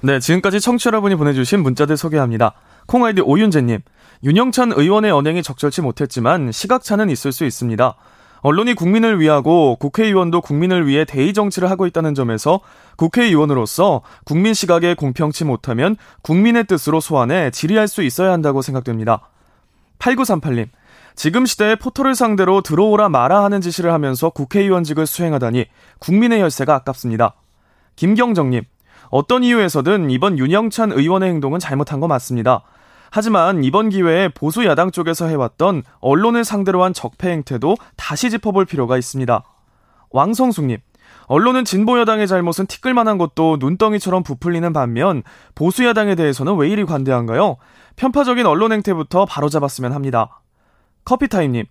네, 0.00 0.18
지금까지 0.18 0.60
청취 0.60 0.84
자 0.84 0.88
여러분이 0.88 1.14
보내주신 1.14 1.62
문자들 1.62 1.96
소개합니다. 1.96 2.54
콩아이디 2.86 3.22
오윤재님, 3.22 3.80
윤영찬 4.24 4.72
의원의 4.72 5.12
언행이 5.12 5.42
적절치 5.42 5.80
못했지만 5.80 6.50
시각차는 6.52 7.08
있을 7.08 7.32
수 7.32 7.44
있습니다. 7.44 7.94
언론이 8.44 8.74
국민을 8.74 9.20
위하고 9.20 9.76
국회의원도 9.76 10.42
국민을 10.42 10.86
위해 10.86 11.06
대의 11.06 11.32
정치를 11.32 11.70
하고 11.70 11.86
있다는 11.86 12.14
점에서 12.14 12.60
국회의원으로서 12.96 14.02
국민 14.24 14.52
시각에 14.52 14.92
공평치 14.92 15.46
못하면 15.46 15.96
국민의 16.20 16.64
뜻으로 16.64 17.00
소환해 17.00 17.50
질의할 17.52 17.88
수 17.88 18.02
있어야 18.02 18.32
한다고 18.32 18.60
생각됩니다. 18.60 19.30
8938님, 19.98 20.68
지금 21.16 21.46
시대에 21.46 21.76
포털을 21.76 22.14
상대로 22.14 22.60
들어오라 22.60 23.08
마라 23.08 23.42
하는 23.44 23.62
지시를 23.62 23.94
하면서 23.94 24.28
국회의원직을 24.28 25.06
수행하다니 25.06 25.64
국민의 26.00 26.42
혈세가 26.42 26.74
아깝습니다. 26.74 27.36
김경정님, 27.96 28.62
어떤 29.08 29.42
이유에서든 29.42 30.10
이번 30.10 30.38
윤영찬 30.38 30.92
의원의 30.92 31.30
행동은 31.30 31.60
잘못한 31.60 31.98
거 31.98 32.08
맞습니다. 32.08 32.62
하지만 33.16 33.62
이번 33.62 33.90
기회에 33.90 34.26
보수 34.30 34.64
야당 34.64 34.90
쪽에서 34.90 35.28
해왔던 35.28 35.84
언론을 36.00 36.42
상대로 36.42 36.82
한 36.82 36.92
적폐 36.92 37.30
행태도 37.30 37.76
다시 37.94 38.28
짚어볼 38.28 38.64
필요가 38.64 38.98
있습니다. 38.98 39.44
왕성숙님, 40.10 40.78
언론은 41.26 41.64
진보 41.64 42.00
여당의 42.00 42.26
잘못은 42.26 42.66
티끌만한 42.66 43.16
것도 43.16 43.58
눈덩이처럼 43.60 44.24
부풀리는 44.24 44.72
반면 44.72 45.22
보수 45.54 45.84
야당에 45.84 46.16
대해서는 46.16 46.56
왜 46.56 46.68
이리 46.68 46.84
관대한가요? 46.84 47.58
편파적인 47.94 48.46
언론 48.46 48.72
행태부터 48.72 49.26
바로잡았으면 49.26 49.92
합니다. 49.92 50.40
커피타임님, 51.04 51.66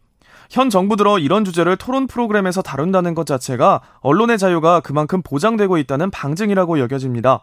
현 0.50 0.70
정부 0.70 0.96
들어 0.96 1.20
이런 1.20 1.44
주제를 1.44 1.76
토론 1.76 2.08
프로그램에서 2.08 2.62
다룬다는 2.62 3.16
것 3.16 3.28
자체가 3.28 3.82
언론의 4.00 4.38
자유가 4.38 4.80
그만큼 4.80 5.22
보장되고 5.22 5.78
있다는 5.78 6.10
방증이라고 6.10 6.80
여겨집니다. 6.80 7.42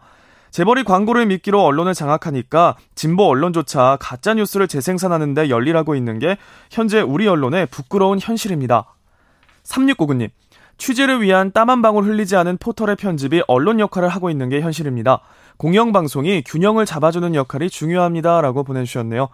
재벌이 0.51 0.83
광고를 0.83 1.25
미끼로 1.25 1.63
언론을 1.63 1.93
장악하니까 1.93 2.75
진보 2.93 3.25
언론조차 3.27 3.97
가짜 3.99 4.33
뉴스를 4.33 4.67
재생산하는데 4.67 5.49
열일하고 5.49 5.95
있는 5.95 6.19
게 6.19 6.37
현재 6.69 7.01
우리 7.01 7.27
언론의 7.27 7.67
부끄러운 7.67 8.19
현실입니다. 8.19 8.93
3699님, 9.63 10.29
취재를 10.77 11.21
위한 11.21 11.51
땀 11.51 11.69
한 11.69 11.81
방울 11.81 12.03
흘리지 12.03 12.35
않은 12.35 12.57
포털의 12.57 12.95
편집이 12.97 13.43
언론 13.47 13.79
역할을 13.79 14.09
하고 14.09 14.29
있는 14.29 14.49
게 14.49 14.61
현실입니다. 14.61 15.21
공영방송이 15.57 16.43
균형을 16.43 16.85
잡아주는 16.85 17.33
역할이 17.35 17.69
중요합니다. 17.69 18.41
라고 18.41 18.63
보내주셨네요. 18.63 19.29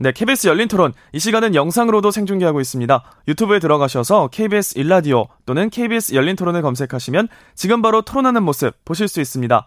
네, 0.00 0.12
KBS 0.12 0.46
열린 0.46 0.66
토론. 0.66 0.92
이 1.12 1.18
시간은 1.18 1.54
영상으로도 1.54 2.10
생중계하고 2.10 2.60
있습니다. 2.60 3.02
유튜브에 3.28 3.58
들어가셔서 3.58 4.28
KBS 4.28 4.78
일라디오 4.78 5.26
또는 5.44 5.70
KBS 5.70 6.14
열린 6.14 6.36
토론을 6.36 6.62
검색하시면 6.62 7.28
지금 7.54 7.82
바로 7.82 8.02
토론하는 8.02 8.42
모습 8.42 8.72
보실 8.84 9.08
수 9.08 9.20
있습니다. 9.20 9.66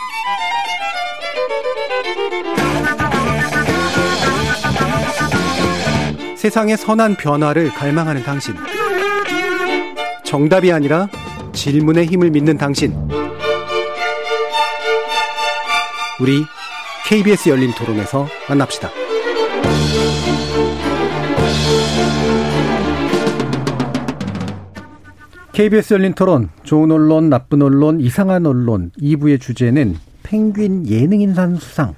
세상의 6.41 6.75
선한 6.75 7.17
변화를 7.17 7.69
갈망하는 7.69 8.23
당신. 8.23 8.55
정답이 10.23 10.71
아니라 10.71 11.07
질문의 11.53 12.07
힘을 12.07 12.31
믿는 12.31 12.57
당신. 12.57 12.95
우리 16.19 16.43
KBS 17.05 17.49
열린 17.49 17.71
토론에서 17.75 18.27
만납시다. 18.49 18.89
KBS 25.51 25.93
열린 25.93 26.13
토론, 26.13 26.49
좋은 26.63 26.89
언론, 26.89 27.29
나쁜 27.29 27.61
언론, 27.61 28.01
이상한 28.01 28.47
언론 28.47 28.89
2부의 28.99 29.39
주제는 29.39 29.95
펭귄 30.23 30.87
예능인상 30.87 31.57
수상 31.57 31.93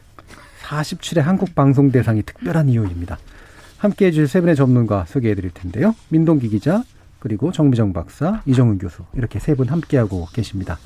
47회 0.63 1.21
한국방송대상이 1.21 2.23
특별한 2.23 2.67
이유입니다. 2.67 3.17
함께해 3.83 4.11
주실 4.11 4.27
세 4.27 4.39
분의 4.39 4.55
전문가 4.55 5.03
소개해 5.05 5.35
드릴 5.35 5.51
텐데요. 5.51 5.93
민동기 6.09 6.47
기자, 6.49 6.83
그리고 7.19 7.51
정미정 7.51 7.91
박사, 7.93 8.41
이정훈 8.45 8.77
교수 8.77 9.03
이렇게 9.13 9.39
세 9.39 9.55
분 9.55 9.67
함께하고 9.67 10.27
계십니다. 10.33 10.77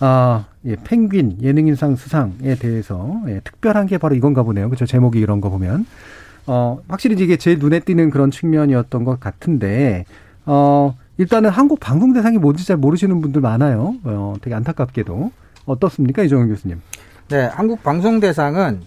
아, 0.00 0.46
예, 0.64 0.76
펭귄 0.76 1.36
예능인상 1.42 1.96
수상에 1.96 2.54
대해서 2.58 3.20
예, 3.28 3.40
특별한 3.44 3.86
게 3.86 3.98
바로 3.98 4.14
이건가 4.14 4.42
보네요. 4.42 4.68
그렇죠? 4.68 4.86
제목이 4.86 5.18
이런 5.20 5.40
거 5.40 5.50
보면. 5.50 5.86
어, 6.46 6.78
확실히 6.88 7.22
이게 7.22 7.36
제 7.36 7.56
눈에 7.56 7.80
띄는 7.80 8.10
그런 8.10 8.30
측면이었던 8.30 9.04
것 9.04 9.18
같은데, 9.20 10.04
어, 10.44 10.96
일단은 11.18 11.50
한국 11.50 11.80
방송 11.80 12.12
대상이 12.12 12.38
뭔지 12.38 12.66
잘 12.66 12.76
모르시는 12.76 13.20
분들 13.20 13.40
많아요. 13.40 13.94
어, 14.04 14.34
되게 14.40 14.54
안타깝게도. 14.54 15.32
어떻습니까, 15.64 16.22
이정훈 16.22 16.48
교수님? 16.48 16.80
네, 17.28 17.46
한국 17.46 17.82
방송 17.82 18.20
대상은 18.20 18.80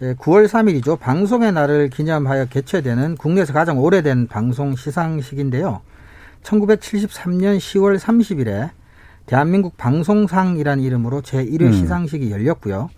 9월 0.00 0.46
3일이죠. 0.46 0.98
방송의 1.00 1.52
날을 1.52 1.88
기념하여 1.88 2.46
개최되는 2.46 3.16
국내에서 3.16 3.54
가장 3.54 3.78
오래된 3.78 4.26
방송 4.26 4.76
시상식인데요. 4.76 5.80
1973년 6.42 7.56
10월 7.56 7.98
30일에 7.98 8.70
대한민국 9.24 9.76
방송상이라는 9.78 10.84
이름으로 10.84 11.22
제1회 11.22 11.62
음. 11.62 11.72
시상식이 11.72 12.30
열렸고요. 12.30 12.90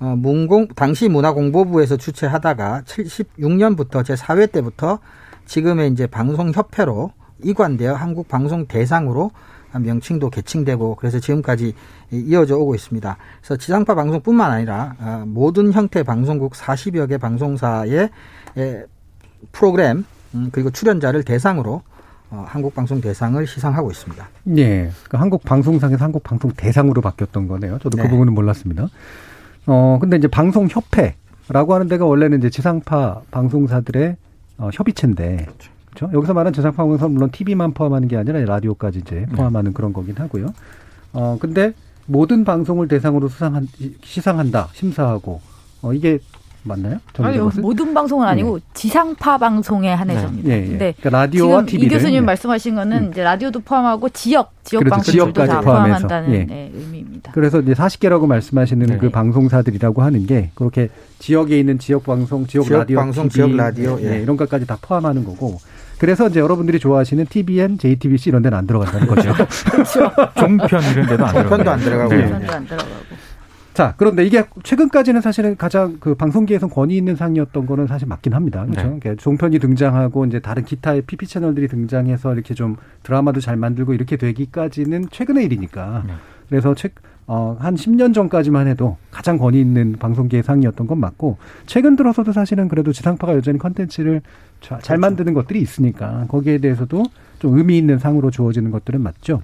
어, 0.00 0.16
문공, 0.16 0.68
당시 0.74 1.08
문화공보부에서 1.08 1.98
주최하다가 1.98 2.82
76년부터 2.86 4.02
제4회 4.02 4.50
때부터 4.50 4.98
지금의 5.44 5.92
이제 5.92 6.06
방송협회로 6.06 7.12
이관되어 7.42 7.94
한국방송 7.94 8.66
대상으로 8.66 9.30
명칭도 9.78 10.30
개칭되고 10.30 10.96
그래서 10.96 11.18
지금까지 11.20 11.74
이어져 12.10 12.56
오고 12.56 12.74
있습니다. 12.74 13.16
그래서 13.40 13.56
지상파 13.56 13.94
방송뿐만 13.94 14.50
아니라 14.50 14.94
어, 14.98 15.24
모든 15.26 15.72
형태 15.72 16.02
방송국 16.02 16.52
40여 16.52 17.08
개 17.08 17.18
방송사의 17.18 18.10
예, 18.56 18.84
프로그램 19.52 20.04
음, 20.34 20.48
그리고 20.52 20.70
출연자를 20.70 21.22
대상으로 21.22 21.82
어, 22.30 22.44
한국 22.48 22.74
방송 22.74 23.00
대상을 23.00 23.46
시상하고 23.46 23.90
있습니다. 23.90 24.28
예. 24.56 24.90
그 25.08 25.16
한국 25.16 25.44
방송상에서 25.44 26.04
한국 26.04 26.22
방송 26.22 26.50
대상으로 26.50 27.00
바뀌었던 27.00 27.46
거네요. 27.46 27.78
저도 27.78 27.96
그 27.96 28.02
네. 28.02 28.08
부분은 28.08 28.34
몰랐습니다. 28.34 28.88
어, 29.66 29.98
근데 30.00 30.16
이제 30.16 30.28
방송협회라고 30.28 31.74
하는 31.74 31.88
데가 31.88 32.04
원래는 32.06 32.38
이제 32.38 32.50
지상파 32.50 33.22
방송사들의 33.30 34.16
어, 34.58 34.70
협의체인데. 34.72 35.36
그렇죠. 35.36 35.73
여기서 36.02 36.34
말하는 36.34 36.52
지상파 36.52 36.76
방송사 36.76 37.08
물론 37.08 37.30
TV만 37.30 37.72
포함하는 37.72 38.08
게 38.08 38.16
아니라 38.16 38.40
라디오까지 38.40 39.00
이제 39.00 39.26
포함하는 39.34 39.72
그런 39.72 39.92
거긴 39.92 40.16
하고요. 40.16 40.46
어, 41.12 41.36
근데 41.40 41.72
모든 42.06 42.44
방송을 42.44 42.88
대상으로 42.88 43.28
수상한, 43.28 43.66
시상한다, 44.02 44.68
심사하고. 44.72 45.40
어, 45.82 45.92
이게 45.92 46.18
맞나요? 46.64 46.98
아니, 47.18 47.36
정규 47.36 47.60
모든 47.60 47.92
방송은 47.92 48.26
아니고 48.26 48.58
지상파 48.72 49.36
방송에 49.36 49.92
한해서입니다. 49.92 50.48
예, 50.48 50.62
예. 50.62 50.66
근데 50.66 50.94
그러니까 50.98 51.10
라디오와 51.10 51.50
지금 51.50 51.66
TV를 51.66 51.86
이 51.86 51.94
교수님 51.94 52.14
예. 52.16 52.20
말씀하신 52.20 52.74
거는 52.74 52.96
음. 53.04 53.10
이제 53.12 53.22
라디오도 53.22 53.60
포함하고 53.60 54.08
지역 54.08 54.52
지역 54.64 54.80
그렇죠. 54.80 55.12
지역까지 55.12 55.50
다 55.50 55.60
포함해서. 55.60 55.98
포함한다는 56.08 56.32
예. 56.32 56.44
네, 56.44 56.72
의미입니다. 56.74 57.32
그래서 57.32 57.60
이제 57.60 57.74
40개라고 57.74 58.26
말씀하시는 58.26 58.86
네. 58.86 58.96
그 58.96 59.10
방송사들이라고 59.10 60.02
하는 60.02 60.26
게 60.26 60.50
그렇게 60.54 60.88
지역에 61.18 61.58
있는 61.58 61.78
지역 61.78 62.04
방송, 62.04 62.46
지역, 62.46 62.64
지역 62.64 62.78
라디오, 62.78 62.96
방송, 62.98 63.28
TV, 63.28 63.34
지역 63.34 63.56
라디오, 63.56 63.98
예. 64.00 64.08
네, 64.08 64.22
이런 64.22 64.38
것까지 64.38 64.66
다 64.66 64.78
포함하는 64.80 65.24
거고. 65.24 65.58
그래서 65.98 66.28
이제 66.28 66.40
여러분들이 66.40 66.78
좋아하시는 66.78 67.26
TBN, 67.26 67.78
JTBC 67.78 68.30
이런 68.30 68.42
데는 68.42 68.58
안 68.58 68.66
들어간다는 68.66 69.06
거죠. 69.06 69.32
종편 70.38 70.82
이런 70.92 71.06
데도 71.06 71.26
안 71.26 71.34
들어가요. 71.34 71.70
안 71.70 71.80
들어가고. 71.80 72.14
네. 72.14 72.24
안 72.48 72.66
들어가고. 72.66 72.90
자, 73.74 73.94
그런데 73.96 74.24
이게 74.24 74.44
최근까지는 74.62 75.20
사실은 75.20 75.56
가장 75.56 75.96
그 75.98 76.14
방송계에서 76.14 76.68
권위 76.68 76.96
있는 76.96 77.16
상이었던 77.16 77.66
거는 77.66 77.88
사실 77.88 78.06
맞긴 78.06 78.32
합니다. 78.32 78.64
그렇죠. 78.64 79.00
네. 79.02 79.16
종편이 79.16 79.58
등장하고 79.58 80.26
이제 80.26 80.38
다른 80.38 80.64
기타의 80.64 81.02
PP 81.02 81.26
채널들이 81.26 81.66
등장해서 81.66 82.34
이렇게 82.34 82.54
좀 82.54 82.76
드라마도 83.02 83.40
잘 83.40 83.56
만들고 83.56 83.92
이렇게 83.94 84.16
되기까지는 84.16 85.08
최근의 85.10 85.44
일이니까. 85.46 86.04
네. 86.06 86.12
그래서 86.48 86.74
최, 86.74 86.90
어, 87.26 87.56
한 87.58 87.74
10년 87.74 88.12
전까지만 88.12 88.66
해도 88.66 88.96
가장 89.10 89.38
권위 89.38 89.60
있는 89.60 89.92
방송계의 89.98 90.42
상이었던 90.42 90.86
건 90.86 90.98
맞고 90.98 91.38
최근 91.66 91.96
들어서도 91.96 92.32
사실은 92.32 92.68
그래도 92.68 92.92
지상파가 92.92 93.34
여전히 93.34 93.58
컨텐츠를 93.58 94.20
자- 94.60 94.78
잘 94.82 94.98
만드는 94.98 95.32
것들이 95.34 95.60
있으니까 95.60 96.26
거기에 96.28 96.58
대해서도 96.58 97.02
좀 97.38 97.56
의미 97.56 97.78
있는 97.78 97.98
상으로 97.98 98.30
주어지는 98.30 98.70
것들은 98.70 99.00
맞죠. 99.00 99.42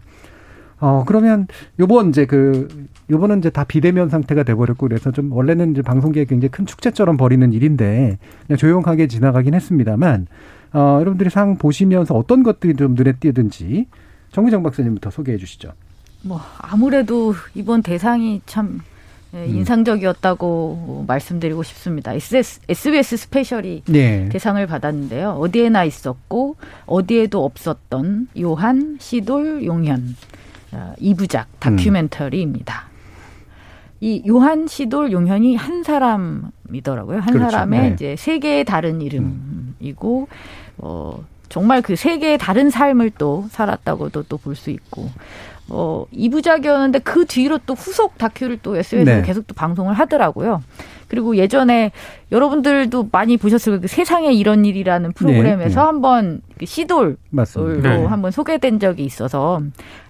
어, 0.78 1.04
그러면 1.06 1.46
요번 1.78 2.08
이제 2.08 2.24
그, 2.24 2.68
요번은 3.10 3.38
이제 3.40 3.50
다 3.50 3.64
비대면 3.64 4.08
상태가 4.08 4.42
돼버렸고 4.44 4.88
그래서 4.88 5.10
좀 5.10 5.30
원래는 5.32 5.72
이제 5.72 5.82
방송계에 5.82 6.24
굉장히 6.24 6.50
큰 6.50 6.64
축제처럼 6.64 7.18
벌이는 7.18 7.52
일인데 7.52 8.18
그냥 8.46 8.56
조용하게 8.56 9.06
지나가긴 9.06 9.52
했습니다만, 9.54 10.26
어, 10.72 10.96
여러분들이 11.00 11.28
상 11.28 11.56
보시면서 11.58 12.14
어떤 12.14 12.42
것들이 12.42 12.76
좀 12.76 12.94
눈에 12.94 13.12
띄든지 13.12 13.86
정기정 14.30 14.62
박사님부터 14.62 15.10
소개해 15.10 15.36
주시죠. 15.36 15.72
뭐 16.22 16.40
아무래도 16.58 17.34
이번 17.54 17.82
대상이 17.82 18.40
참 18.46 18.80
예, 19.32 19.44
음. 19.44 19.56
인상적이었다고 19.58 21.04
말씀드리고 21.06 21.62
싶습니다. 21.62 22.12
SBS, 22.12 22.60
SBS 22.68 23.16
스페셜이 23.16 23.82
네. 23.86 24.28
대상을 24.28 24.64
받았는데요. 24.66 25.30
어디에나 25.40 25.84
있었고 25.84 26.56
어디에도 26.86 27.44
없었던 27.44 28.28
요한 28.40 28.96
시돌 28.98 29.64
용현 29.64 30.16
어, 30.72 30.92
이부작 30.98 31.46
다큐멘터리입니다. 31.60 32.88
이 34.00 34.22
요한 34.26 34.66
시돌 34.66 35.12
용현이 35.12 35.54
한 35.56 35.84
사람이더라고요. 35.84 37.20
한 37.20 37.32
그렇죠. 37.32 37.50
사람의 37.50 37.80
네. 37.80 37.88
음. 37.88 37.94
이제 37.94 38.16
세 38.18 38.38
개의 38.40 38.64
다른 38.64 39.00
이름이고 39.00 40.28
어 40.78 41.24
정말 41.48 41.82
그 41.82 41.94
세 41.96 42.18
개의 42.18 42.38
다른 42.38 42.70
삶을 42.70 43.10
또 43.18 43.46
살았다고도 43.50 44.24
또 44.24 44.38
볼 44.38 44.56
수 44.56 44.70
있고 44.70 45.08
어 45.70 46.04
이부작이었는데 46.10 47.00
그 47.00 47.24
뒤로 47.26 47.58
또 47.64 47.74
후속 47.74 48.18
다큐를 48.18 48.58
또 48.62 48.76
SNS에서 48.76 49.20
네. 49.20 49.26
계속 49.26 49.46
또 49.46 49.54
방송을 49.54 49.94
하더라고요. 49.94 50.62
그리고 51.10 51.36
예전에 51.36 51.90
여러분들도 52.30 53.08
많이 53.10 53.36
보셨을 53.36 53.72
거예요. 53.72 53.80
그 53.80 53.88
세상에 53.88 54.32
이런 54.32 54.64
일이라는 54.64 55.12
프로그램에서 55.12 55.80
네. 55.80 55.86
한번 55.86 56.40
그 56.56 56.66
시돌 56.66 57.16
맞습니다. 57.30 57.90
로 57.90 58.00
네. 58.02 58.06
한번 58.06 58.30
소개된 58.30 58.78
적이 58.78 59.04
있어서 59.04 59.60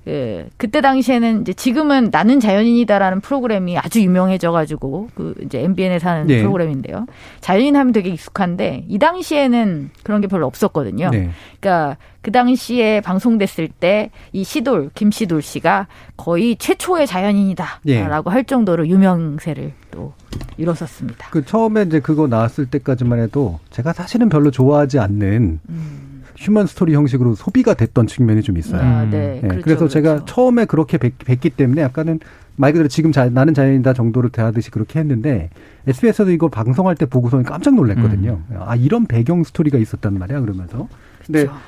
예, 0.08 0.46
그때 0.58 0.82
당시에는 0.82 1.42
이제 1.42 1.52
지금은 1.54 2.11
나는 2.12 2.38
자연인이다라는 2.38 3.20
프로그램이 3.20 3.78
아주 3.78 4.00
유명해져가지고 4.02 5.08
그 5.14 5.34
이제 5.42 5.61
MBN에서 5.61 6.08
하는 6.11 6.26
네. 6.26 6.40
프로그램인데요. 6.40 7.06
자연인 7.40 7.76
하면 7.76 7.92
되게 7.92 8.11
익숙한데 8.11 8.84
이 8.88 8.98
당시에는 8.98 9.90
그런 10.02 10.20
게 10.20 10.26
별로 10.26 10.46
없었거든요. 10.46 11.11
네. 11.11 11.30
그러니까 11.61 11.96
그 12.22 12.30
당시에 12.32 13.00
방송됐을 13.00 13.68
때 13.68 14.10
이 14.32 14.44
시돌 14.44 14.90
김시돌 14.94 15.42
씨가 15.42 15.86
거의 16.16 16.56
최초의 16.56 17.06
자연인이다라고 17.06 17.80
예. 17.88 18.32
할 18.32 18.44
정도로 18.44 18.86
유명세를 18.88 19.72
또 19.90 20.12
이뤘었습니다. 20.56 21.28
그 21.30 21.44
처음에 21.44 21.82
이제 21.82 22.00
그거 22.00 22.26
나왔을 22.26 22.66
때까지만 22.66 23.18
해도 23.20 23.58
제가 23.70 23.92
사실은 23.92 24.28
별로 24.28 24.50
좋아하지 24.50 24.98
않는 24.98 25.60
음. 25.68 26.22
휴먼 26.36 26.66
스토리 26.66 26.94
형식으로 26.94 27.34
소비가 27.34 27.74
됐던 27.74 28.06
측면이 28.06 28.42
좀 28.42 28.56
있어요. 28.56 28.80
아, 28.80 29.02
음. 29.02 29.10
네. 29.10 29.40
예, 29.42 29.48
그렇죠, 29.48 29.62
그래서 29.62 29.88
제가 29.88 30.14
그렇죠. 30.14 30.24
처음에 30.26 30.64
그렇게 30.64 30.96
뵙, 30.96 31.40
기 31.40 31.50
때문에 31.50 31.82
약간은 31.82 32.20
말 32.56 32.72
그대로 32.72 32.88
지금 32.88 33.10
자, 33.12 33.28
나는 33.28 33.52
자연이다 33.52 33.92
정도로 33.94 34.28
대하듯이 34.28 34.70
그렇게 34.70 34.98
했는데 35.00 35.50
SBS에서 35.86 36.30
이걸 36.30 36.50
방송할 36.50 36.94
때 36.94 37.06
보고서는 37.06 37.44
깜짝 37.44 37.74
놀랐거든요. 37.74 38.40
아 38.58 38.76
이런 38.76 39.06
배경 39.06 39.42
스토리가 39.44 39.78
있었단 39.78 40.18
말이야 40.18 40.40
그러면서. 40.40 40.88
근데 41.24 41.44
그렇죠. 41.44 41.60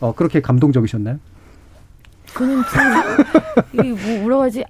어, 0.00 0.14
그렇게 0.14 0.40
감동적이셨나요? 0.40 1.18
그는 2.34 2.62
이뭐 3.72 4.20
뭐라고 4.20 4.42
하지 4.42 4.64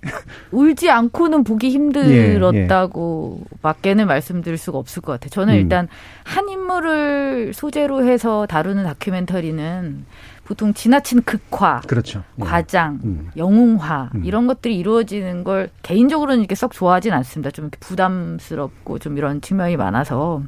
울지 0.52 0.90
않고는 0.90 1.44
보기 1.44 1.70
힘들었다고 1.70 3.40
밖에는 3.62 4.06
말씀드릴 4.06 4.56
수가 4.56 4.78
없을 4.78 5.02
것 5.02 5.12
같아요. 5.12 5.30
저는 5.30 5.54
음. 5.54 5.58
일단 5.58 5.88
한 6.24 6.48
인물을 6.48 7.52
소재로 7.52 8.04
해서 8.04 8.46
다루는 8.46 8.84
다큐멘터리는 8.84 10.04
보통 10.44 10.72
지나친 10.72 11.22
극화, 11.22 11.80
그렇죠. 11.86 12.22
예. 12.38 12.42
과장, 12.42 13.00
음. 13.04 13.30
영웅화 13.36 14.10
음. 14.14 14.24
이런 14.24 14.46
것들이 14.46 14.78
이루어지는 14.78 15.44
걸 15.44 15.68
개인적으로는 15.82 16.40
이렇게 16.40 16.54
썩 16.54 16.72
좋아하진 16.72 17.12
않습니다. 17.12 17.50
좀 17.50 17.68
부담스럽고 17.80 18.98
좀 18.98 19.18
이런 19.18 19.42
측면이 19.42 19.76
많아서. 19.76 20.42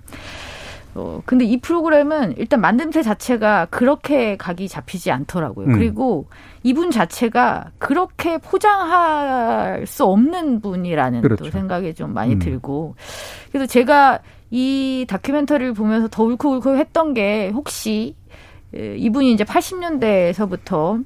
어, 0.94 1.22
근데 1.24 1.44
이 1.44 1.58
프로그램은 1.60 2.34
일단 2.36 2.60
만듦새 2.60 3.04
자체가 3.04 3.66
그렇게 3.70 4.36
각이 4.36 4.68
잡히지 4.68 5.10
않더라고요. 5.12 5.66
음. 5.66 5.72
그리고 5.72 6.26
이분 6.62 6.90
자체가 6.90 7.70
그렇게 7.78 8.38
포장할 8.38 9.86
수 9.86 10.04
없는 10.04 10.60
분이라는 10.60 11.22
그렇죠. 11.22 11.44
또 11.44 11.50
생각이 11.50 11.94
좀 11.94 12.12
많이 12.12 12.34
음. 12.34 12.38
들고. 12.40 12.96
그래서 13.52 13.66
제가 13.66 14.20
이 14.50 15.06
다큐멘터리를 15.08 15.74
보면서 15.74 16.08
더 16.08 16.24
울컥울컥 16.24 16.76
했던 16.76 17.14
게 17.14 17.50
혹시 17.50 18.16
에, 18.74 18.96
이분이 18.96 19.32
이제 19.32 19.44
80년대에서부터 19.44 21.04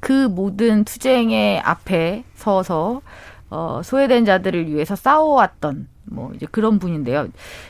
그 0.00 0.28
모든 0.28 0.84
투쟁의 0.84 1.60
앞에 1.60 2.24
서서 2.34 3.00
어, 3.50 3.80
소외된 3.82 4.26
자들을 4.26 4.70
위해서 4.70 4.94
싸워왔던 4.94 5.88
뭐 6.10 6.32
이제 6.34 6.46
그런 6.50 6.78
분인데요. 6.78 7.28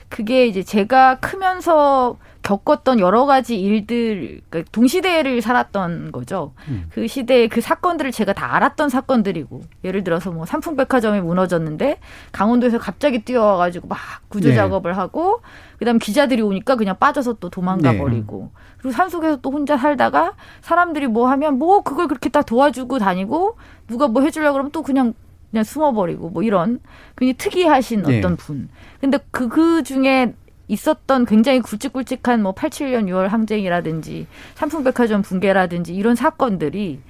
그게 0.08 0.46
이제 0.46 0.62
제가 0.62 1.16
크면서 1.16 2.16
겪었던 2.42 3.00
여러 3.00 3.26
가지 3.26 3.60
일들, 3.60 4.40
그러니까 4.48 4.70
동시대를 4.72 5.42
살았던 5.42 6.12
거죠. 6.12 6.52
음. 6.68 6.86
그 6.90 7.06
시대의 7.06 7.48
그 7.48 7.60
사건들을 7.60 8.12
제가 8.12 8.32
다 8.32 8.54
알았던 8.54 8.88
사건들이고, 8.88 9.62
예를 9.84 10.04
들어서 10.04 10.30
뭐 10.30 10.46
삼풍백화점이 10.46 11.20
무너졌는데 11.20 11.98
강원도에서 12.32 12.78
갑자기 12.78 13.24
뛰어와가지고 13.24 13.88
막 13.88 13.98
구조 14.28 14.48
네. 14.48 14.54
작업을 14.54 14.96
하고, 14.96 15.42
그 15.78 15.84
다음 15.84 15.98
기자들이 15.98 16.40
오니까 16.40 16.76
그냥 16.76 16.96
빠져서 16.98 17.34
또 17.34 17.50
도망가 17.50 17.92
네. 17.92 17.98
버리고, 17.98 18.50
그리고 18.78 18.92
산속에서 18.92 19.36
또 19.42 19.50
혼자 19.50 19.76
살다가 19.76 20.34
사람들이 20.62 21.08
뭐 21.08 21.28
하면 21.30 21.58
뭐 21.58 21.82
그걸 21.82 22.08
그렇게 22.08 22.28
다 22.28 22.42
도와주고 22.42 22.98
다니고 22.98 23.56
누가 23.88 24.08
뭐 24.08 24.22
해주려 24.22 24.48
고 24.48 24.52
그러면 24.52 24.72
또 24.72 24.82
그냥 24.82 25.14
그냥 25.50 25.64
숨어버리고 25.64 26.30
뭐 26.30 26.42
이런 26.42 26.80
굉장히 27.16 27.34
특이하신 27.38 28.02
네. 28.02 28.18
어떤 28.18 28.36
분. 28.36 28.68
근데 29.00 29.18
그, 29.30 29.48
그 29.48 29.82
중에 29.82 30.34
있었던 30.68 31.24
굉장히 31.24 31.60
굵직굵직한 31.60 32.42
뭐 32.42 32.52
87년 32.52 33.06
6월 33.06 33.28
항쟁이라든지 33.28 34.26
삼풍백화점 34.54 35.22
붕괴라든지 35.22 35.94
이런 35.94 36.14
사건들이 36.14 37.00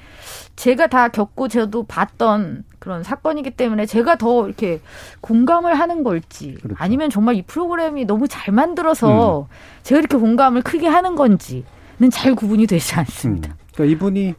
제가 0.55 0.87
다 0.87 1.09
겪고 1.09 1.49
저도 1.49 1.85
봤던 1.85 2.65
그런 2.79 3.03
사건이기 3.03 3.51
때문에 3.53 3.87
제가 3.87 4.17
더 4.17 4.47
이렇게 4.47 4.81
공감을 5.21 5.79
하는 5.79 6.05
걸지 6.05 6.55
그렇죠. 6.55 6.77
아니면 6.79 7.11
정말 7.11 7.35
이 7.35 7.43
프로그램이 7.43 8.05
너무 8.05 8.29
잘 8.29 8.55
만들어서 8.55 9.49
제가 9.83 9.99
이렇게 9.99 10.17
공감을 10.17 10.63
크게 10.63 10.87
하는 10.87 11.17
건지는 11.17 11.65
잘 12.13 12.35
구분이 12.35 12.67
되지 12.67 12.95
않습니다. 12.95 13.51
음. 13.51 13.55
그러니까 13.75 13.97
이분이 13.97 14.35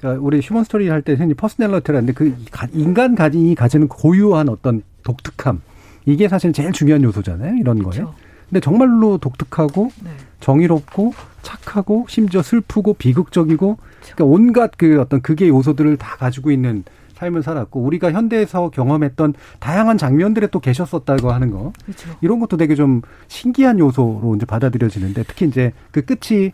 그러니까 0.00 0.24
우리 0.24 0.40
human 0.40 0.64
story 0.64 0.88
할 0.88 1.02
때 1.02 1.12
흔히 1.14 1.34
personality라는데 1.34 2.12
그 2.14 2.34
가- 2.50 2.68
인간 2.72 3.14
가진이 3.14 3.54
가지는 3.54 3.88
고유한 3.88 4.48
어떤 4.48 4.82
독특함 5.02 5.60
이게 6.06 6.28
사실 6.28 6.52
제일 6.52 6.72
중요한 6.72 7.02
요소잖아요. 7.02 7.56
이런 7.56 7.82
거에. 7.82 7.92
그렇죠. 7.98 8.14
근데 8.48 8.60
정말로 8.60 9.18
독특하고 9.18 9.90
네. 10.02 10.10
정의롭고 10.40 11.14
착하고 11.42 12.06
심지어 12.08 12.42
슬프고 12.42 12.94
비극적이고 12.94 13.76
그러니까 14.02 14.24
온갖 14.24 14.72
그 14.76 15.00
어떤 15.00 15.20
극의 15.22 15.48
요소들을 15.50 15.96
다 15.98 16.16
가지고 16.16 16.50
있는 16.50 16.82
삶을 17.14 17.42
살았고 17.42 17.80
우리가 17.80 18.12
현대에서 18.12 18.70
경험했던 18.70 19.34
다양한 19.60 19.98
장면들에 19.98 20.46
또 20.48 20.58
계셨었다고 20.58 21.30
하는 21.30 21.50
거 21.50 21.72
그렇죠. 21.84 22.08
이런 22.22 22.40
것도 22.40 22.56
되게 22.56 22.74
좀 22.74 23.02
신기한 23.28 23.78
요소로 23.78 24.34
이제 24.36 24.46
받아들여지는데 24.46 25.24
특히 25.28 25.46
이제 25.46 25.72
그 25.92 26.02
끝이 26.02 26.52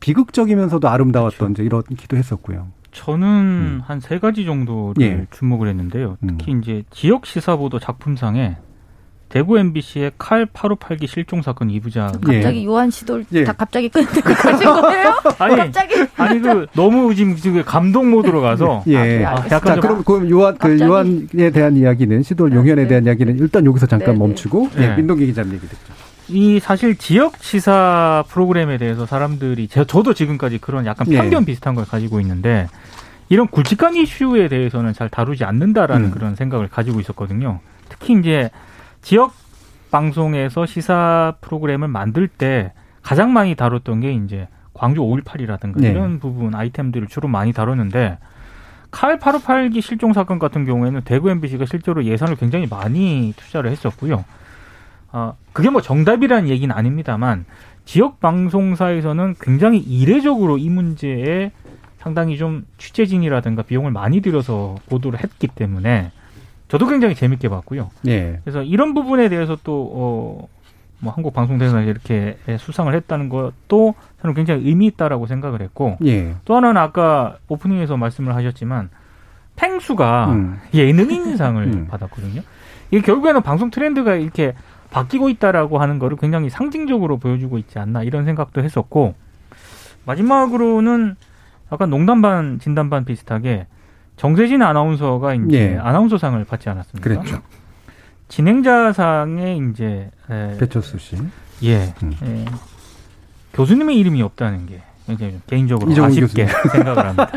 비극적이면서도 0.00 0.88
아름다웠던 0.88 1.52
이제 1.52 1.62
이렇기도 1.64 2.16
했었고요. 2.16 2.68
저는 2.94 3.82
한세 3.84 4.18
가지 4.18 4.44
정도를 4.44 4.94
예. 5.02 5.26
주목을 5.30 5.68
했는데요. 5.68 6.16
음. 6.22 6.36
특히 6.38 6.52
이제 6.62 6.84
지역 6.90 7.26
시사보도 7.26 7.78
작품상에 7.80 8.56
대구 9.28 9.58
MBC의 9.58 10.12
칼 10.16 10.46
8582 10.46 11.06
실종 11.08 11.42
사건 11.42 11.68
2부작. 11.68 12.20
갑자기 12.24 12.60
예. 12.60 12.64
요한 12.64 12.88
시돌 12.90 13.24
예. 13.32 13.42
다 13.42 13.52
갑자기 13.52 13.88
가신 13.88 14.06
거예요? 14.64 15.14
아니, 15.40 15.56
갑자기 15.56 15.94
아니 16.16 16.38
그 16.40 16.66
너무 16.74 17.12
지금 17.16 17.34
지금 17.34 17.64
감동 17.64 18.10
모드로 18.12 18.40
가서 18.40 18.84
예. 18.86 18.96
아, 18.96 19.02
그래, 19.02 19.24
아. 19.24 19.34
약간 19.50 19.60
자, 19.60 19.74
좀 19.80 20.02
그럼 20.04 20.04
그 20.04 20.30
요한 20.30 20.54
그 20.56 20.68
갑자기. 20.68 20.82
요한에 20.84 21.50
대한 21.50 21.76
이야기는 21.76 22.22
시돌 22.22 22.52
용현에 22.52 22.82
네. 22.82 22.88
대한 22.88 23.04
이야기는 23.06 23.38
일단 23.38 23.66
여기서 23.66 23.86
잠깐 23.86 24.06
네, 24.06 24.12
네. 24.12 24.18
멈추고 24.20 24.70
네. 24.76 24.92
예, 24.92 24.96
민동기 24.96 25.26
기자님 25.26 25.54
얘기 25.54 25.66
듣죠. 25.66 25.92
이 26.28 26.58
사실 26.58 26.96
지역 26.96 27.36
시사 27.38 28.24
프로그램에 28.28 28.78
대해서 28.78 29.06
사람들이 29.06 29.68
제, 29.68 29.84
저도 29.84 30.14
지금까지 30.14 30.58
그런 30.58 30.86
약간 30.86 31.06
예. 31.10 31.16
편견 31.18 31.44
비슷한 31.44 31.74
걸 31.74 31.84
가지고 31.84 32.20
있는데 32.20 32.68
이런 33.28 33.46
굵직한 33.48 33.96
이슈에 33.96 34.48
대해서는 34.48 34.92
잘 34.92 35.08
다루지 35.08 35.44
않는다라는 35.44 36.06
음. 36.06 36.10
그런 36.10 36.34
생각을 36.34 36.68
가지고 36.68 37.00
있었거든요. 37.00 37.60
특히 37.88 38.14
이제 38.18 38.50
지역 39.02 39.34
방송에서 39.90 40.66
시사 40.66 41.34
프로그램을 41.40 41.88
만들 41.88 42.28
때 42.28 42.72
가장 43.02 43.32
많이 43.32 43.54
다뤘던 43.54 44.00
게 44.00 44.12
이제 44.12 44.48
광주 44.72 45.02
5.18이라든가 45.02 45.80
네. 45.80 45.90
이런 45.90 46.18
부분 46.18 46.54
아이템들을 46.54 47.06
주로 47.08 47.28
많이 47.28 47.52
다뤘는데 47.52 48.18
칼 48.90 49.18
858기 49.18 49.80
실종 49.82 50.12
사건 50.12 50.38
같은 50.38 50.64
경우에는 50.64 51.02
대구 51.04 51.30
MBC가 51.30 51.66
실제로 51.66 52.04
예산을 52.04 52.36
굉장히 52.36 52.66
많이 52.66 53.34
투자를 53.36 53.70
했었고요. 53.70 54.24
아, 55.16 55.34
그게 55.52 55.70
뭐 55.70 55.80
정답이라는 55.80 56.48
얘기는 56.48 56.74
아닙니다만 56.74 57.44
지역 57.84 58.18
방송사에서는 58.18 59.36
굉장히 59.40 59.78
이례적으로 59.78 60.58
이 60.58 60.68
문제에 60.68 61.52
상당히 61.98 62.36
좀 62.36 62.66
취재진이라든가 62.78 63.62
비용을 63.62 63.92
많이 63.92 64.20
들여서 64.20 64.74
보도를 64.88 65.22
했기 65.22 65.46
때문에 65.46 66.10
저도 66.66 66.88
굉장히 66.88 67.14
재밌게 67.14 67.48
봤고요. 67.48 67.90
예. 68.08 68.40
그래서 68.42 68.64
이런 68.64 68.92
부분에 68.92 69.28
대해서 69.28 69.56
또, 69.62 69.92
어, 69.94 70.48
뭐 70.98 71.12
한국 71.12 71.32
방송대사에 71.32 71.84
이렇게 71.86 72.36
수상을 72.58 72.92
했다는 72.92 73.28
것도 73.28 73.94
저는 74.20 74.34
굉장히 74.34 74.66
의미 74.66 74.86
있다라고 74.86 75.28
생각을 75.28 75.60
했고 75.60 75.96
예. 76.04 76.34
또 76.44 76.56
하나는 76.56 76.80
아까 76.80 77.36
오프닝에서 77.46 77.96
말씀을 77.96 78.34
하셨지만 78.34 78.90
팽수가 79.54 80.26
음. 80.30 80.60
예능인상을 80.74 81.62
음. 81.72 81.86
받았거든요. 81.88 82.42
이게 82.90 83.00
결국에는 83.00 83.42
방송 83.42 83.70
트렌드가 83.70 84.14
이렇게 84.14 84.54
바뀌고 84.94 85.28
있다라고 85.28 85.78
하는 85.78 85.98
거를 85.98 86.16
굉장히 86.16 86.48
상징적으로 86.48 87.18
보여주고 87.18 87.58
있지 87.58 87.80
않나 87.80 88.04
이런 88.04 88.24
생각도 88.24 88.62
했었고 88.62 89.14
마지막으로는 90.06 91.16
약간 91.72 91.90
농담 91.90 92.22
반 92.22 92.60
진담 92.60 92.90
반 92.90 93.04
비슷하게 93.04 93.66
정세진 94.16 94.62
아나운서가 94.62 95.34
이제 95.34 95.72
예. 95.72 95.78
아나운서상을 95.78 96.44
받지 96.44 96.68
않았습니까? 96.68 97.02
그랬죠. 97.02 97.42
진행자상에 98.28 99.56
이제 99.56 100.10
에, 100.30 100.56
배철수 100.58 100.98
씨. 100.98 101.16
예, 101.64 101.92
음. 102.04 102.12
예. 102.22 102.44
교수님의 103.54 103.98
이름이 103.98 104.22
없다는 104.22 104.66
게 104.66 104.80
굉장히 105.08 105.40
개인적으로 105.48 105.90
아쉽게 106.04 106.46
생각을 106.70 107.04
합니다. 107.04 107.28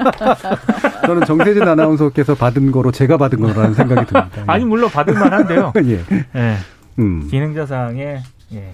저는 1.07 1.25
정세진 1.25 1.63
아나운서께서 1.63 2.35
받은 2.35 2.71
거로 2.71 2.91
제가 2.91 3.17
받은 3.17 3.39
거라는 3.39 3.73
생각이 3.73 4.05
듭니다. 4.05 4.29
예. 4.37 4.43
아니 4.45 4.63
물론 4.63 4.91
받을 4.91 5.15
만한데요. 5.15 5.73
예. 5.83 6.03
예, 6.35 6.57
음. 6.99 7.27
진행자상에 7.29 8.19
예, 8.53 8.73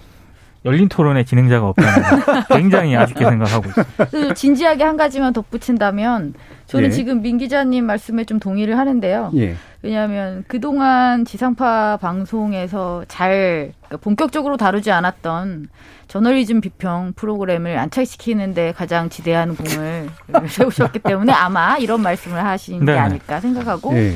열린 0.66 0.88
토론의 0.88 1.26
진행자가 1.26 1.68
없다는 1.70 2.04
거 2.22 2.44
굉장히 2.56 2.96
아쉽게 2.96 3.26
생각하고 3.26 3.68
있습니다. 3.68 4.06
그 4.06 4.34
진지하게 4.34 4.84
한 4.84 4.96
가지만 4.96 5.34
덧붙인다면 5.34 6.34
저는 6.68 6.88
예. 6.88 6.92
지금 6.92 7.22
민 7.22 7.38
기자님 7.38 7.86
말씀에 7.86 8.24
좀 8.24 8.40
동의를 8.40 8.78
하는데요. 8.78 9.32
예. 9.36 9.56
왜냐하면 9.82 10.46
그동안 10.48 11.26
지상파 11.26 11.98
방송에서 12.02 13.04
잘 13.10 13.74
그러니까 13.82 13.98
본격적으로 13.98 14.56
다루지 14.56 14.92
않았던 14.92 15.68
저널리즘 16.08 16.62
비평 16.62 17.14
프로그램을 17.18 17.78
안착시키는데 17.78 18.72
가장 18.72 19.10
지대한 19.10 19.58
공을 19.58 20.10
세우셨기 20.48 21.00
때문에 21.00 21.34
아마 21.34 21.78
이런 21.78 22.02
말씀을 22.02 22.44
하신 22.44 22.80
게 22.80 22.86
네네. 22.86 22.98
아닐까 22.98 23.42
생각하고 23.42 23.94
예. 23.98 24.16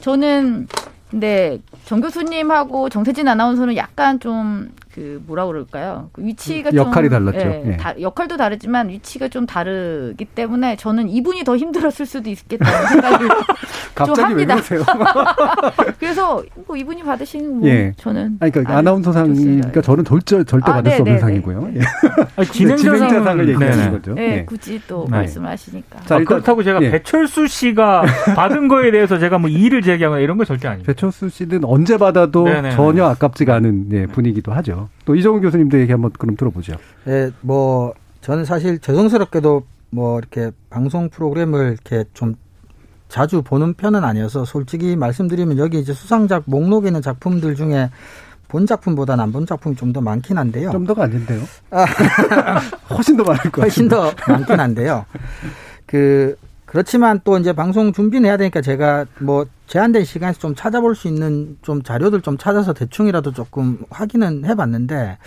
저는 0.00 0.66
근데 1.14 1.60
정 1.84 2.00
교수님하고 2.00 2.88
정세진 2.88 3.28
아나운서는 3.28 3.76
약간 3.76 4.18
좀 4.18 4.72
그 4.94 5.20
뭐라 5.26 5.46
그럴까요? 5.46 6.08
그 6.12 6.22
위치가 6.24 6.70
좀 6.70 6.78
역할이 6.78 7.08
달랐죠. 7.08 7.38
예, 7.40 7.62
예. 7.72 7.76
다- 7.76 8.00
역할도 8.00 8.36
다르지만 8.36 8.88
위치가 8.90 9.26
좀 9.26 9.44
다르기 9.44 10.24
때문에 10.24 10.76
저는 10.76 11.08
이분이 11.08 11.42
더 11.42 11.56
힘들었을 11.56 12.06
수도 12.06 12.30
있겠다는 12.30 12.86
생각을 12.88 13.28
갑자기 13.96 14.34
왜 14.34 14.44
합니다. 14.44 14.54
그러세요? 14.54 14.84
그래서 15.98 16.42
뭐 16.66 16.76
이분이 16.76 17.02
받으신 17.02 17.58
뭐 17.58 17.68
예. 17.68 17.92
저는 17.96 18.36
아니, 18.38 18.52
그러니까 18.52 18.72
아유, 18.72 18.78
아나운서상이니까 18.78 19.42
좋습니다. 19.72 19.80
저는 19.82 20.04
절대, 20.04 20.44
절대 20.44 20.70
아, 20.70 20.74
받을 20.74 20.90
네, 20.90 20.96
수 20.96 21.02
없는 21.02 21.14
네, 21.16 21.20
상이고요. 21.20 21.70
예. 21.74 21.80
아니, 22.36 22.46
진행자상을 22.48 23.48
얘기하는. 23.48 23.90
거죠. 23.90 24.14
예, 24.18 24.22
예. 24.22 24.44
굳이 24.44 24.80
또 24.86 25.06
네. 25.10 25.16
말씀을 25.18 25.48
하시니까. 25.50 26.00
자, 26.04 26.14
아, 26.14 26.18
일단- 26.18 26.24
그렇다고 26.24 26.62
제가 26.62 26.80
예. 26.82 26.90
배철수 26.92 27.46
씨가 27.48 28.02
받은 28.36 28.68
거에 28.68 28.90
대해서 28.92 29.18
제가 29.18 29.38
뭐 29.38 29.50
이의를 29.50 29.82
제기하거나 29.82 30.20
이런 30.20 30.38
거 30.38 30.44
절대 30.44 30.68
아닙니다. 30.68 30.92
배철수 30.92 31.28
씨는 31.30 31.64
언제 31.64 31.96
받아도 31.98 32.44
네네네. 32.44 32.70
전혀 32.72 33.04
아깝지가 33.06 33.54
않은 33.56 33.86
예, 33.92 34.06
분위기도 34.06 34.52
하죠. 34.52 34.83
또 35.04 35.14
이정훈 35.14 35.40
교수님도 35.42 35.78
얘기 35.80 35.92
한번 35.92 36.10
그럼 36.18 36.36
들어보죠. 36.36 36.74
예, 37.08 37.30
뭐 37.40 37.94
저는 38.20 38.44
사실 38.44 38.78
죄송스럽게도 38.78 39.64
뭐 39.90 40.18
이렇게 40.18 40.50
방송 40.70 41.08
프로그램을 41.08 41.72
이렇게 41.72 42.04
좀 42.14 42.34
자주 43.08 43.42
보는 43.42 43.74
편은 43.74 44.02
아니어서 44.02 44.44
솔직히 44.44 44.96
말씀드리면 44.96 45.58
여기 45.58 45.78
이제 45.78 45.92
수상작 45.92 46.44
목록에 46.46 46.88
있는 46.88 47.00
작품들 47.02 47.54
중에 47.54 47.90
본 48.48 48.66
작품보다는 48.66 49.22
안 49.24 49.32
본 49.32 49.46
작품이 49.46 49.76
좀 49.76 49.92
더 49.92 50.00
많긴 50.00 50.38
한데요. 50.38 50.70
좀 50.70 50.84
더가 50.86 51.04
아닌데요. 51.04 51.42
훨씬 52.90 53.16
더 53.16 53.24
많을 53.24 53.50
것 53.50 53.62
훨씬 53.62 53.88
같아요. 53.88 54.10
더 54.16 54.32
많긴 54.32 54.60
한데요. 54.60 55.04
그 55.86 56.36
그렇지만 56.66 57.20
또 57.24 57.38
이제 57.38 57.52
방송 57.52 57.92
준비는 57.92 58.28
해야 58.28 58.36
되니까 58.36 58.60
제가 58.60 59.06
뭐 59.20 59.46
제한된 59.66 60.04
시간에서 60.04 60.38
좀 60.40 60.54
찾아볼 60.54 60.94
수 60.94 61.08
있는 61.08 61.56
좀 61.62 61.82
자료들 61.82 62.20
좀 62.22 62.36
찾아서 62.38 62.72
대충이라도 62.72 63.32
조금 63.32 63.78
확인은 63.90 64.44
해봤는데 64.44 65.18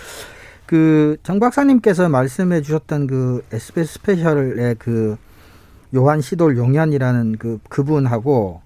그 0.66 1.18
정 1.24 1.40
박사님께서 1.40 2.10
말씀해 2.10 2.62
주셨던 2.62 3.08
그 3.08 3.44
SBS 3.52 3.94
스페셜의 3.94 4.76
그 4.80 5.16
요한 5.96 6.20
시돌 6.22 6.58
용현이라는 6.58 7.38
그 7.38 7.60
그분하고 7.70 8.62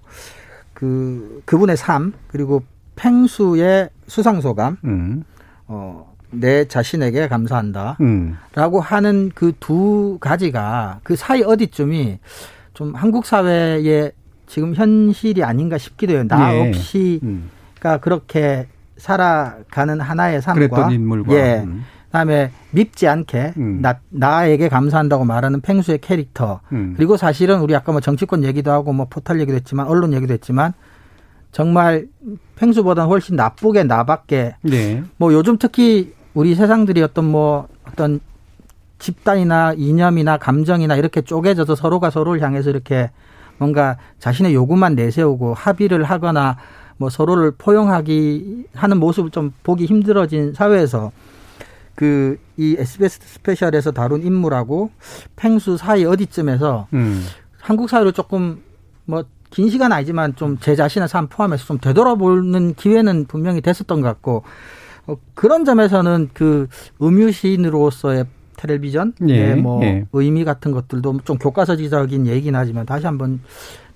그 0.74 1.42
그분의 1.44 1.76
삶 1.76 2.12
그리고 2.28 2.62
팽수의 2.96 3.90
수상 4.08 4.40
소감 4.40 4.76
음, 4.84 5.22
어, 5.68 6.12
내 6.30 6.64
자신에게 6.66 7.28
감사한다. 7.28 7.96
음, 8.00 8.36
라고 8.54 8.80
하는 8.80 9.30
그 9.34 9.52
두 9.60 10.18
가지가 10.20 11.00
그 11.04 11.14
사이 11.14 11.42
어디쯤이 11.42 12.18
좀 12.74 12.94
한국 12.94 13.26
사회의 13.26 14.12
지금 14.46 14.74
현실이 14.74 15.44
아닌가 15.44 15.78
싶기도 15.78 16.14
해요. 16.14 16.24
나 16.26 16.54
예. 16.54 16.68
없이가 16.68 17.26
음. 17.26 17.50
그렇게 18.00 18.66
살아가는 18.96 20.00
하나의 20.00 20.42
삶과 20.42 20.54
그랬던 20.68 20.92
인물과. 20.92 21.34
예. 21.34 21.62
음, 21.64 21.84
그다음에 22.06 22.50
밉지 22.72 23.08
않게 23.08 23.54
음. 23.56 23.78
나 23.80 23.98
나에게 24.10 24.68
감사한다고 24.68 25.24
말하는 25.24 25.62
팽수의 25.62 25.98
캐릭터 25.98 26.60
음. 26.72 26.92
그리고 26.96 27.16
사실은 27.16 27.60
우리 27.60 27.74
아까 27.74 27.92
뭐 27.92 28.00
정치권 28.02 28.44
얘기도 28.44 28.70
하고 28.70 28.92
뭐 28.92 29.06
포털 29.08 29.40
얘기도 29.40 29.56
했지만 29.56 29.86
언론 29.86 30.12
얘기도 30.12 30.34
했지만 30.34 30.74
정말 31.50 32.06
팽수보다는 32.56 33.08
훨씬 33.08 33.36
나쁘게 33.36 33.84
나밖에 33.84 34.56
네. 34.62 35.02
뭐 35.16 35.32
요즘 35.32 35.56
특히 35.58 36.14
우리 36.34 36.54
세상들이 36.54 37.02
어떤 37.02 37.24
뭐 37.30 37.68
어떤 37.86 38.20
집단이나 39.02 39.74
이념이나 39.76 40.38
감정이나 40.38 40.96
이렇게 40.96 41.20
쪼개져서 41.20 41.74
서로가 41.74 42.10
서로를 42.10 42.40
향해서 42.40 42.70
이렇게 42.70 43.10
뭔가 43.58 43.96
자신의 44.20 44.54
요구만 44.54 44.94
내세우고 44.94 45.54
합의를 45.54 46.04
하거나 46.04 46.56
뭐 46.96 47.10
서로를 47.10 47.52
포용하기 47.58 48.66
하는 48.74 48.96
모습을 48.98 49.30
좀 49.30 49.52
보기 49.62 49.86
힘들어진 49.86 50.54
사회에서 50.54 51.10
그 51.94 52.38
이 52.58 52.76
SBS 52.78 53.18
스페셜에서 53.20 53.90
다룬 53.92 54.22
인물하고 54.22 54.90
팽수 55.36 55.76
사이 55.76 56.04
어디쯤에서 56.04 56.86
음. 56.92 57.24
한국 57.60 57.90
사회로 57.90 58.12
조금 58.12 58.62
뭐 59.04 59.24
긴 59.50 59.68
시간 59.68 59.92
아니지만 59.92 60.34
좀 60.36 60.56
제 60.60 60.74
자신의 60.76 61.08
삶 61.08 61.26
포함해서 61.28 61.66
좀 61.66 61.78
되돌아보는 61.78 62.74
기회는 62.74 63.26
분명히 63.26 63.60
됐었던 63.60 64.00
것 64.00 64.06
같고 64.08 64.44
어, 65.06 65.16
그런 65.34 65.64
점에서는 65.64 66.30
그 66.32 66.68
음유시인으로서의 67.02 68.24
텔레비전 68.62 69.12
예, 69.28 69.54
뭐 69.54 69.82
예. 69.82 70.06
의미 70.12 70.44
같은 70.44 70.70
것들도 70.70 71.20
좀 71.24 71.36
교과서지적인 71.38 72.28
얘기긴 72.28 72.54
하지만 72.54 72.86
다시 72.86 73.06
한번 73.06 73.40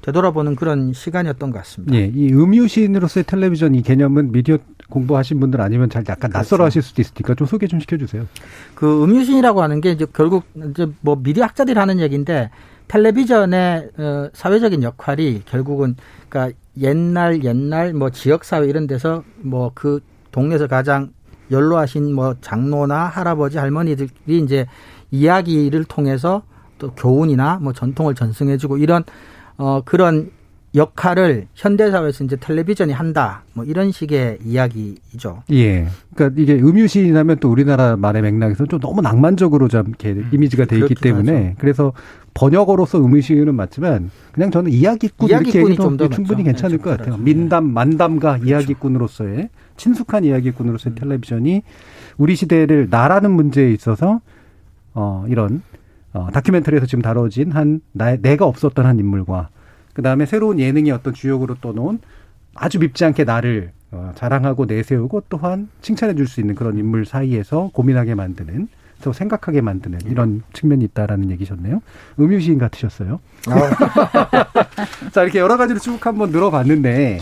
되돌아보는 0.03 0.57
그런 0.57 0.93
시간이었던 0.93 1.51
것 1.51 1.59
같습니다. 1.59 1.95
예, 1.97 2.11
이 2.13 2.33
음유시인으로서의 2.33 3.25
텔레비전 3.25 3.75
이 3.75 3.83
개념은 3.83 4.33
미디어 4.33 4.59
공부하신 4.91 5.41
분들 5.41 5.61
아니면 5.61 5.89
잘 5.89 6.05
약간 6.09 6.31
낯설어 6.33 6.65
하실 6.65 6.83
수도 6.83 7.01
있으니까 7.01 7.35
좀 7.35 7.47
소개 7.47 7.67
좀 7.67 7.81
시켜주세요. 7.81 8.27
그 8.75 9.05
음유신이라고 9.05 9.63
하는 9.63 9.81
게 9.81 9.93
이제 9.93 10.07
결국 10.13 10.45
이제 10.71 10.87
뭐 11.01 11.17
미디어 11.21 11.45
학자들이 11.45 11.79
하는 11.79 12.01
얘기인데 12.01 12.51
텔레비전의 12.89 13.91
어, 13.99 14.29
사회적인 14.33 14.83
역할이 14.83 15.43
결국은 15.47 15.97
그러니까 16.29 16.57
옛날 16.81 17.43
옛날 17.43 17.95
뭐 17.95 18.11
지역 18.11 18.45
사회 18.45 18.67
이런 18.67 18.87
데서 18.87 19.23
뭐 19.43 19.73
그 19.75 20.01
동네에서 20.37 20.67
가장 20.67 21.13
연로하신 21.51 22.15
뭐 22.15 22.35
장로나 22.41 23.07
할아버지 23.07 23.59
할머니들이 23.59 24.11
이제 24.27 24.67
이야기를 25.11 25.85
통해서 25.85 26.43
또 26.79 26.91
교훈이나 26.93 27.59
뭐 27.63 27.73
전통을 27.73 28.15
전승해주고 28.15 28.79
이런 28.79 29.05
어 29.57 29.81
그런 29.85 30.31
역할을 30.75 31.47
현대 31.55 31.91
사회에서 31.91 32.25
이제 32.25 32.37
텔레비전이 32.39 32.93
한다. 32.93 33.45
뭐 33.55 33.65
이런 33.65 33.91
식의 33.91 34.39
이야기이죠. 34.45 35.43
예. 35.53 35.89
그러니까 36.15 36.41
이게 36.41 36.55
음유시인하면 36.55 37.39
또 37.41 37.51
우리나라 37.51 37.97
말의 37.97 38.21
맥락에서 38.23 38.67
좀 38.67 38.79
너무 38.79 39.01
낭만적으로 39.01 39.69
좀 39.69 39.89
이렇게 39.89 40.11
음, 40.11 40.29
이미지가 40.33 40.67
돼 40.67 40.79
있기 40.79 40.95
때문에 40.95 41.45
하죠. 41.47 41.57
그래서 41.59 41.93
번역어로서 42.35 42.99
음유시인은 42.99 43.55
맞지만 43.55 44.11
그냥 44.33 44.51
저는 44.51 44.71
이야기꾼 44.71 45.29
이렇게 45.29 45.45
이야기꾼이 45.45 45.65
얘기해도 45.65 45.83
좀더 45.83 46.09
충분히 46.11 46.43
맞죠. 46.43 46.53
괜찮을 46.53 46.77
네, 46.77 46.83
것 46.83 46.91
같아요. 46.91 47.15
좀 47.15 47.25
민담 47.25 47.73
만담가 47.73 48.39
이야기꾼으로서의 48.45 49.49
친숙한 49.77 50.25
이야기꾼으로서의 50.25 50.95
음. 50.95 50.99
텔레비전이 50.99 51.63
우리 52.19 52.37
시대를 52.37 52.89
나라는 52.91 53.31
문제에 53.31 53.71
있어서 53.73 54.21
어 54.95 55.25
이런 55.29 55.63
어 56.13 56.29
다큐멘터리에서 56.33 56.87
지금 56.87 57.03
다뤄진 57.03 57.53
한 57.53 57.81
나, 57.93 58.17
내가 58.17 58.47
없었던 58.47 58.87
한 58.87 58.99
인물과 58.99 59.49
그 59.93 60.03
다음에 60.03 60.27
새로운 60.27 60.59
예능의 60.59 60.93
어떤 60.93 61.13
주역으로 61.15 61.57
떠놓은 61.61 62.01
아주 62.55 62.79
밉지 62.79 63.05
않게 63.05 63.25
나를 63.25 63.73
어, 63.93 64.13
자랑하고 64.15 64.65
내세우고 64.65 65.25
또한 65.29 65.69
칭찬해 65.81 66.15
줄 66.15 66.27
수 66.27 66.41
있는 66.41 66.55
그런 66.55 66.77
인물 66.79 67.07
사이에서 67.07 67.71
고민하게 67.73 68.15
만드는 68.15 68.69
또 69.03 69.13
생각하게 69.13 69.61
만드는 69.61 70.01
이런 70.07 70.43
측면이 70.55 70.85
있다라는 70.87 71.31
얘기셨네요. 71.33 71.83
음유시인 72.19 72.59
같으셨어요. 72.59 73.21
자 75.13 75.23
이렇게 75.23 75.39
여러 75.39 75.57
가지로 75.57 75.79
쭉 75.79 76.05
한번 76.05 76.31
늘어봤는데 76.31 77.19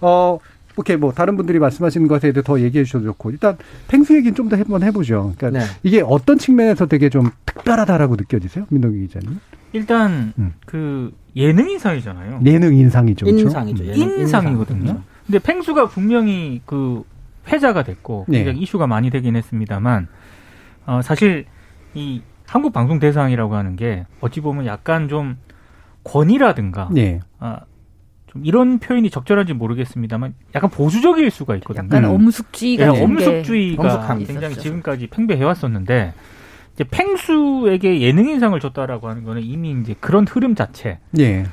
어 0.00 0.38
오케이 0.76 0.96
뭐 0.96 1.12
다른 1.12 1.36
분들이 1.36 1.58
말씀하시는 1.58 2.06
것에 2.08 2.32
대해 2.32 2.42
더 2.44 2.60
얘기해 2.60 2.84
주셔도 2.84 3.04
좋고 3.06 3.30
일단 3.30 3.56
펭수 3.88 4.14
얘기는 4.16 4.34
좀 4.34 4.48
더 4.48 4.56
한번 4.56 4.82
해보죠. 4.82 5.34
그러니까 5.36 5.60
네. 5.60 5.66
이게 5.82 6.02
어떤 6.04 6.38
측면에서 6.38 6.86
되게 6.86 7.08
좀 7.08 7.30
특별하다라고 7.46 8.16
느껴지세요, 8.16 8.66
민동기 8.70 9.00
기자님? 9.06 9.38
일단 9.72 10.32
음. 10.38 10.54
그 10.66 11.12
예능 11.36 11.70
인상이잖아요. 11.70 12.40
예능 12.44 12.74
인상이죠, 12.74 13.26
그렇죠? 13.26 13.42
인상이죠. 13.44 13.86
예능 13.86 14.18
인상이거든요. 14.20 14.80
인상. 14.80 15.04
근데 15.26 15.38
펭수가 15.38 15.88
분명히 15.88 16.60
그 16.66 17.04
회자가 17.48 17.82
됐고 17.84 18.26
네. 18.28 18.38
굉장히 18.38 18.60
이슈가 18.62 18.86
많이 18.86 19.10
되긴 19.10 19.36
했습니다만 19.36 20.08
어, 20.86 21.00
사실 21.02 21.44
이 21.94 22.22
한국 22.46 22.72
방송 22.72 22.98
대상이라고 22.98 23.54
하는 23.54 23.76
게 23.76 24.06
어찌 24.20 24.40
보면 24.40 24.66
약간 24.66 25.08
좀 25.08 25.36
권위라든가 26.02 26.90
예. 26.96 27.20
아, 27.38 27.60
좀 28.30 28.44
이런 28.44 28.78
표현이 28.78 29.10
적절한지 29.10 29.54
모르겠습니다만 29.54 30.34
약간 30.54 30.70
보수적일 30.70 31.30
수가 31.30 31.56
있거든요. 31.56 31.86
약간 31.86 32.04
음. 32.04 32.10
엄숙주의 32.10 32.74
예, 32.78 32.86
같은 32.86 32.94
게 32.94 33.04
엄숙주의가 33.04 33.82
엄숙함이 33.82 34.24
굉장히 34.26 34.52
있었죠. 34.52 34.62
지금까지 34.62 35.08
팽배해 35.08 35.42
왔었는데 35.42 36.14
이제 36.74 36.84
펭수에게 36.84 38.00
예능 38.00 38.28
인상을 38.28 38.58
줬다라고 38.60 39.08
하는 39.08 39.24
거는 39.24 39.42
이미 39.42 39.72
이제 39.80 39.96
그런 39.98 40.26
흐름 40.28 40.54
자체 40.54 40.98
예. 41.18 41.46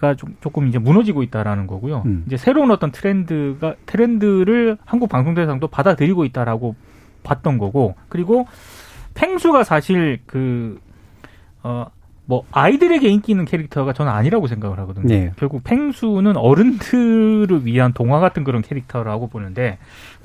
가 0.00 0.14
좀, 0.14 0.36
조금 0.40 0.66
이제 0.68 0.78
무너지고 0.78 1.22
있다라는 1.22 1.66
거고요. 1.66 2.02
음. 2.04 2.24
이제 2.26 2.36
새로운 2.36 2.70
어떤 2.70 2.90
트렌드가 2.90 3.76
트렌드를 3.86 4.76
한국 4.84 5.08
방송대상도 5.08 5.68
받아들이고 5.68 6.24
있다라고 6.26 6.74
봤던 7.22 7.56
거고 7.58 7.94
그리고 8.08 8.46
펭수가 9.14 9.64
사실 9.64 10.20
그 10.26 10.80
어. 11.62 11.86
뭐 12.30 12.44
아이들에게 12.52 13.08
인기 13.08 13.32
있는 13.32 13.44
캐릭터가 13.44 13.92
저는 13.92 14.12
아니라고 14.12 14.46
생각을 14.46 14.78
하거든요. 14.78 15.08
네. 15.08 15.32
결국 15.36 15.64
펭수는 15.64 16.36
어른들을 16.36 17.66
위한 17.66 17.92
동화 17.92 18.20
같은 18.20 18.44
그런 18.44 18.62
캐릭터라고 18.62 19.26
보는데 19.26 19.78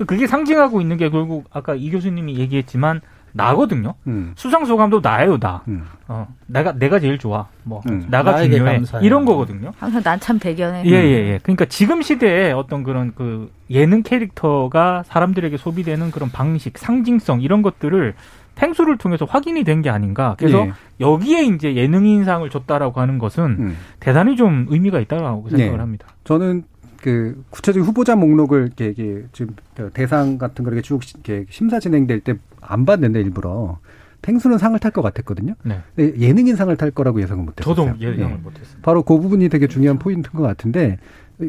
그게 0.06 0.28
상징하고 0.28 0.80
있는 0.80 0.98
게 0.98 1.08
결국 1.10 1.46
아까 1.50 1.74
이 1.74 1.90
교수님이 1.90 2.36
얘기했지만 2.38 3.00
나거든요. 3.32 3.94
음. 4.06 4.32
수상소 4.36 4.76
감도 4.76 5.00
나예요, 5.02 5.38
나. 5.38 5.62
음. 5.66 5.84
어, 6.06 6.28
내가 6.46 6.72
내가 6.72 7.00
제일 7.00 7.18
좋아. 7.18 7.48
뭐 7.64 7.82
음. 7.90 8.06
나가 8.08 8.40
중요해. 8.40 8.76
감사해. 8.76 9.04
이런 9.04 9.24
거거든요. 9.24 9.72
항상 9.78 10.00
난 10.04 10.20
참 10.20 10.38
대견해. 10.38 10.84
예, 10.86 10.90
예, 10.92 11.32
예. 11.32 11.40
그러니까 11.42 11.64
지금 11.64 12.02
시대에 12.02 12.52
어떤 12.52 12.84
그런 12.84 13.12
그 13.16 13.50
예능 13.68 14.04
캐릭터가 14.04 15.02
사람들에게 15.06 15.56
소비되는 15.56 16.12
그런 16.12 16.30
방식, 16.30 16.78
상징성 16.78 17.42
이런 17.42 17.62
것들을 17.62 18.14
펭수를 18.56 18.98
통해서 18.98 19.24
확인이 19.24 19.62
된 19.64 19.82
게 19.82 19.90
아닌가. 19.90 20.34
그래서 20.38 20.66
예. 20.66 20.72
여기에 21.00 21.44
이제 21.44 21.76
예능 21.76 22.06
인상을 22.06 22.48
줬다라고 22.50 23.00
하는 23.00 23.18
것은 23.18 23.44
음. 23.44 23.76
대단히 24.00 24.34
좀 24.36 24.66
의미가 24.70 24.98
있다라고 25.00 25.48
생각을 25.50 25.72
네. 25.74 25.78
합니다. 25.78 26.06
저는 26.24 26.64
그 27.02 27.44
구체적인 27.50 27.86
후보자 27.86 28.16
목록을 28.16 28.66
이렇게, 28.78 28.86
이렇게 28.86 29.26
지금 29.32 29.54
그 29.76 29.90
대상 29.92 30.38
같은 30.38 30.64
거 30.64 30.70
이렇게 30.70 30.82
쭉 30.82 31.02
시- 31.04 31.14
이렇게 31.14 31.44
심사 31.50 31.78
진행될 31.78 32.20
때 32.20 32.34
안 32.68 32.84
봤는데 32.84 33.20
일부러 33.20 33.78
펭수는 34.22 34.58
상을 34.58 34.76
탈 34.80 34.90
것 34.90 35.02
같았거든요. 35.02 35.54
네. 35.62 35.80
근데 35.94 36.18
예능인 36.18 36.56
상을 36.56 36.74
탈 36.76 36.90
거라고 36.90 37.20
예상은 37.22 37.44
못했어요. 37.44 37.74
저도 37.76 37.94
예상을 38.00 38.38
못했습니다. 38.38 38.80
바로 38.82 39.02
그 39.04 39.18
부분이 39.20 39.48
되게 39.50 39.68
중요한 39.68 39.98
포인트인 40.00 40.32
것 40.32 40.42
같은데 40.42 40.98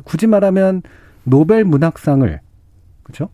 굳이 0.03 0.27
말하면 0.27 0.83
노벨 1.23 1.63
문학상을 1.63 2.39
그렇죠? 3.03 3.29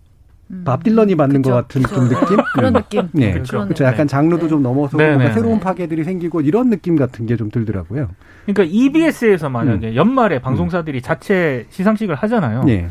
음. 0.53 0.63
밥 0.65 0.83
딜런이 0.83 1.15
받는 1.15 1.41
그쵸, 1.41 1.49
것 1.51 1.55
같은 1.67 1.81
그쵸. 1.83 1.95
좀 1.95 2.09
느낌? 2.09 2.37
그런 2.55 2.73
느낌. 2.73 3.09
예. 3.17 3.31
그렇죠. 3.33 3.51
그런 3.51 3.67
그렇죠. 3.67 3.83
약간 3.85 4.07
장르도 4.07 4.43
네. 4.43 4.49
좀 4.49 4.63
넘어서 4.63 4.97
네, 4.97 5.07
뭔가 5.07 5.25
네, 5.25 5.33
새로운 5.33 5.55
네. 5.55 5.59
파괴들이 5.59 6.03
생기고 6.03 6.41
이런 6.41 6.69
느낌 6.69 6.95
같은 6.95 7.25
게 7.25 7.35
좀 7.35 7.49
들더라고요. 7.49 8.09
그러니까 8.45 8.63
EBS에서 8.63 9.49
만약에 9.49 9.95
연말에 9.95 10.39
방송사들이 10.39 11.01
자체 11.01 11.65
시상식을 11.69 12.15
하잖아요. 12.15 12.63
예. 12.67 12.87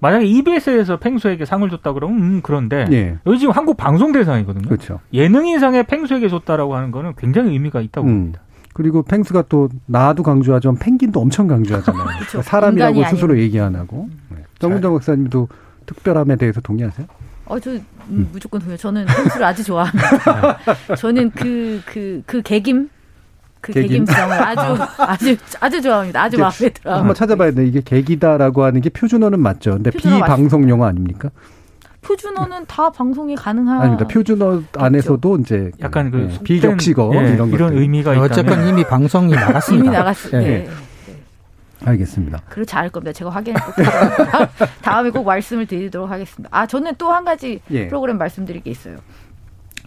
만약에 0.00 0.26
EBS에서 0.26 0.98
펭수에게 0.98 1.44
상을 1.46 1.68
줬다 1.70 1.92
그러면 1.94 2.18
음 2.18 2.40
그런데 2.42 2.86
예. 2.92 3.16
여기 3.26 3.38
지금 3.38 3.52
한국 3.54 3.76
방송 3.76 4.12
대상이거든요. 4.12 4.68
그렇죠. 4.68 5.00
예능인상에 5.12 5.84
펭수에게 5.84 6.28
줬다라고 6.28 6.74
하는 6.76 6.90
거는 6.90 7.14
굉장히 7.16 7.52
의미가 7.52 7.80
있다고 7.80 8.06
음. 8.06 8.12
봅니다. 8.18 8.40
그리고 8.74 9.02
펭수가 9.02 9.44
또 9.48 9.70
나도 9.86 10.22
강조하지만 10.22 10.76
펭귄도 10.78 11.18
엄청 11.18 11.46
강조하잖아요. 11.46 12.04
그러니까 12.28 12.42
사람이라고 12.42 13.04
스스로 13.04 13.32
아닌. 13.32 13.44
얘기 13.44 13.58
안 13.58 13.74
하고. 13.74 14.08
네. 14.28 14.38
정문정 14.58 14.92
박사님도 14.92 15.48
특별함에 15.86 16.36
대해서 16.36 16.60
동의하세요? 16.60 17.06
어, 17.46 17.60
저 17.60 17.70
음, 18.08 18.28
무조건 18.32 18.60
동요. 18.60 18.76
저는 18.76 19.06
펭수를 19.06 19.46
아주 19.46 19.62
좋아합니다. 19.64 20.58
저는 20.98 21.30
그 21.30 21.80
그 21.86 22.22
그 22.26 22.42
개김 22.42 22.88
그 23.60 23.72
개김? 23.72 24.04
개김성을 24.04 24.42
아주 24.42 24.82
아주 24.98 25.36
아주 25.60 25.80
좋아합니다. 25.82 26.22
아주 26.22 26.38
마음에 26.38 26.68
들어. 26.70 26.96
한번 26.98 27.14
찾아봐야 27.14 27.52
돼. 27.52 27.66
이게 27.66 27.80
계기다라고 27.84 28.64
하는 28.64 28.80
게 28.80 28.90
표준어는 28.90 29.40
맞죠. 29.40 29.72
근데 29.72 29.90
비방송 29.90 30.68
용어 30.68 30.86
아닙니까? 30.86 31.30
표준어는 32.02 32.66
다 32.66 32.90
방송이 32.90 33.34
가능한 33.34 33.80
아닙니다. 33.80 34.06
표준어 34.06 34.62
안에서도 34.76 35.38
이제 35.38 35.72
약간 35.80 36.10
그 36.12 36.18
예, 36.22 36.30
속된, 36.30 36.44
비격식어 36.44 37.10
예, 37.14 37.32
이런 37.34 37.50
것들. 37.50 37.76
의미가 37.76 38.12
있다면 38.12 38.30
어쨌건 38.30 38.68
이미 38.68 38.84
방송이 38.84 39.32
나갔습니다. 39.34 39.84
이미 39.86 39.96
나갔을 39.96 40.42
예. 40.42 40.68
때. 41.80 41.90
알겠습니다. 41.90 42.42
그렇지 42.48 42.74
않을 42.76 42.90
겁니다. 42.90 43.12
제가 43.12 43.30
확인해 43.30 43.58
볼게요. 43.60 43.86
다음에 44.82 45.10
꼭 45.10 45.24
말씀을 45.24 45.66
드리도록 45.66 46.10
하겠습니다. 46.10 46.48
아, 46.56 46.66
저는 46.66 46.94
또 46.96 47.10
한 47.12 47.24
가지 47.24 47.60
예. 47.70 47.88
프로그램 47.88 48.18
말씀드릴 48.18 48.62
게 48.62 48.70
있어요. 48.70 48.96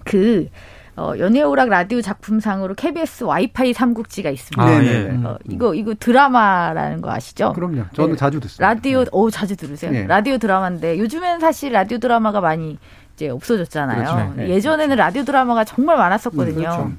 그 0.06 0.48
어, 0.96 1.14
연예오락 1.18 1.70
라디오 1.70 2.02
작품상으로 2.02 2.76
KBS 2.76 3.24
와이파이 3.24 3.74
삼국지가 3.74 4.30
있습니다. 4.30 4.62
아. 4.64 4.84
예. 4.84 5.10
어, 5.24 5.38
이거 5.50 5.74
이거 5.74 5.94
드라마라는 5.98 7.02
거 7.02 7.12
아시죠? 7.12 7.54
그럼요. 7.54 7.84
저는 7.94 8.12
네. 8.12 8.18
자주 8.18 8.40
듣습니다. 8.42 8.68
라디오 8.68 9.06
오 9.12 9.30
자주 9.30 9.56
들으세요. 9.56 9.94
예. 9.96 10.06
라디오 10.08 10.38
드라마인데 10.38 11.00
요즘엔 11.00 11.40
사실 11.40 11.72
라디오 11.72 12.00
드라마가 12.00 12.42
많이 12.42 12.78
이제 13.16 13.30
없어졌잖아요. 13.30 13.98
그렇죠. 14.04 14.34
네. 14.36 14.50
예전에는 14.50 14.96
라디오 14.98 15.24
드라마가 15.24 15.64
정말 15.64 15.98
많았었거든요. 15.98 16.58
음, 16.58 16.64
그렇죠. 16.64 16.92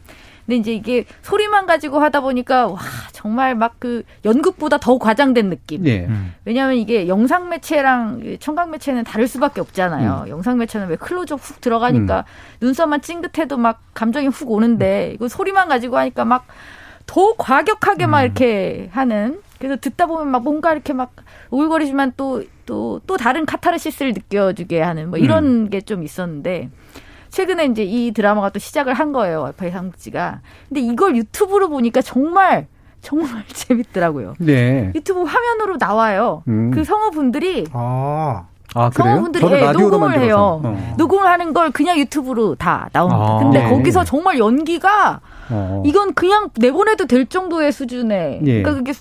근데 0.50 0.56
이제 0.56 0.72
이게 0.74 1.04
소리만 1.22 1.66
가지고 1.66 2.00
하다 2.00 2.22
보니까 2.22 2.66
와 2.66 2.78
정말 3.12 3.54
막 3.54 3.70
그 3.78 4.02
연극보다 4.26 4.76
더 4.76 4.98
과장된 4.98 5.48
느낌. 5.48 5.86
예. 5.86 6.04
음. 6.04 6.34
왜냐하면 6.44 6.76
이게 6.76 7.08
영상 7.08 7.48
매체랑 7.48 8.36
청각 8.40 8.68
매체는 8.70 9.04
다를 9.04 9.26
수밖에 9.26 9.60
없잖아요. 9.62 10.24
음. 10.26 10.28
영상 10.28 10.58
매체는 10.58 10.88
왜 10.88 10.96
클로즈업 10.96 11.40
훅 11.40 11.60
들어가니까 11.62 12.24
눈썹만 12.60 13.00
찡긋해도 13.00 13.56
막 13.56 13.80
감정이 13.94 14.26
훅 14.26 14.50
오는데 14.50 15.12
이거 15.14 15.28
소리만 15.28 15.68
가지고 15.68 15.96
하니까 15.98 16.24
막 16.24 16.46
더 17.06 17.34
과격하게 17.36 18.06
막 18.06 18.22
이렇게 18.22 18.88
하는. 18.92 19.40
그래서 19.58 19.76
듣다 19.76 20.06
보면 20.06 20.28
막 20.28 20.42
뭔가 20.44 20.72
이렇게 20.72 20.92
막 20.92 21.12
우울거리지만 21.50 22.12
또 22.16 22.42
또 22.66 23.00
또 23.06 23.16
다른 23.16 23.46
카타르시스를 23.46 24.12
느껴주게 24.12 24.80
하는 24.80 25.10
뭐 25.10 25.18
이런 25.18 25.70
게좀 25.70 26.04
있었는데 26.04 26.70
최근에 27.30 27.66
이제 27.66 27.82
이 27.84 28.12
드라마가 28.12 28.50
또 28.50 28.58
시작을 28.58 28.94
한 28.94 29.12
거예요. 29.12 29.42
와이파이 29.42 29.70
삼국지가. 29.70 30.40
근데 30.68 30.80
이걸 30.80 31.16
유튜브로 31.16 31.68
보니까 31.68 32.02
정말 32.02 32.66
정말 33.00 33.44
재밌더라고요. 33.48 34.34
네. 34.38 34.92
유튜브 34.94 35.22
화면으로 35.22 35.76
나와요. 35.78 36.42
음. 36.48 36.70
그 36.70 36.84
성우분들이 36.84 37.66
아, 37.72 38.44
아, 38.74 38.90
그래요? 38.90 39.14
성우분들이 39.14 39.44
예, 39.52 39.72
녹음을. 39.72 40.18
해요. 40.20 40.60
어. 40.62 40.94
녹음을 40.98 41.26
하는 41.26 41.52
걸 41.52 41.70
그냥 41.70 41.98
유튜브로 41.98 42.56
다 42.56 42.88
나옵니다. 42.92 43.22
아. 43.22 43.38
근데 43.38 43.62
네. 43.62 43.70
거기서 43.70 44.04
정말 44.04 44.38
연기가 44.38 45.20
어. 45.50 45.82
이건 45.86 46.14
그냥 46.14 46.50
내보내도 46.56 47.06
될 47.06 47.26
정도의 47.26 47.72
수준의 47.72 48.40
예. 48.44 48.62
그러니까 48.62 48.74
그게 48.74 48.92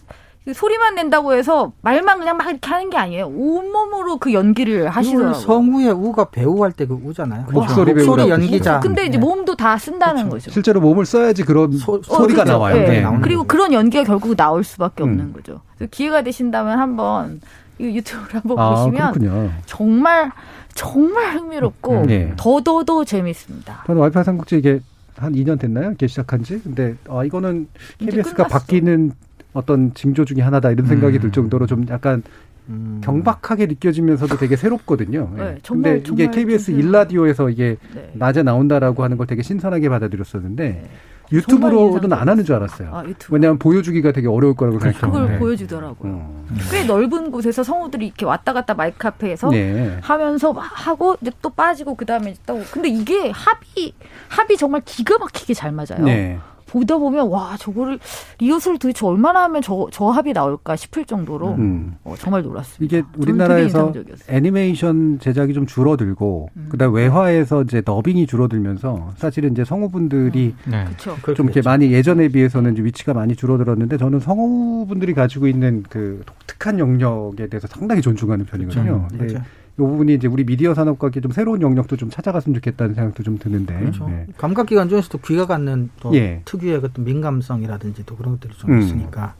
소리만 0.53 0.95
낸다고 0.95 1.33
해서 1.33 1.71
말만 1.81 2.19
그냥 2.19 2.37
막 2.37 2.49
이렇게 2.49 2.67
하는 2.69 2.89
게 2.89 2.97
아니에요. 2.97 3.27
온몸으로 3.27 4.17
그 4.17 4.33
연기를 4.33 4.87
하시더라고요. 4.89 5.33
성우의 5.35 5.91
우가 5.91 6.29
배우 6.29 6.63
할 6.63 6.71
때 6.71 6.85
그 6.85 6.93
우잖아요. 7.03 7.45
그렇죠. 7.45 7.59
목소리 7.61 7.93
목소리 7.93 8.05
배우라고 8.23 8.29
연기자. 8.29 8.79
근데 8.79 9.03
이제 9.05 9.17
네. 9.17 9.17
몸도 9.17 9.55
다 9.55 9.77
쓴다는 9.77 10.23
그렇죠. 10.29 10.45
거죠. 10.45 10.51
실제로 10.51 10.79
몸을 10.81 11.05
써야지 11.05 11.43
그런 11.43 11.73
소- 11.73 12.01
소, 12.01 12.25
리가. 12.25 12.43
나와요. 12.45 12.77
예. 12.77 12.87
네. 12.87 13.01
나오는 13.01 13.21
그리고 13.21 13.43
그런 13.43 13.73
연기가 13.73 14.03
결국 14.03 14.35
나올 14.35 14.63
수밖에 14.63 15.03
음. 15.03 15.09
없는 15.09 15.33
거죠. 15.33 15.61
기회가 15.91 16.21
되신다면 16.21 16.79
한번 16.79 17.41
이 17.79 17.85
유튜브를 17.95 18.41
한번 18.41 18.59
아, 18.59 18.69
보시면 18.75 19.13
그렇군요. 19.13 19.51
정말 19.65 20.31
정말 20.75 21.35
흥미롭고 21.35 22.05
네. 22.05 22.33
더더더 22.37 23.03
재밌습니다. 23.05 23.83
저는 23.87 24.01
와이파이 24.01 24.23
삼국지 24.23 24.57
이게 24.57 24.79
한 25.17 25.33
2년 25.33 25.59
됐나요? 25.59 25.91
이게 25.91 26.07
시작한 26.07 26.43
지? 26.43 26.61
근데 26.61 26.95
아 27.09 27.23
이거는 27.25 27.67
KBS가. 27.99 28.47
바뀌는 28.47 29.11
어떤 29.53 29.93
징조 29.93 30.25
중에 30.25 30.41
하나다 30.41 30.71
이런 30.71 30.85
생각이 30.85 31.17
음. 31.17 31.21
들 31.21 31.31
정도로 31.31 31.65
좀 31.65 31.85
약간 31.89 32.23
음. 32.69 33.01
경박하게 33.03 33.65
느껴지면서도 33.65 34.37
되게 34.37 34.55
새롭거든요. 34.55 35.31
네, 35.35 35.41
예. 35.41 35.57
정말, 35.63 35.93
근데 35.93 35.97
이게 35.97 36.25
정말 36.25 36.31
KBS. 36.31 36.71
일라디오에서 36.71 37.49
이게 37.49 37.77
네. 37.95 38.11
낮에 38.13 38.43
나온다라고 38.43 39.03
하는 39.03 39.17
걸 39.17 39.25
되게 39.25 39.41
신선하게 39.41 39.89
받아들였었는데 39.89 40.71
정말 40.71 40.89
유튜브로는 41.31 42.13
안. 42.13 42.29
하는 42.29 42.43
줄 42.43 42.55
알았어요. 42.55 42.89
아, 42.93 43.03
유튜브. 43.05 43.33
왜냐하면 43.33 43.57
보여주기가 43.59 44.11
되게 44.11 44.27
어려울 44.27 44.55
거라고. 44.55 44.79
생각해요. 44.79 45.11
그걸 45.11 45.31
네. 45.31 45.39
보여주더라고요. 45.39 46.11
어. 46.11 46.45
꽤 46.71 46.83
넓은 46.85 47.31
곳에서 47.31 47.63
성우들이 47.63 48.05
이렇게 48.07 48.25
왔다 48.25 48.53
갔다 48.53 48.73
마이크 48.75 48.97
카페에서 48.97 49.49
네. 49.49 49.97
하면서 50.01 50.53
막 50.53 50.61
하고 50.61 51.15
이제 51.21 51.31
또 51.41 51.49
빠지고 51.49 51.95
그 51.95 52.05
다음에 52.05 52.35
또 52.45 52.61
근데 52.71 52.89
이게 52.89 53.29
합이 53.31 53.93
합이 54.27 54.57
정말 54.57 54.81
기가 54.85 55.17
막히게 55.17 55.53
잘 55.55 55.71
맞아요. 55.71 56.03
네. 56.03 56.37
보다 56.71 56.97
보면 56.97 57.27
와 57.29 57.55
저거를 57.57 57.99
리허설 58.39 58.77
도대체 58.77 59.05
얼마나 59.05 59.43
하면 59.43 59.61
저, 59.61 59.87
저 59.91 60.07
합이 60.07 60.33
나올까 60.33 60.75
싶을 60.75 61.05
정도로 61.05 61.53
음. 61.55 61.95
어, 62.03 62.15
정말 62.17 62.43
놀랐습니다. 62.43 62.83
이게 62.83 63.05
우리나라에서. 63.17 63.91
애니메이션 64.27 65.19
제작이 65.19 65.53
좀 65.53 65.65
줄어들고 65.65 66.49
음. 66.55 66.67
그다음 66.69 66.93
외화에서 66.93 67.63
이제 67.63 67.81
더빙이 67.81 68.27
줄어들면서 68.27 69.13
사실은 69.17 69.51
이제 69.51 69.65
성우분들이 69.65 70.55
네. 70.65 70.85
그렇죠. 70.85 71.35
좀 71.35 71.47
이렇게 71.47 71.61
많이 71.61 71.91
예전에 71.91 72.29
비해서는 72.29 72.73
이제 72.73 72.83
위치가 72.83 73.13
많이 73.13 73.35
줄어들었는데 73.35 73.97
저는 73.97 74.19
성우분들이 74.19 75.13
가지고 75.13 75.47
있는 75.47 75.83
그 75.89 76.21
독특한 76.25 76.79
영역에 76.79 77.47
대해서 77.47 77.67
상당히 77.67 78.01
존중하는 78.01 78.45
편이거든요. 78.45 78.83
그렇죠. 78.83 79.07
근데 79.09 79.33
맞아요. 79.33 79.45
이 79.79 79.81
부분이 79.81 80.13
이제 80.13 80.27
우리 80.27 80.43
미디어 80.43 80.73
산업과 80.73 81.07
이렇게 81.07 81.21
좀 81.21 81.31
새로운 81.31 81.61
영역도 81.61 81.95
좀 81.95 82.09
찾아갔으면 82.09 82.53
좋겠다는 82.55 82.95
생각도 82.95 83.23
좀 83.23 83.37
드는데. 83.37 83.79
그렇죠. 83.79 84.07
네. 84.09 84.27
감각기관 84.37 84.89
중에서도 84.89 85.17
귀가 85.19 85.47
갖는 85.47 85.89
또 86.01 86.13
예. 86.15 86.41
특유의 86.43 86.81
어떤 86.83 87.05
민감성이라든지 87.05 88.05
또 88.05 88.17
그런 88.17 88.33
것들이 88.33 88.53
좀 88.57 88.71
음. 88.73 88.81
있으니까 88.81 89.35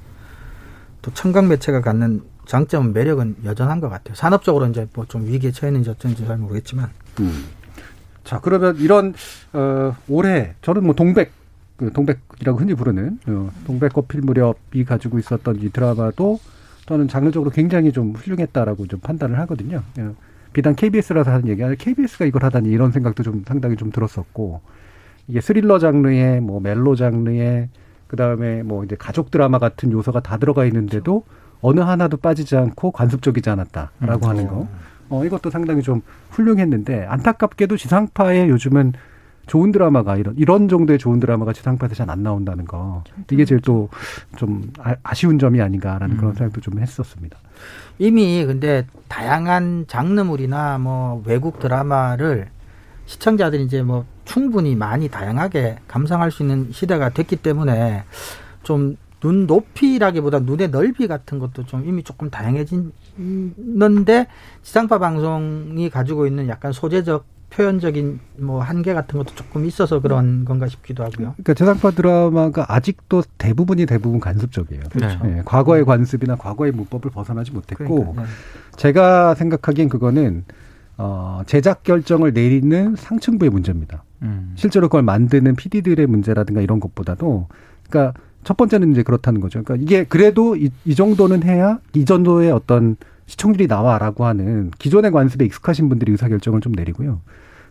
또 1.01 1.13
청각 1.13 1.45
매체가 1.47 1.81
갖는 1.81 2.21
장점은 2.45 2.93
매력은 2.93 3.35
여전한 3.43 3.79
것 3.81 3.89
같아요. 3.89 4.15
산업적으로 4.15 4.65
이제 4.67 4.87
뭐 4.93 5.05
좀 5.07 5.25
위기에 5.25 5.51
처했는지 5.51 5.89
어쩐지 5.89 6.25
잘 6.25 6.37
모르겠지만 6.37 6.89
음. 7.19 7.45
자 8.23 8.39
그러면 8.39 8.77
이런 8.77 9.13
어, 9.53 9.95
올해 10.07 10.55
저는 10.61 10.83
뭐 10.85 10.95
동백 10.95 11.31
그 11.77 11.91
동백이라고 11.91 12.59
흔히 12.59 12.73
부르는 12.75 13.19
어, 13.27 13.51
동백 13.65 13.91
꽃 13.93 14.07
필 14.07 14.21
무렵이 14.21 14.85
가지고 14.85 15.19
있었던 15.19 15.57
이 15.61 15.69
드라마도 15.69 16.39
저는 16.87 17.07
장르적으로 17.07 17.51
굉장히 17.51 17.91
좀 17.91 18.13
훌륭했다라고 18.13 18.87
좀 18.87 18.99
판단을 18.99 19.37
하거든요. 19.39 19.83
어, 19.99 20.15
비단 20.53 20.75
KBS라서 20.75 21.31
하는 21.31 21.47
얘기 21.47 21.63
아니라 21.63 21.75
KBS가 21.79 22.25
이걸 22.25 22.43
하다니 22.43 22.69
이런 22.69 22.91
생각도 22.91 23.23
좀 23.23 23.43
상당히 23.47 23.75
좀 23.75 23.91
들었었고 23.91 24.61
이게 25.27 25.41
스릴러 25.41 25.79
장르에 25.79 26.39
뭐 26.39 26.59
멜로 26.59 26.95
장르에 26.95 27.69
그 28.07 28.15
다음에 28.15 28.63
뭐 28.63 28.83
이제 28.83 28.95
가족 28.97 29.29
드라마 29.29 29.59
같은 29.59 29.91
요소가 29.91 30.21
다 30.21 30.37
들어가 30.37 30.65
있는데도 30.65 31.23
어느 31.61 31.79
하나도 31.81 32.17
빠지지 32.17 32.55
않고 32.57 32.91
관습적이지 32.91 33.49
않았다라고 33.49 34.27
하는 34.27 34.47
거. 34.47 34.67
어, 35.09 35.25
이것도 35.25 35.49
상당히 35.49 35.81
좀 35.81 36.01
훌륭했는데 36.31 37.05
안타깝게도 37.05 37.77
지상파에 37.77 38.49
요즘은 38.49 38.93
좋은 39.49 39.71
드라마가 39.71 40.15
이런 40.15 40.35
이런 40.37 40.69
정도의 40.69 40.99
좋은 40.99 41.19
드라마가 41.19 41.51
지상파에서 41.53 41.95
잘 41.95 42.09
안 42.09 42.23
나온다는 42.23 42.65
거. 42.65 43.03
이게 43.31 43.43
제일 43.45 43.59
또 43.61 43.89
좀 44.37 44.71
아쉬운 45.03 45.39
점이 45.39 45.59
아닌가라는 45.61 46.17
그런 46.17 46.33
생각도 46.33 46.61
좀 46.61 46.79
했었습니다. 46.79 47.37
이미 47.97 48.45
근데 48.45 48.85
다양한 49.09 49.85
장르물이나 49.87 50.77
뭐 50.77 51.21
외국 51.25 51.59
드라마를 51.59 52.47
시청자들이 53.07 53.63
이제 53.65 53.81
뭐 53.81 54.05
충분히 54.23 54.75
많이 54.75 55.09
다양하게 55.09 55.79
감상할 55.87 56.31
수 56.31 56.43
있는 56.43 56.69
시대가 56.71 57.09
됐기 57.09 57.37
때문에 57.37 58.03
좀 58.63 58.95
눈 59.21 59.47
높이라기보다 59.47 60.39
눈의 60.39 60.69
넓이 60.69 61.05
같은 61.07 61.39
것도 61.39 61.65
좀 61.65 61.85
이미 61.85 62.03
조금 62.03 62.29
다양해지는데 62.29 64.27
지상파 64.63 64.97
방송이 64.99 65.89
가지고 65.89 66.25
있는 66.25 66.47
약간 66.47 66.71
소재적 66.71 67.25
표현적인 67.49 68.19
뭐 68.37 68.61
한계 68.61 68.93
같은 68.93 69.17
것도 69.17 69.35
조금 69.35 69.65
있어서 69.65 69.99
그런 69.99 70.45
건가 70.45 70.67
싶기도 70.67 71.03
하고요. 71.03 71.33
그러니까 71.33 71.53
지상파 71.53 71.91
드라마가 71.91 72.65
아직도 72.67 73.23
대부분이 73.37 73.85
대부분 73.85 74.19
관습적이에요. 74.19 74.83
그렇죠. 74.91 75.19
예, 75.25 75.41
과거의 75.45 75.85
관습이나 75.85 76.35
과거의 76.35 76.71
문법을 76.71 77.11
벗어나지 77.11 77.51
못했고 77.51 77.85
그러니까, 77.85 78.23
네. 78.23 78.27
제가 78.77 79.35
생각하기엔 79.35 79.89
그거는 79.89 80.45
어, 80.97 81.41
제작 81.45 81.83
결정을 81.83 82.33
내리는 82.33 82.95
상층부의 82.95 83.49
문제입니다. 83.49 84.03
음. 84.21 84.51
실제로 84.55 84.87
그걸 84.87 85.03
만드는 85.03 85.55
PD들의 85.55 86.05
문제라든가 86.07 86.61
이런 86.61 86.79
것보다도 86.79 87.47
그러니까 87.89 88.19
첫 88.43 88.57
번째는 88.57 88.91
이제 88.91 89.03
그렇다는 89.03 89.41
거죠. 89.41 89.63
그러니까 89.63 89.83
이게 89.83 90.03
그래도 90.03 90.55
이, 90.55 90.69
이 90.85 90.95
정도는 90.95 91.43
해야 91.43 91.79
이 91.93 92.05
정도의 92.05 92.51
어떤 92.51 92.95
시청률이 93.29 93.67
나와라고 93.67 94.25
하는 94.25 94.71
기존의 94.79 95.11
관습에 95.11 95.45
익숙하신 95.45 95.87
분들이 95.87 96.11
의사결정을 96.13 96.61
좀 96.61 96.73
내리고요. 96.73 97.21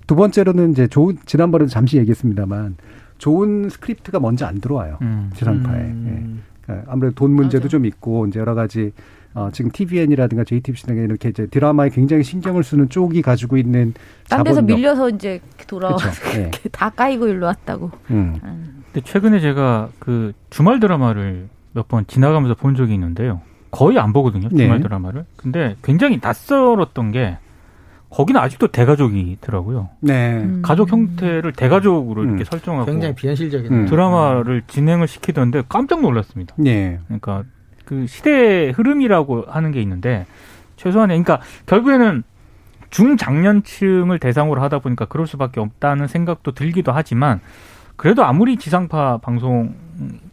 두 0.06 0.14
번째로는 0.14 0.70
이제 0.70 0.86
좋은 0.86 1.18
지난번에도 1.26 1.68
잠시 1.68 1.98
얘기했습니다만 1.98 2.76
좋은 3.18 3.68
스크립트가 3.68 4.20
먼저 4.20 4.46
안 4.46 4.60
들어와요. 4.60 4.98
음. 5.02 5.30
지상파에. 5.34 5.80
음. 5.80 6.40
예. 6.46 6.62
그러니까 6.62 6.92
아무래도 6.92 7.16
돈 7.16 7.32
문제도 7.32 7.62
맞아요. 7.62 7.68
좀 7.70 7.86
있고 7.86 8.26
이제 8.26 8.38
여러 8.38 8.54
가지 8.54 8.92
어, 9.34 9.50
지금 9.52 9.70
TVN이라든가 9.72 10.44
JTBC 10.44 10.86
등에 10.86 11.02
이렇게 11.02 11.28
이제 11.28 11.46
드라마에 11.48 11.90
굉장히 11.90 12.22
신경을 12.22 12.62
쓰는 12.62 12.88
쪽이 12.88 13.20
가지고 13.22 13.56
있는 13.56 13.94
딴 14.28 14.44
데서. 14.44 14.62
밀려서 14.62 15.10
이제 15.10 15.40
돌아와 15.66 15.96
그렇죠. 15.96 16.20
예. 16.38 16.50
다 16.70 16.88
까이고 16.90 17.26
일로 17.26 17.46
왔다고. 17.46 17.90
음. 18.12 18.36
근데 18.92 19.04
최근에 19.04 19.40
제가 19.40 19.88
그 19.98 20.32
주말 20.50 20.78
드라마를 20.78 21.48
몇 21.72 21.88
번 21.88 22.06
지나가면서 22.06 22.54
본 22.54 22.76
적이 22.76 22.94
있는데요. 22.94 23.40
거의 23.70 23.98
안 23.98 24.12
보거든요. 24.12 24.48
주말 24.48 24.78
네. 24.78 24.82
드라마를. 24.82 25.24
근데 25.36 25.76
굉장히 25.82 26.18
낯설었던 26.22 27.12
게 27.12 27.38
거기는 28.10 28.40
아직도 28.40 28.68
대가족이더라고요. 28.68 29.90
네. 30.00 30.38
음. 30.38 30.62
가족 30.62 30.90
형태를 30.90 31.52
대가족으로 31.52 32.22
음. 32.22 32.28
이렇게 32.28 32.44
설정하고 32.44 32.86
굉장히 32.86 33.14
비현실적인 33.14 33.72
음. 33.72 33.86
드라마를 33.86 34.62
진행을 34.66 35.06
시키던데 35.06 35.64
깜짝 35.68 36.00
놀랐습니다. 36.00 36.54
예. 36.66 37.00
그러니까 37.06 37.44
그 37.84 38.06
시대의 38.06 38.72
흐름이라고 38.72 39.44
하는 39.48 39.72
게 39.72 39.82
있는데 39.82 40.26
최소한의 40.76 41.22
그러니까 41.22 41.44
결국에는 41.66 42.22
중장년층을 42.90 44.18
대상으로 44.18 44.62
하다 44.62 44.78
보니까 44.78 45.04
그럴 45.04 45.26
수밖에 45.26 45.60
없다는 45.60 46.06
생각도 46.06 46.52
들기도 46.52 46.92
하지만 46.92 47.40
그래도 47.98 48.24
아무리 48.24 48.56
지상파 48.56 49.18
방송 49.18 49.74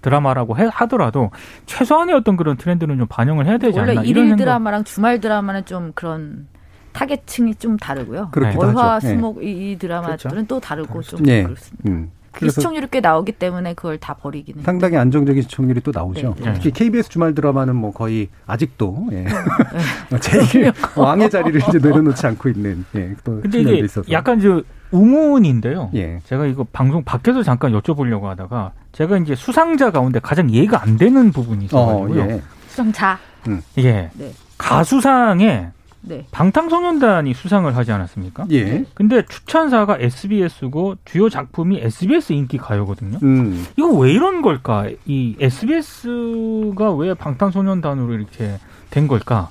드라마라고 0.02 0.58
해- 0.58 0.70
하더라도 0.72 1.32
최소한의 1.66 2.14
어떤 2.16 2.38
그런 2.38 2.56
트렌드는 2.56 2.98
좀 3.00 3.08
반영을 3.08 3.48
해야 3.48 3.58
되지 3.58 3.78
원래 3.80 3.92
않나 3.92 4.02
일일 4.04 4.12
이런 4.18 4.26
생각. 4.30 4.38
드라마랑 4.46 4.84
주말 4.84 5.20
드라마는 5.20 5.66
좀 5.66 5.92
그런 5.96 6.48
타겟층이 6.94 7.56
좀 7.56 7.76
다르고요. 7.76 8.30
월화. 8.56 9.00
예. 9.04 9.08
수목 9.08 9.44
이, 9.44 9.72
이 9.72 9.78
드라마들은 9.78 10.18
그렇죠. 10.30 10.48
또 10.48 10.60
다르고 10.60 11.02
좀 11.02 11.28
예. 11.28 11.44
그렇습니다. 11.44 11.90
음. 11.90 12.12
그 12.36 12.50
시청률이 12.50 12.88
꽤 12.92 13.00
나오기 13.00 13.34
때문에 13.34 13.74
그걸 13.74 13.98
다 13.98 14.14
버리기는 14.14 14.64
상당히 14.64 14.98
안정적인 14.98 15.44
시청률이 15.44 15.82
또 15.82 15.92
나오죠. 15.94 16.36
네, 16.38 16.46
네. 16.46 16.54
특히 16.54 16.72
KBS 16.72 17.10
주말 17.10 17.34
드라마는 17.34 17.76
뭐 17.76 17.92
거의 17.92 18.30
아직도 18.46 19.08
예. 19.14 19.26
제일 20.20 20.72
왕의 20.96 21.30
자리를 21.30 21.62
이제 21.68 21.80
내려놓지 21.80 22.28
않고 22.28 22.50
있는 22.50 22.86
예. 22.96 23.16
또 23.24 23.42
근데 23.42 23.60
이게 23.62 23.76
있어서. 23.78 24.10
약간 24.12 24.40
저 24.40 24.62
우문인데요. 24.92 25.92
예. 25.96 26.20
제가 26.26 26.46
이거 26.46 26.66
방송 26.72 27.04
밖에서 27.04 27.44
잠깐 27.44 27.72
여쭤보려고 27.72 28.24
하다가 28.24 28.74
제가 28.92 29.18
이제 29.18 29.36
수상자 29.36 29.92
가운데 29.92 30.20
가장 30.20 30.50
이해가 30.50 30.82
안 30.82 30.98
되는 30.98 31.32
부분이 31.32 31.66
어, 31.72 32.06
있어가지고요. 32.08 32.32
예. 32.32 32.42
수정자. 32.68 33.18
예. 33.78 34.10
네. 34.14 34.32
가수상에 34.58 35.70
네. 36.08 36.26
방탄소년단이 36.32 37.34
수상을 37.34 37.76
하지 37.76 37.92
않았습니까? 37.92 38.46
예. 38.52 38.86
근데 38.94 39.26
추천사가 39.26 39.98
SBS고 40.00 40.96
주요 41.06 41.30
작품이 41.30 41.80
SBS 41.80 42.34
인기 42.34 42.58
가요거든요. 42.58 43.20
음. 43.24 43.66
이거 43.78 43.88
왜 43.90 44.12
이런 44.12 44.42
걸까? 44.42 44.88
이 45.06 45.36
SBS가 45.40 46.94
왜 46.94 47.14
방탄소년단으로 47.14 48.14
이렇게 48.14 48.58
된 48.90 49.08
걸까? 49.08 49.50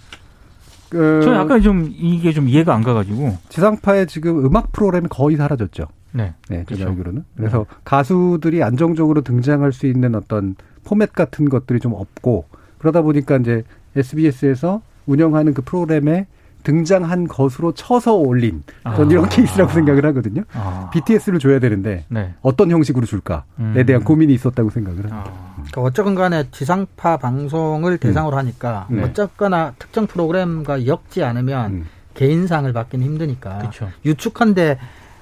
그 0.89 1.21
저는 1.25 1.39
약간 1.39 1.61
좀 1.61 1.91
이게 1.93 2.33
좀 2.33 2.49
이해가 2.49 2.75
안 2.75 2.83
가가지고. 2.83 3.37
지상파에 3.49 4.07
지금 4.07 4.45
음악 4.47 4.71
프로그램이 4.73 5.09
거의 5.09 5.37
사라졌죠. 5.37 5.89
네. 6.13 6.35
네, 6.49 6.59
제가 6.59 6.65
그렇죠. 6.67 6.89
알기로는. 6.89 7.25
그래서 7.37 7.67
가수들이 7.85 8.63
안정적으로 8.63 9.23
등장할 9.23 9.73
수 9.73 9.87
있는 9.87 10.15
어떤 10.15 10.55
포맷 10.85 11.13
같은 11.13 11.49
것들이 11.49 11.81
좀 11.81 11.95
없고 11.95 12.45
그러다 12.79 13.03
보니까 13.03 13.37
이제 13.39 13.65
SBS에서 13.97 14.83
운영하는 15.07 15.55
그 15.55 15.63
프로그램에 15.63 16.27
등장한 16.65 17.29
것으로 17.29 17.73
쳐서 17.73 18.15
올린 18.15 18.65
전 18.83 19.07
아. 19.07 19.11
이런 19.11 19.29
케이스라고 19.29 19.71
생각을 19.73 20.05
하거든요. 20.07 20.43
아. 20.55 20.91
BTS를 20.93 21.39
줘야 21.39 21.61
되는데 21.61 22.05
네. 22.09 22.35
어떤 22.43 22.71
형식으로 22.71 23.07
줄까에 23.07 23.43
음. 23.61 23.85
대한 23.87 24.03
고민이 24.03 24.35
있었다고 24.35 24.71
생각을 24.71 24.99
합니다. 24.99 25.25
아. 25.31 25.55
그러니까 25.55 25.81
어쨌건 25.83 26.15
간에 26.15 26.45
지상파 26.51 27.19
방송을 27.19 27.99
대상으로 27.99 28.37
하니까 28.39 28.87
네. 28.91 29.03
어쨌거나 29.03 29.75
특정 29.79 30.07
프로그램과 30.07 30.87
엮지 30.87 31.23
않으면 31.23 31.71
음. 31.71 31.87
개인상을 32.15 32.73
받기는 32.73 33.05
힘드니까 33.05 33.59
그렇죠. 33.59 33.91
유축한데 34.05 34.79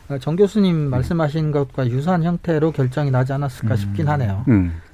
어, 0.09 0.18
정 0.18 0.36
교수님 0.36 0.90
말씀하신 0.90 1.51
것과 1.51 1.88
유사한 1.88 2.22
형태로 2.22 2.72
결정이 2.72 3.11
나지 3.11 3.32
않았을까 3.32 3.74
음. 3.74 3.76
싶긴 3.76 4.09
하네요. 4.09 4.45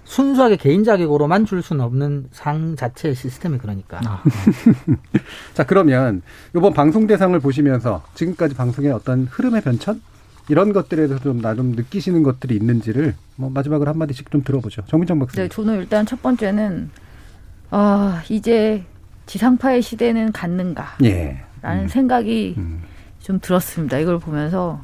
음. 0.09 0.11
순수하게 0.11 0.56
개인 0.56 0.84
자격으로만 0.84 1.44
줄 1.44 1.62
수는 1.62 1.84
없는 1.84 2.28
상 2.32 2.76
자체의 2.76 3.14
시스템이 3.14 3.59
그러니까. 3.59 4.00
아. 4.04 4.22
자 5.54 5.64
그러면 5.64 6.22
이번 6.56 6.72
방송 6.72 7.06
대상을 7.06 7.38
보시면서 7.38 8.02
지금까지 8.14 8.54
방송의 8.54 8.90
어떤 8.90 9.26
흐름의 9.30 9.61
변천 9.61 10.00
이런 10.48 10.72
것들에 10.72 11.06
대해서 11.06 11.22
좀 11.22 11.42
나름 11.42 11.72
느끼시는 11.72 12.22
것들이 12.22 12.56
있는지를 12.56 13.14
뭐 13.36 13.50
마지막으로 13.50 13.90
한 13.90 13.98
마디씩 13.98 14.30
좀 14.30 14.42
들어보죠. 14.42 14.82
정민정 14.86 15.18
박사님. 15.18 15.48
네, 15.48 15.54
저는 15.54 15.78
일단 15.78 16.06
첫 16.06 16.22
번째는 16.22 16.90
아 17.70 18.22
이제 18.30 18.84
지상파의 19.26 19.82
시대는 19.82 20.32
갔는가 20.32 20.96
예. 21.04 21.42
라는 21.61 21.82
음. 21.82 21.88
생각이 21.88 22.54
음. 22.56 22.82
좀 23.20 23.38
들었습니다. 23.40 23.98
이걸 23.98 24.18
보면서 24.18 24.80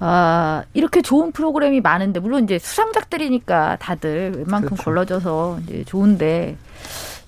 아 0.00 0.62
이렇게 0.74 1.02
좋은 1.02 1.32
프로그램이 1.32 1.80
많은데 1.80 2.20
물론 2.20 2.44
이제 2.44 2.58
수상작들이니까 2.58 3.76
다들 3.80 4.32
웬만큼 4.36 4.68
그렇죠. 4.70 4.82
걸러져서 4.84 5.60
이제 5.64 5.84
좋은데 5.84 6.56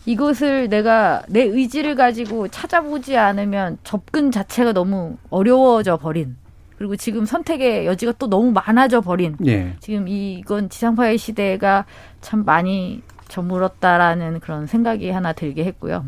이것을 0.06 0.68
내가 0.68 1.22
내 1.28 1.42
의지를 1.42 1.94
가지고 1.94 2.48
찾아보지 2.48 3.16
않으면 3.16 3.78
접근 3.82 4.30
자체가 4.30 4.72
너무 4.72 5.16
어려워져 5.30 5.96
버린 5.96 6.36
그리고 6.78 6.96
지금 6.96 7.26
선택의 7.26 7.86
여지가 7.86 8.12
또 8.18 8.28
너무 8.28 8.52
많아져 8.52 9.00
버린 9.00 9.36
예. 9.46 9.76
지금 9.80 10.08
이건 10.08 10.70
지상파의 10.70 11.18
시대가 11.18 11.84
참 12.20 12.44
많이 12.44 13.02
저물었다라는 13.28 14.40
그런 14.40 14.66
생각이 14.66 15.10
하나 15.10 15.32
들게 15.32 15.64
했고요. 15.64 16.06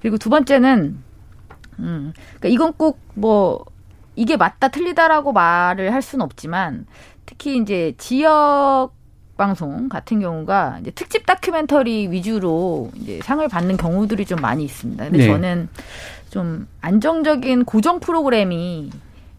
그리고 0.00 0.16
두 0.16 0.30
번째는 0.30 0.98
음, 1.80 2.12
그러니까 2.38 2.48
이건 2.48 2.72
꼭뭐 2.74 3.64
이게 4.16 4.36
맞다 4.36 4.68
틀리다라고 4.68 5.32
말을 5.32 5.92
할 5.92 6.02
수는 6.02 6.24
없지만 6.24 6.86
특히 7.26 7.56
이제 7.56 7.94
지역 7.98 8.90
방송 9.36 9.88
같은 9.88 10.20
경우가 10.20 10.78
이제 10.80 10.90
특집 10.92 11.26
다큐멘터리 11.26 12.10
위주로 12.10 12.90
이제 12.94 13.20
상을 13.22 13.46
받는 13.48 13.76
경우들이 13.76 14.26
좀 14.26 14.40
많이 14.40 14.64
있습니다. 14.64 15.04
근데 15.04 15.18
네. 15.18 15.26
저는 15.26 15.68
좀 16.30 16.68
안정적인 16.80 17.64
고정 17.64 18.00
프로그램이 18.00 18.90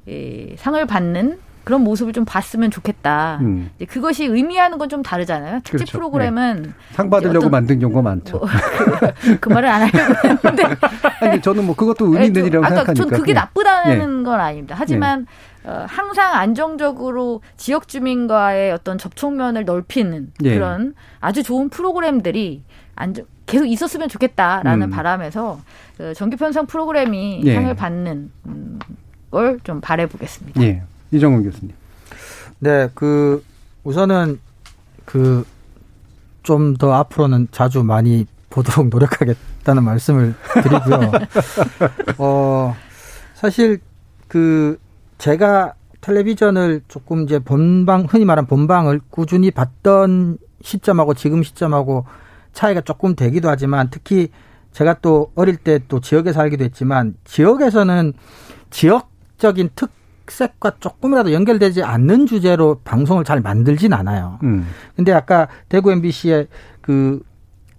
예, 0.07 0.55
상을 0.57 0.85
받는 0.85 1.39
그런 1.65 1.81
모습을 1.81 2.13
좀 2.13 2.23
봤으면 2.25 2.71
좋겠다. 2.71 3.39
음. 3.41 3.69
그것이 3.89 4.25
의미하는 4.25 4.77
건 4.77 4.85
좀 4.87 5.01
다르잖아요. 5.01 5.55
특집 5.63 5.73
그렇죠. 5.77 5.97
프로그램은 5.97 6.73
상 6.91 7.09
받으려고 7.09 7.39
어떤- 7.39 7.51
만든 7.51 7.79
경우가 7.79 8.03
많죠. 8.03 8.37
뭐, 8.37 8.47
그, 8.47 9.39
그 9.41 9.49
말을 9.49 9.67
안 9.67 9.81
하려고 9.81 10.13
했는데 10.27 10.63
아니, 11.21 11.41
저는 11.41 11.65
뭐 11.65 11.75
그것도 11.75 12.05
의미 12.05 12.27
있는 12.27 12.33
좀- 12.41 12.43
일이라고 12.47 12.65
아까 12.65 12.75
생각하니까. 12.75 13.03
전 13.09 13.19
그게 13.19 13.31
예. 13.31 13.33
나쁘다는 13.33 14.23
건 14.23 14.39
아닙니다. 14.39 14.75
하지만 14.77 15.25
어, 15.63 15.85
항상 15.89 16.35
안정적으로 16.35 17.41
지역 17.57 17.87
주민과의 17.87 18.71
어떤 18.71 18.99
접촉면을 18.99 19.65
넓히는 19.65 20.31
예. 20.43 20.53
그런 20.53 20.93
아주 21.19 21.41
좋은 21.41 21.69
프로그램들이 21.69 22.61
안정, 22.95 23.25
계속 23.47 23.65
있었으면 23.65 24.07
좋겠다라는 24.07 24.87
음. 24.87 24.91
바람에서 24.91 25.59
어, 25.99 26.13
정규 26.15 26.37
편성 26.37 26.67
프로그램이 26.67 27.41
예. 27.45 27.55
상을 27.55 27.73
받는 27.75 28.31
음, 28.45 28.79
걸좀 29.31 29.81
바래보겠습니다. 29.81 30.61
예. 31.13 31.17
이정훈 31.17 31.43
교수님. 31.43 31.73
네, 32.59 32.89
그 32.93 33.43
우선은 33.83 34.39
그 35.05 35.45
좀 36.45 36.75
더 36.77 36.93
앞으로는 36.93 37.47
자주 37.51 37.83
많이 37.83 38.27
보도록 38.51 38.87
노력하겠다는 38.93 39.83
말씀을 39.83 40.35
드리고요. 40.61 41.11
어 42.19 42.75
사실 43.33 43.79
그 44.27 44.77
제가 45.17 45.73
텔레비전을 46.01 46.83
조금 46.87 47.23
이제 47.23 47.39
본방 47.39 48.05
흔히 48.07 48.25
말하는 48.25 48.47
본방을 48.47 49.01
꾸준히 49.09 49.49
봤던 49.49 50.37
시점하고 50.61 51.15
지금 51.15 51.41
시점하고 51.41 52.05
차이가 52.53 52.79
조금 52.81 53.15
되기도 53.15 53.49
하지만 53.49 53.89
특히 53.89 54.29
제가 54.71 54.99
또 55.01 55.31
어릴 55.35 55.57
때 55.57 55.79
또 55.87 55.99
지역에 55.99 56.31
살기도 56.31 56.63
했지만 56.63 57.15
지역에서는 57.23 58.13
지역적인 58.69 59.69
특 59.75 59.89
색과 60.27 60.73
조금이라도 60.79 61.33
연결되지 61.33 61.83
않는 61.83 62.25
주제로 62.25 62.79
방송을 62.83 63.23
잘 63.23 63.41
만들진 63.41 63.93
않아요. 63.93 64.39
음. 64.43 64.67
근데 64.95 65.11
아까 65.11 65.47
대구 65.69 65.91
MBC의 65.91 66.47
그 66.81 67.21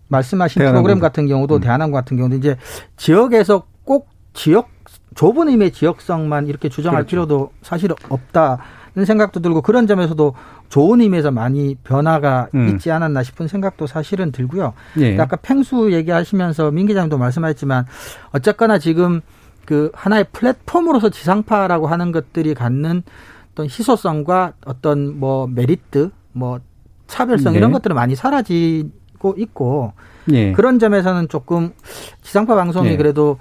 말씀하신 0.08 0.60
대한항공. 0.60 0.82
프로그램 0.82 1.00
같은 1.00 1.26
경우도 1.26 1.56
음. 1.56 1.60
대한항공 1.60 1.98
같은 1.98 2.16
경우도 2.16 2.36
이제 2.36 2.56
지역에서 2.96 3.64
꼭 3.84 4.08
지역 4.34 4.68
좁은 5.14 5.48
의미의 5.48 5.72
지역성만 5.72 6.46
이렇게 6.46 6.68
주장할 6.68 7.02
그렇죠. 7.02 7.10
필요도 7.10 7.50
사실 7.62 7.90
없다는 8.10 9.04
생각도 9.06 9.40
들고 9.40 9.62
그런 9.62 9.86
점에서도 9.86 10.34
좋은 10.68 11.00
의미에서 11.00 11.30
많이 11.30 11.74
변화가 11.84 12.48
음. 12.54 12.68
있지 12.68 12.90
않았나 12.90 13.22
싶은 13.22 13.48
생각도 13.48 13.86
사실은 13.86 14.30
들고요. 14.32 14.74
예. 14.98 15.18
아까 15.18 15.36
팽수 15.36 15.90
얘기하시면서 15.92 16.70
민 16.70 16.86
기자님도 16.86 17.16
말씀하셨지만 17.16 17.86
어쨌거나 18.32 18.78
지금 18.78 19.22
그 19.66 19.90
하나의 19.92 20.26
플랫폼으로서 20.32 21.10
지상파라고 21.10 21.88
하는 21.88 22.12
것들이 22.12 22.54
갖는 22.54 23.02
어떤 23.52 23.66
희소성과 23.66 24.54
어떤 24.64 25.18
뭐 25.18 25.46
메리트, 25.46 26.10
뭐 26.32 26.60
차별성 27.06 27.52
네. 27.52 27.58
이런 27.58 27.72
것들은 27.72 27.94
많이 27.94 28.14
사라지고 28.14 29.34
있고 29.36 29.92
예. 30.32 30.52
그런 30.52 30.78
점에서는 30.78 31.28
조금 31.28 31.72
지상파 32.22 32.54
방송이 32.54 32.90
예. 32.90 32.96
그래도 32.96 33.38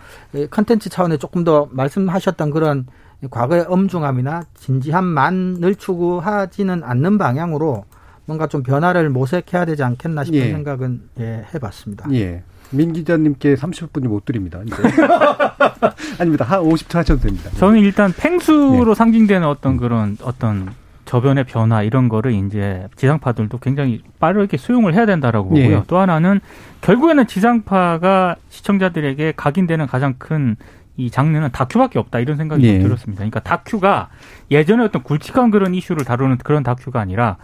컨텐츠 0.51 0.89
차원에 0.89 1.17
조금 1.17 1.43
더 1.43 1.67
말씀하셨던 1.71 2.51
그런 2.51 2.86
과거의 3.30 3.65
엄중함이나 3.67 4.43
진지함만을 4.55 5.76
추구하지는 5.76 6.84
않는 6.84 7.17
방향으로 7.17 7.86
뭔가 8.26 8.47
좀 8.47 8.63
변화를 8.63 9.09
모색해야 9.09 9.65
되지 9.65 9.84
않겠나 9.84 10.23
싶은 10.23 10.39
예. 10.39 10.51
생각은 10.51 11.01
예, 11.19 11.45
해봤습니다. 11.53 12.09
예. 12.13 12.43
민 12.72 12.93
기자님께 12.93 13.55
30분이 13.55 14.07
못 14.07 14.26
드립니다. 14.26 14.59
아닙니다. 16.20 16.45
한 16.45 16.61
50초 16.61 16.95
하셔도 16.95 17.22
됩니다. 17.22 17.49
저는 17.57 17.80
일단 17.80 18.13
팽수로 18.16 18.91
예. 18.91 18.95
상징되는 18.95 19.47
어떤 19.47 19.78
그런 19.78 20.18
어떤 20.22 20.70
저변의 21.05 21.43
변화 21.43 21.84
이런 21.84 22.09
거를 22.09 22.34
이제 22.34 22.88
지상파들도 22.95 23.59
굉장히 23.59 24.01
빠르게 24.20 24.57
수용을 24.57 24.93
해야 24.93 25.05
된다라고 25.05 25.49
보고요. 25.49 25.78
예. 25.78 25.84
또 25.88 25.97
하나는 25.97 26.39
결국에는 26.82 27.28
지상파가 27.28 28.36
시청자들에게 28.49 29.34
각인되는 29.36 29.88
가장 29.88 30.16
큰 30.18 30.55
이 30.97 31.11
장르는 31.11 31.49
다큐밖에 31.51 31.99
없다 31.99 32.20
이런 32.20 32.38
생각이 32.38 32.66
좀 32.66 32.76
예. 32.76 32.80
들었습니다. 32.80 33.20
그러니까 33.20 33.41
다큐가 33.41 34.09
예전에 34.49 34.84
어떤 34.86 35.03
굵직한 35.03 35.51
그런 35.51 35.76
이슈를 35.76 36.05
다루는 36.05 36.38
그런 36.38 36.63
다큐가 36.63 37.01
아니라 37.01 37.38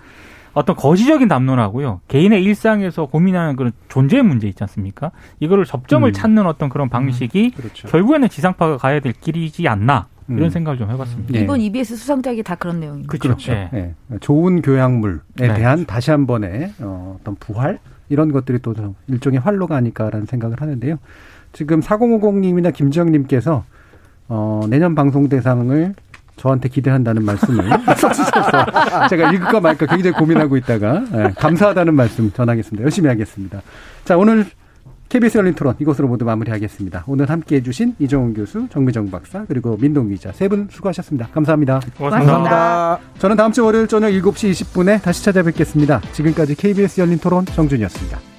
어떤 0.53 0.75
거시적인 0.75 1.27
담론하고요. 1.27 2.01
개인의 2.07 2.43
일상에서 2.43 3.05
고민하는 3.05 3.55
그런 3.55 3.71
존재의 3.89 4.23
문제 4.23 4.47
있지 4.47 4.63
않습니까? 4.63 5.11
이거를 5.39 5.65
접점을 5.65 6.07
음. 6.09 6.13
찾는 6.13 6.45
어떤 6.45 6.69
그런 6.69 6.89
방식이 6.89 7.51
그렇죠. 7.51 7.87
결국에는 7.87 8.27
지상파가 8.29 8.77
가야 8.77 8.99
될 8.99 9.13
길이지 9.13 9.67
않나 9.67 10.07
이런 10.27 10.43
음. 10.43 10.49
생각을 10.49 10.77
좀 10.77 10.89
해봤습니다. 10.91 11.33
예. 11.35 11.43
이번 11.43 11.61
EBS 11.61 11.95
수상작이 11.95 12.43
다 12.43 12.55
그런 12.55 12.79
내용입니다. 12.79 13.17
그렇죠. 13.17 13.51
예. 13.51 13.69
예. 13.73 13.93
좋은 14.19 14.61
교양물에 14.61 15.19
네. 15.35 15.53
대한 15.53 15.85
다시 15.85 16.11
한 16.11 16.27
번의 16.27 16.73
어, 16.79 17.17
어떤 17.19 17.35
부활 17.35 17.79
이런 18.09 18.31
것들이 18.31 18.59
또좀 18.59 18.95
일종의 19.07 19.39
활로가 19.39 19.75
아닐까라는 19.77 20.25
생각을 20.25 20.61
하는데요. 20.61 20.97
지금 21.53 21.79
4050님이나 21.79 22.73
김정님께서 22.73 23.63
어, 24.27 24.61
내년 24.69 24.95
방송 24.95 25.27
대상을 25.27 25.93
저한테 26.41 26.69
기대한다는 26.69 27.23
말씀을 27.23 27.69
써주셔서 27.95 29.07
제가 29.09 29.31
읽을까 29.31 29.59
말까 29.59 29.85
굉장히 29.85 30.15
고민하고 30.17 30.57
있다가 30.57 31.03
예, 31.13 31.33
감사하다는 31.37 31.93
말씀 31.93 32.31
전하겠습니다. 32.31 32.83
열심히 32.83 33.07
하겠습니다. 33.09 33.61
자 34.05 34.17
오늘 34.17 34.45
KBS 35.09 35.37
열린 35.37 35.53
토론 35.53 35.75
이것으로 35.77 36.07
모두 36.07 36.23
마무리하겠습니다. 36.25 37.03
오늘 37.05 37.29
함께해 37.29 37.61
주신 37.61 37.93
이정훈 37.99 38.33
교수, 38.33 38.67
정미정 38.69 39.11
박사 39.11 39.45
그리고 39.45 39.77
민동 39.77 40.07
기자 40.09 40.31
세 40.31 40.47
분 40.47 40.67
수고하셨습니다. 40.71 41.27
감사합니다. 41.33 41.81
고맙습니다. 41.97 42.99
저는 43.19 43.35
다음 43.37 43.51
주 43.51 43.63
월요일 43.65 43.87
저녁 43.87 44.09
7시 44.09 44.51
20분에 44.51 45.01
다시 45.01 45.23
찾아뵙겠습니다. 45.23 46.01
지금까지 46.13 46.55
KBS 46.55 47.01
열린 47.01 47.19
토론 47.19 47.45
정준이었습니다. 47.45 48.30